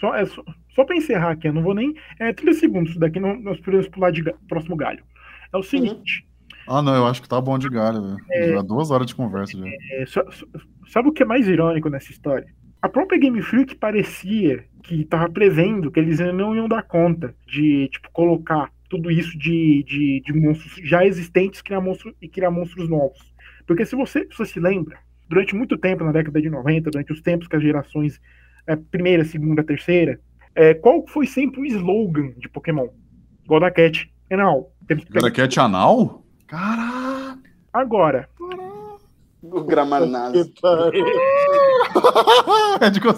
[0.00, 0.42] só, é só,
[0.74, 1.94] só pra encerrar aqui, eu não vou nem.
[2.18, 5.04] É 30 segundos, isso daqui não- nós podemos pular de próximo galho.
[5.52, 6.26] É o seguinte.
[6.66, 8.16] Ah, não, eu acho que tá bom de galho, velho.
[8.30, 8.52] É.
[8.54, 9.64] Já duas horas de conversa já.
[9.66, 10.46] É, só- só-
[10.88, 12.46] sabe o que é mais irônico nessa história?
[12.80, 17.88] A própria Game Freak parecia que tava prevendo que eles não iam dar conta de
[17.92, 22.88] tipo, colocar tudo isso de, de, de monstros já existentes criar monstros, e criar monstros
[22.88, 23.32] novos.
[23.68, 24.98] Porque se você, se você se lembra,
[25.28, 28.20] durante muito tempo, na década de 90, durante os tempos que as gerações
[28.66, 30.18] é, primeira, segunda, terceira,
[30.56, 32.88] é, qual foi sempre o slogan de Pokémon?
[33.44, 34.12] Igual da Cat.
[34.28, 34.66] Não.
[34.88, 36.24] Temos que pegar- Garaquete anal?
[36.48, 37.38] Caraca!
[37.72, 38.28] Agora,
[39.40, 40.52] O Gramar Nazi.
[42.80, 43.00] é de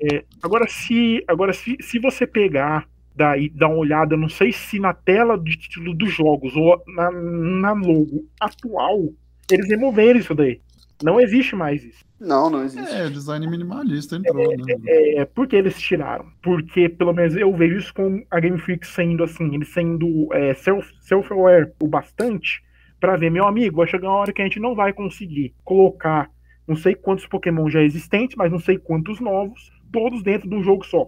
[0.00, 0.24] gostar.
[0.42, 4.92] Agora, se, agora se, se você pegar daí dar uma olhada, não sei se na
[4.92, 9.08] tela de título dos jogos ou na, na logo atual,
[9.50, 10.60] eles removeram isso daí.
[11.02, 12.04] Não existe mais isso.
[12.18, 12.94] Não, não existe.
[12.94, 14.74] É, design minimalista entrou, né?
[14.86, 16.26] É, por que eles tiraram?
[16.42, 20.54] Porque, pelo menos, eu vejo isso com a Game Freak sendo assim, ele sendo é,
[20.54, 22.62] self- self-aware o bastante
[22.98, 26.30] pra ver, meu amigo, vai chegar uma hora que a gente não vai conseguir colocar
[26.66, 30.62] não sei quantos Pokémon já existentes, mas não sei quantos novos, todos dentro de um
[30.62, 31.06] jogo só.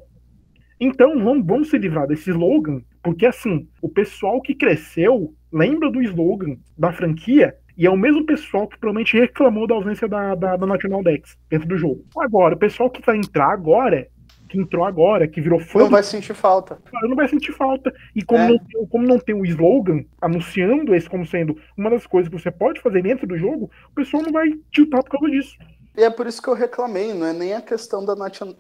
[0.81, 6.01] Então, vamos, vamos se livrar desse slogan, porque assim, o pessoal que cresceu lembra do
[6.03, 10.57] slogan da franquia e é o mesmo pessoal que provavelmente reclamou da ausência da, da,
[10.57, 12.05] da National Dex dentro do jogo.
[12.19, 14.09] Agora, o pessoal que vai entrar agora,
[14.49, 16.79] que entrou agora, que virou fã Não do vai sentir falta.
[17.03, 17.93] não vai sentir falta.
[18.17, 18.49] E como, É.
[18.49, 22.39] não, tem, como não tem o slogan anunciando esse como sendo uma das coisas que
[22.41, 25.57] você pode fazer dentro do jogo, o pessoal não vai tiltar por causa disso.
[25.99, 28.15] E é por isso que eu reclamei, não é nem a questão da,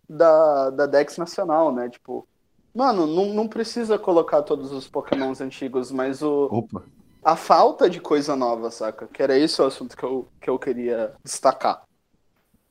[0.09, 1.89] da, da Dex Nacional, né?
[1.89, 2.27] Tipo,
[2.74, 6.82] mano, não, não precisa colocar todos os Pokémons antigos, mas o, Opa.
[7.24, 9.06] a falta de coisa nova, saca?
[9.06, 11.85] Que era esse o assunto que eu, que eu queria destacar.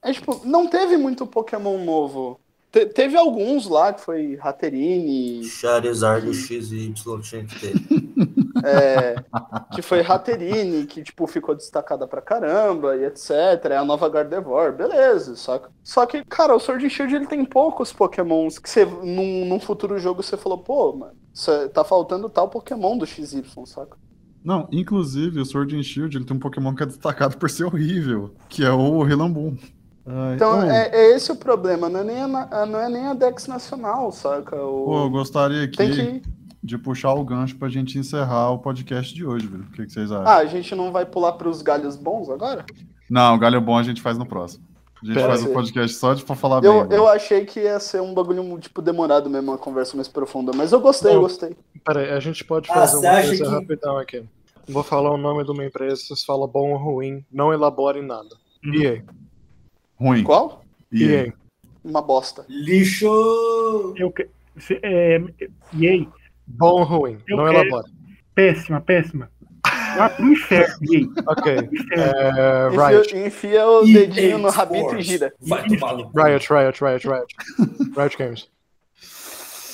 [0.02, 2.38] É tipo, não teve muito Pokémon novo.
[2.78, 6.94] Te- teve alguns lá, que foi Hatterene, Charizard XY
[7.24, 7.74] tinha que ter.
[8.64, 9.16] é,
[9.74, 13.32] que foi Hatterene, que tipo, ficou destacada pra caramba e etc.
[13.72, 15.72] É a nova Gardevoir, beleza, saca?
[15.84, 19.60] Só que, cara, o Sword and Shield ele tem poucos Pokémons que você, num, num
[19.60, 23.98] futuro jogo você falou, pô, mano, cê- tá faltando tal Pokémon do XY, saca?
[24.44, 27.64] Não, inclusive o Sword and Shield ele tem um Pokémon que é destacado por ser
[27.66, 29.58] horrível, que é o Rillaboom.
[30.07, 33.07] Ah, Então bom, é, é esse o problema, não é nem a, não é nem
[33.07, 34.55] a Dex Nacional, saca?
[34.55, 36.21] O- pô, eu gostaria aqui
[36.63, 39.63] de puxar o gancho pra gente encerrar o podcast de hoje, velho.
[39.63, 40.25] O que, que vocês acham?
[40.27, 42.65] Ah, a gente não vai pular pros galhos bons agora?
[43.09, 44.65] Não, o galho bom a gente faz no próximo.
[45.01, 45.49] A gente Pera faz aí.
[45.51, 46.97] o podcast só de pra falar Eu, bem.
[46.97, 50.71] eu achei que ia ser um bagulho, tipo, demorado mesmo, uma conversa mais profunda, mas
[50.71, 51.55] eu gostei, eu gostei.
[51.85, 54.23] Pera aí, a gente pode Ah, fazer você uma coisa que- rapidão aqui.
[54.67, 58.35] Vou falar o nome de uma empresa, vocês falam bom ou ruim, não elaborem nada.
[58.65, 58.73] Uhum.
[58.73, 59.03] EA.
[59.99, 60.24] Ruim.
[60.24, 60.64] Qual?
[60.91, 61.11] E aí?
[61.28, 61.34] EA.
[61.84, 62.45] Uma bosta.
[62.49, 63.94] Lixo!
[63.98, 64.30] Eu, que-
[64.60, 65.19] se- é,
[65.74, 66.07] e aí,
[66.45, 67.91] Bom ou ruim, Eu não quero- elabore.
[68.34, 69.30] péssima, péssima.
[69.98, 71.53] Vá pro inferno, e aí, Ok.
[71.91, 73.07] É, Riot.
[73.18, 75.34] Enfia, enfia o EA dedinho no rabito e gira.
[75.41, 76.22] Vai tomar no cu.
[76.22, 77.36] Riot, Riot, Riot, Riot.
[77.98, 78.48] Riot Games.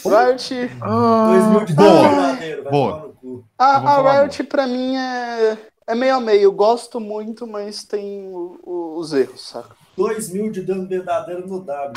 [0.06, 0.68] Riot.
[1.66, 2.34] De Boa.
[2.36, 2.92] vai Boa.
[2.94, 3.46] tomar no cu.
[3.58, 6.52] A, Eu vou falar a Riot, pra mim, é, é meio a meio.
[6.52, 9.76] Gosto muito, mas tem o- o- os erros, saca?
[9.96, 11.94] 2 mil de dano verdadeiro no W.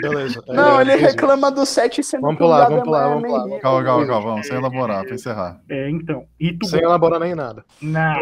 [0.00, 0.42] Beleza.
[0.48, 1.04] Não, É, ele easy.
[1.04, 3.40] reclama do 7 sendo Vamos o pular, vamos pular, vamos pular.
[3.40, 3.60] horrível.
[3.60, 5.60] Calma, calma, calma, vamos, sem elaborar, pra encerrar.
[5.70, 6.84] É, então, Rito Sem Gomes.
[6.90, 7.64] elaborar nem nada.
[7.80, 8.16] Na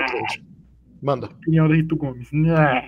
[1.03, 1.27] Manda.
[1.27, 2.29] opinião do Rito Gomes.
[2.33, 2.83] Nah.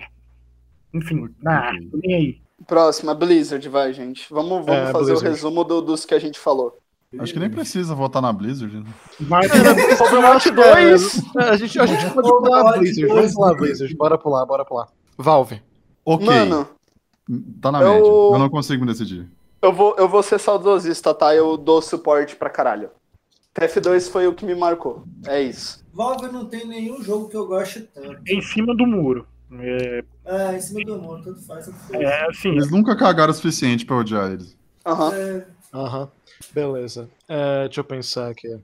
[0.93, 2.41] Enfim, nah, tô nem aí.
[2.65, 4.25] Próxima, Blizzard, vai, gente.
[4.33, 5.29] Vamos, vamos É, fazer o Blizzard.
[5.29, 6.79] resumo do- dos que a gente falou.
[7.19, 8.79] Acho que nem precisa votar na Blizzard.
[8.79, 8.85] né?
[9.21, 11.35] Vai, Overwatch 2!
[11.37, 13.07] É, a gente, a gente pode pular Blizzard.
[13.13, 13.95] Vamos pular Blizzard.
[13.95, 14.87] Bora pular, bora pular.
[15.17, 15.61] Valve.
[16.03, 16.67] Ok, Mano,
[17.61, 18.07] tá na eu- média.
[18.09, 19.27] Eu não consigo me decidir.
[19.61, 21.33] eu vou, eu vou ser saudosista, tá?
[21.33, 22.89] Eu dou suporte pra caralho.
[23.55, 25.03] TF2 foi o que me marcou.
[25.25, 25.83] É isso.
[25.93, 28.19] Valve não tem nenhum jogo que eu goste tanto.
[28.27, 29.25] em cima do muro.
[29.59, 32.01] É, É, em cima do mundo, tanto faz, tanto faz.
[32.01, 34.55] é assim, Eles nunca cagaram o suficiente pra odiar eles.
[34.85, 35.11] Aham.
[35.13, 36.09] É, Aham.
[36.53, 37.09] Beleza.
[37.27, 38.59] É, deixa eu pensar aqui.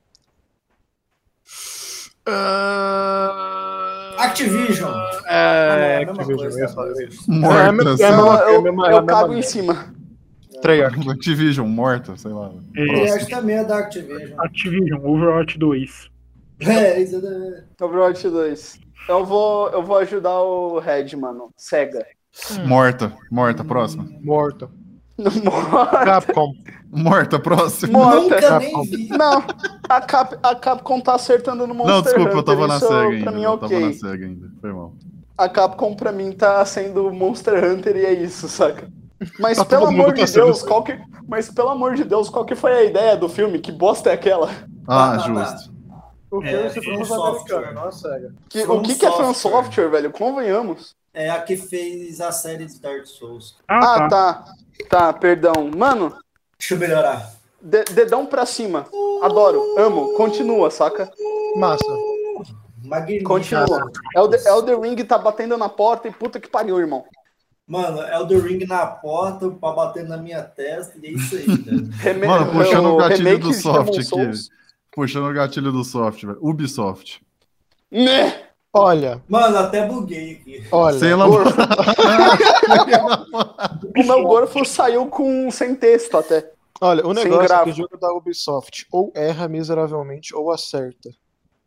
[2.25, 4.89] Ah, Activision.
[5.25, 5.33] É,
[5.69, 6.37] Ah, não, é a mesma Activision.
[6.37, 7.05] coisa, eu ia falar né?
[7.05, 7.31] isso.
[7.31, 8.09] Morta, é é
[8.55, 9.93] eu, eu é a cago em cima.
[10.61, 11.09] Treyarch.
[11.09, 12.51] Activision, morta, sei lá.
[12.77, 13.17] É.
[13.19, 14.39] Que também é da Activision.
[14.39, 16.09] Activision, Overwatch 2.
[16.61, 17.63] É, isso é...
[17.83, 18.79] Overwatch 2.
[19.09, 21.51] Eu vou, eu vou ajudar o Red, mano.
[21.57, 22.05] Cega.
[22.65, 24.07] Morta, morta, próxima.
[24.21, 24.71] Morto.
[25.17, 26.05] Morta.
[26.05, 26.53] Capcom.
[26.91, 27.93] Morta, próxima.
[27.99, 28.19] Morta.
[28.21, 29.07] Nunca nem vi.
[29.09, 29.43] Não,
[29.89, 33.07] a, Cap, a Capcom tá acertando no Monster Não, desculpa, eu Hunter, tava na SEGA
[33.09, 33.31] ainda.
[33.31, 33.93] mim é Eu tava na.
[33.93, 34.51] SEGA ainda.
[34.61, 34.93] Foi mal.
[35.37, 38.87] A Capcom pra mim tá sendo Monster Hunter e é isso, saca?
[39.39, 42.43] Mas Tá pelo amor tá de Deus, qual que, mas pelo amor de Deus, qual
[42.45, 43.59] que foi a ideia do filme?
[43.59, 44.49] Que bosta é aquela?
[44.87, 45.17] Ah, tá.
[45.19, 45.73] justo.
[46.29, 48.33] O É, se americano, nossa, sério.
[48.49, 49.63] Que, o que, que é From Software.
[49.63, 50.11] Software, velho?
[50.11, 50.95] Convenhamos.
[51.13, 53.55] É a que fez a série de Dark Souls.
[53.67, 54.09] Ah, Ah, tá.
[54.09, 54.45] tá.
[54.89, 55.69] Tá, perdão.
[55.75, 56.15] Mano,
[56.57, 57.31] Deixa eu melhorar.
[57.61, 58.85] de- dedão pra cima.
[59.21, 60.13] Adoro, amo.
[60.15, 61.11] Continua, saca?
[61.55, 61.85] Massa.
[62.83, 63.29] Magnífico.
[63.29, 63.91] Continua.
[64.15, 67.05] Elder, Elder Ring tá batendo na porta e puta que pariu, irmão.
[67.65, 71.77] Mano, Elder Ring na porta pra bater na minha testa e é isso aí, cara.
[72.01, 74.31] Reme Mano, puxando o gatilho do soft aqui.
[74.91, 76.37] Puxando o gatilho do soft, velho.
[76.41, 77.21] Ubisoft.
[77.89, 78.41] Né?
[78.75, 80.63] Olha, Mano, até buguei aqui.
[80.71, 80.97] olha.
[80.97, 81.53] Sem elaborar.
[83.95, 86.51] O meu Gorfo saiu com sem texto até.
[86.81, 91.11] Olha, o negócio é que o jogo da Ubisoft ou erra miseravelmente ou acerta.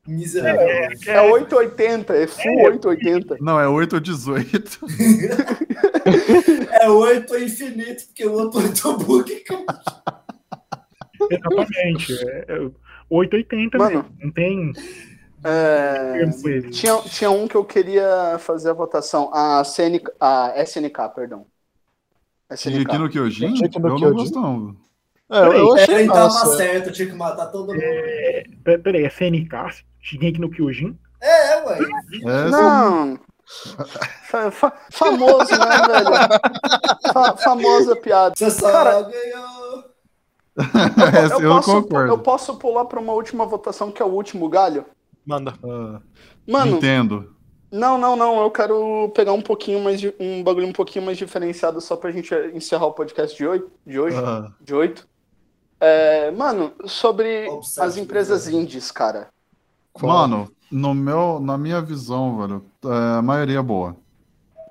[0.06, 0.60] Miserável.
[1.06, 3.36] É 880, é full 880.
[3.40, 4.80] Não, é 8 ou 18.
[6.80, 9.44] É 8 é infinito, porque o outro 8 é bug.
[11.30, 12.12] Exatamente.
[12.28, 12.70] É, é
[13.10, 13.98] 880, Mano.
[13.98, 14.04] né?
[14.22, 14.72] Não tem.
[15.48, 19.30] É, tinha, tinha um que eu queria fazer a votação.
[19.32, 21.46] A, CNK, a SNK, perdão.
[22.50, 22.82] SNK.
[22.82, 23.56] aqui no Kyojin?
[23.56, 24.14] Shingeki Eu no não Kyojin?
[24.16, 24.76] gosto, não.
[25.28, 27.80] É, eu, eu achei Ele tava certo, eu tinha que matar todo mundo.
[27.82, 29.84] É, pera- peraí, é CNK?
[30.00, 30.96] Shingeki no Kyojin?
[31.20, 31.78] É, ué.
[32.24, 33.18] É, Não.
[34.24, 37.12] Fa- fa- famoso, né, velho?
[37.12, 38.34] Fa- famosa piada.
[38.36, 39.84] Você só Cara- ganhou.
[41.32, 42.12] Eu, eu, posso, concordo.
[42.12, 44.86] eu posso pular pra uma última votação, que é o último galho?
[45.26, 45.54] Manda.
[45.64, 46.00] Ah,
[46.46, 47.34] Mano, Nintendo.
[47.70, 48.40] não, não, não.
[48.42, 52.12] Eu quero pegar um pouquinho mais de, um bagulho um pouquinho mais diferenciado só pra
[52.12, 53.64] gente encerrar o podcast de hoje.
[53.84, 54.16] De hoje.
[54.16, 55.06] Ah, de 8.
[55.80, 58.52] É, mano, sobre Obsessed, as empresas né?
[58.52, 59.28] indies, cara.
[60.00, 63.96] Mano, no meu, na minha visão, velho, é, a maioria é boa.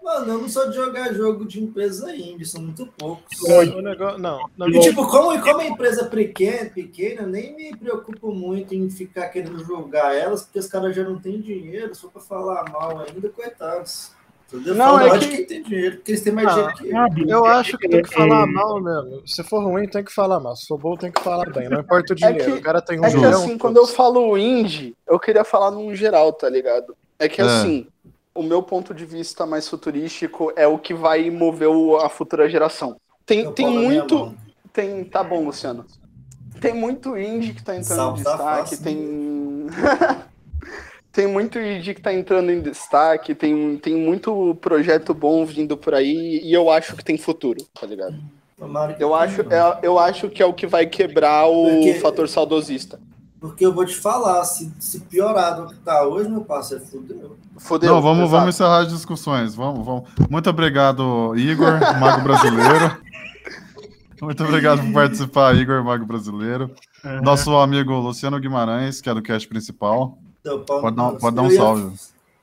[0.06, 3.42] Mano, eu não sou de jogar jogo de empresa indie, são muito poucos.
[3.42, 7.76] O negócio, não, não, E tipo, como, como é empresa pequena, pequena, eu nem me
[7.76, 12.08] preocupo muito em ficar querendo julgar elas, porque os caras já não têm dinheiro, só
[12.08, 14.12] pra falar mal ainda, coitados.
[14.54, 14.76] Entendeu?
[14.76, 17.22] Não, Fala é que- de quem tem dinheiro, porque eles têm mais Ah, dinheiro que
[17.24, 17.28] eu.
[17.30, 19.28] Eu acho que tem que É, falar é, mal mesmo.
[19.28, 20.56] Se for ruim, tem que falar mal.
[20.56, 21.68] Se for bom, tem que falar bem.
[21.68, 22.46] Não importa o É dinheiro.
[22.54, 25.72] que- o cara tem um É que assim, quando eu falo indie, eu queria falar
[25.72, 26.96] num geral, tá ligado?
[27.18, 27.44] É que É.
[27.46, 27.88] assim,
[28.36, 31.70] o meu ponto de vista mais futurístico é o que vai mover
[32.04, 32.98] a futura geração.
[33.26, 34.36] Tem, Eu tem muito.
[34.74, 35.06] Tem.
[35.06, 35.86] Tá bom, Luciano.
[36.60, 39.68] Tem muito indie que tá entrando Salve em destaque, tem.
[41.12, 45.94] tem muito indie que tá entrando em destaque, tem, tem muito projeto bom vindo por
[45.94, 48.16] aí, e eu acho que tem futuro, tá ligado?
[48.58, 51.94] Tomara que Eu acho, é, eu acho que é o que vai quebrar o Porque-
[51.96, 53.00] fator saudosista.
[53.40, 57.38] Porque eu vou te falar, se, se piorar do que tá hoje, meu parceiro, fudeu.
[57.58, 57.94] Fodeu.
[57.94, 58.32] Não, vamos, exato.
[58.32, 59.54] vamos encerrar as discussões.
[59.54, 60.10] Vamos, vamos.
[60.30, 62.98] Muito obrigado, Igor, Mago Brasileiro.
[64.22, 66.72] Muito obrigado por participar, Igor, Mago Brasileiro.
[67.04, 67.22] Aham.
[67.22, 70.18] Nosso amigo Luciano Guimarães, que é do cast principal.
[70.44, 71.96] Pau Pode dar- pode dar um Eu ia- salve.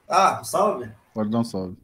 [0.09, 0.89] Ah, salve?
[1.14, 1.77] Pode dar um salve.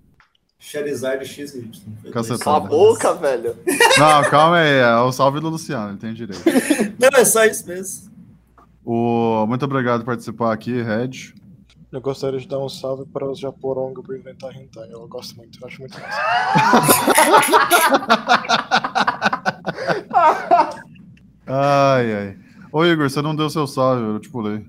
[0.58, 1.70] Charizard XY.
[2.02, 2.40] Foi Cacetado.
[2.44, 3.56] Cala a boca, velho.
[3.96, 4.78] Não, calma aí.
[4.78, 6.42] É o salve do Luciano, ele tem direito.
[6.98, 8.10] Não, é só isso mesmo.
[8.90, 9.44] O...
[9.46, 11.34] Muito obrigado por participar aqui, Red.
[11.92, 14.88] Eu gostaria de dar um salve para os Japorongo por inventar hentai.
[14.90, 16.18] Eu gosto muito, eu acho muito massa.
[21.46, 22.36] Ai, ai.
[22.72, 24.64] Ô, Igor, você não deu seu salve, eu te pulei.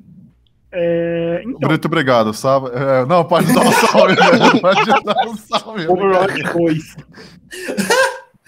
[0.69, 2.71] É, então, Muito obrigado, salve.
[2.75, 4.61] É, não, pode dar um salve, velho.
[4.61, 5.87] Pode dar um salve.
[5.91, 6.95] Overwatch 2.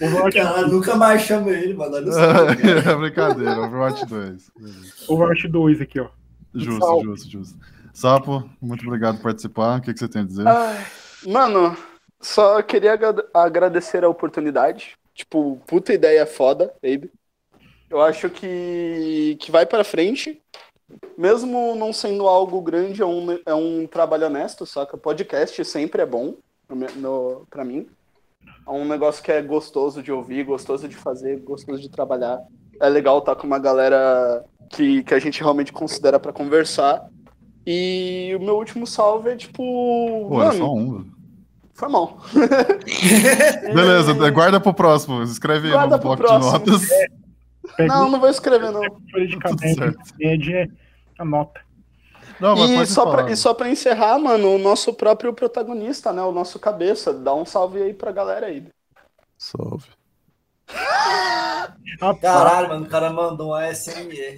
[0.06, 2.12] Overwatch, Cara, nunca mais chama ele, mano.
[2.12, 2.20] Só.
[2.20, 4.50] É brincadeira, Overwatch 2.
[4.56, 4.92] Beleza.
[5.08, 6.08] Overwatch 2 aqui, ó.
[6.54, 7.04] Justo, Salve.
[7.04, 7.58] justo, justo.
[7.94, 9.78] Sapo, muito obrigado por participar.
[9.78, 10.46] O que, que você tem a dizer?
[10.46, 10.86] Ai,
[11.26, 11.76] mano,
[12.20, 14.96] só queria agra- agradecer a oportunidade.
[15.14, 17.10] Tipo, puta ideia foda, baby.
[17.90, 20.40] Eu acho que, que vai pra frente.
[21.16, 24.96] Mesmo não sendo algo grande, é um, é um trabalho honesto, saca?
[24.96, 26.34] Podcast sempre é bom
[26.96, 27.86] no, pra mim.
[28.66, 32.38] É um negócio que é gostoso de ouvir, gostoso de fazer, gostoso de trabalhar.
[32.80, 37.06] É legal estar com uma galera que, que a gente realmente considera pra conversar.
[37.66, 39.62] E o meu último salve é tipo.
[40.28, 41.04] Pô, é mano, só um,
[41.74, 42.18] foi mal.
[43.74, 45.22] Beleza, guarda pro próximo.
[45.22, 46.52] Escreve aí Guarda no pro bloco de próximo.
[46.52, 46.88] notas.
[47.76, 48.80] Pega Não, não vou escrever, não.
[48.80, 49.98] de Tudo certo.
[50.20, 50.66] é
[51.18, 51.60] a nota.
[52.40, 56.22] Não, mas E só, pra, e só pra encerrar, mano, o nosso próprio protagonista, né?
[56.22, 57.12] O nosso cabeça.
[57.12, 58.66] Dá um salve aí pra galera aí.
[59.38, 59.88] Salve.
[62.20, 64.36] Caralho, mano, o cara mandou um ASMR.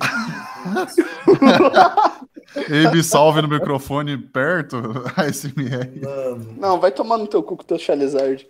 [2.86, 4.76] Abe, salve no microfone perto.
[5.16, 6.00] ASMR.
[6.02, 6.54] Mano.
[6.58, 8.46] Não, vai tomar no teu cu com o teu Charizard.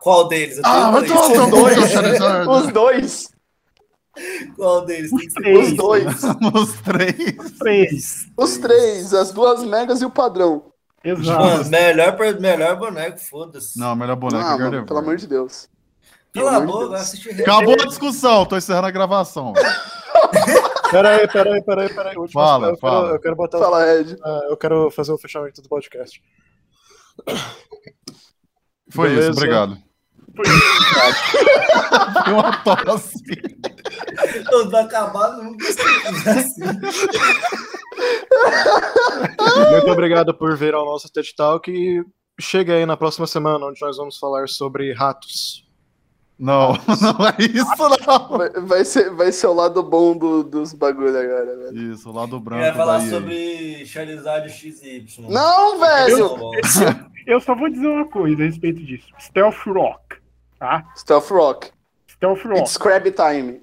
[0.00, 0.60] Qual deles?
[0.64, 1.12] Ah, vai dois.
[1.12, 2.46] tomar no teu dois.
[2.46, 2.50] cu.
[2.50, 3.31] Os dois.
[4.56, 5.10] Qual deles?
[5.10, 5.68] Tem que ser três.
[5.70, 6.06] Os dois.
[6.54, 7.50] Os três.
[7.58, 8.26] três.
[8.36, 9.14] Os três.
[9.14, 10.70] As duas megas e o padrão.
[11.04, 11.42] Exato.
[11.42, 13.78] Mano, melhor, melhor boneco, foda-se.
[13.78, 15.68] Não, melhor boneco Ah, mano, pelo amor de Deus.
[16.32, 16.90] Pelo amor de boca, Deus.
[16.90, 19.52] vai assistir Acabou a discussão, tô encerrando a gravação.
[20.92, 22.16] Peraí, peraí, peraí, peraí.
[22.18, 23.02] Última- Fala, eu, fala.
[23.04, 23.58] Quero, eu quero botar.
[23.58, 24.14] Fala, Ed.
[24.22, 26.22] ah, eu quero fazer o fechamento do podcast.
[28.90, 29.30] Foi Beleza.
[29.30, 29.78] isso, obrigado.
[30.34, 33.22] Foi uma tosse.
[34.50, 35.66] Não vai acabar nunca.
[35.68, 36.62] assim.
[39.70, 42.04] Muito obrigado por vir ao nosso TED Talk e
[42.40, 45.66] chega aí na próxima semana, onde nós vamos falar sobre ratos.
[46.38, 48.38] Não, não é isso, não.
[48.38, 51.92] Vai, vai ser, vai ser o lado bom do- dos bagulho agora, velho.
[51.92, 53.10] Isso, o lado Eu branco ia falar da EA.
[53.10, 55.06] sobre Charizard XY.
[55.28, 56.30] Não, velho!
[57.26, 59.06] Eu só vou dizer uma coisa a respeito disso.
[59.20, 60.16] Stealth Rock,
[60.62, 60.84] tá?
[60.94, 61.72] Stealth Rock.
[62.06, 62.60] Stealth Rock.
[62.60, 63.60] It's crab time.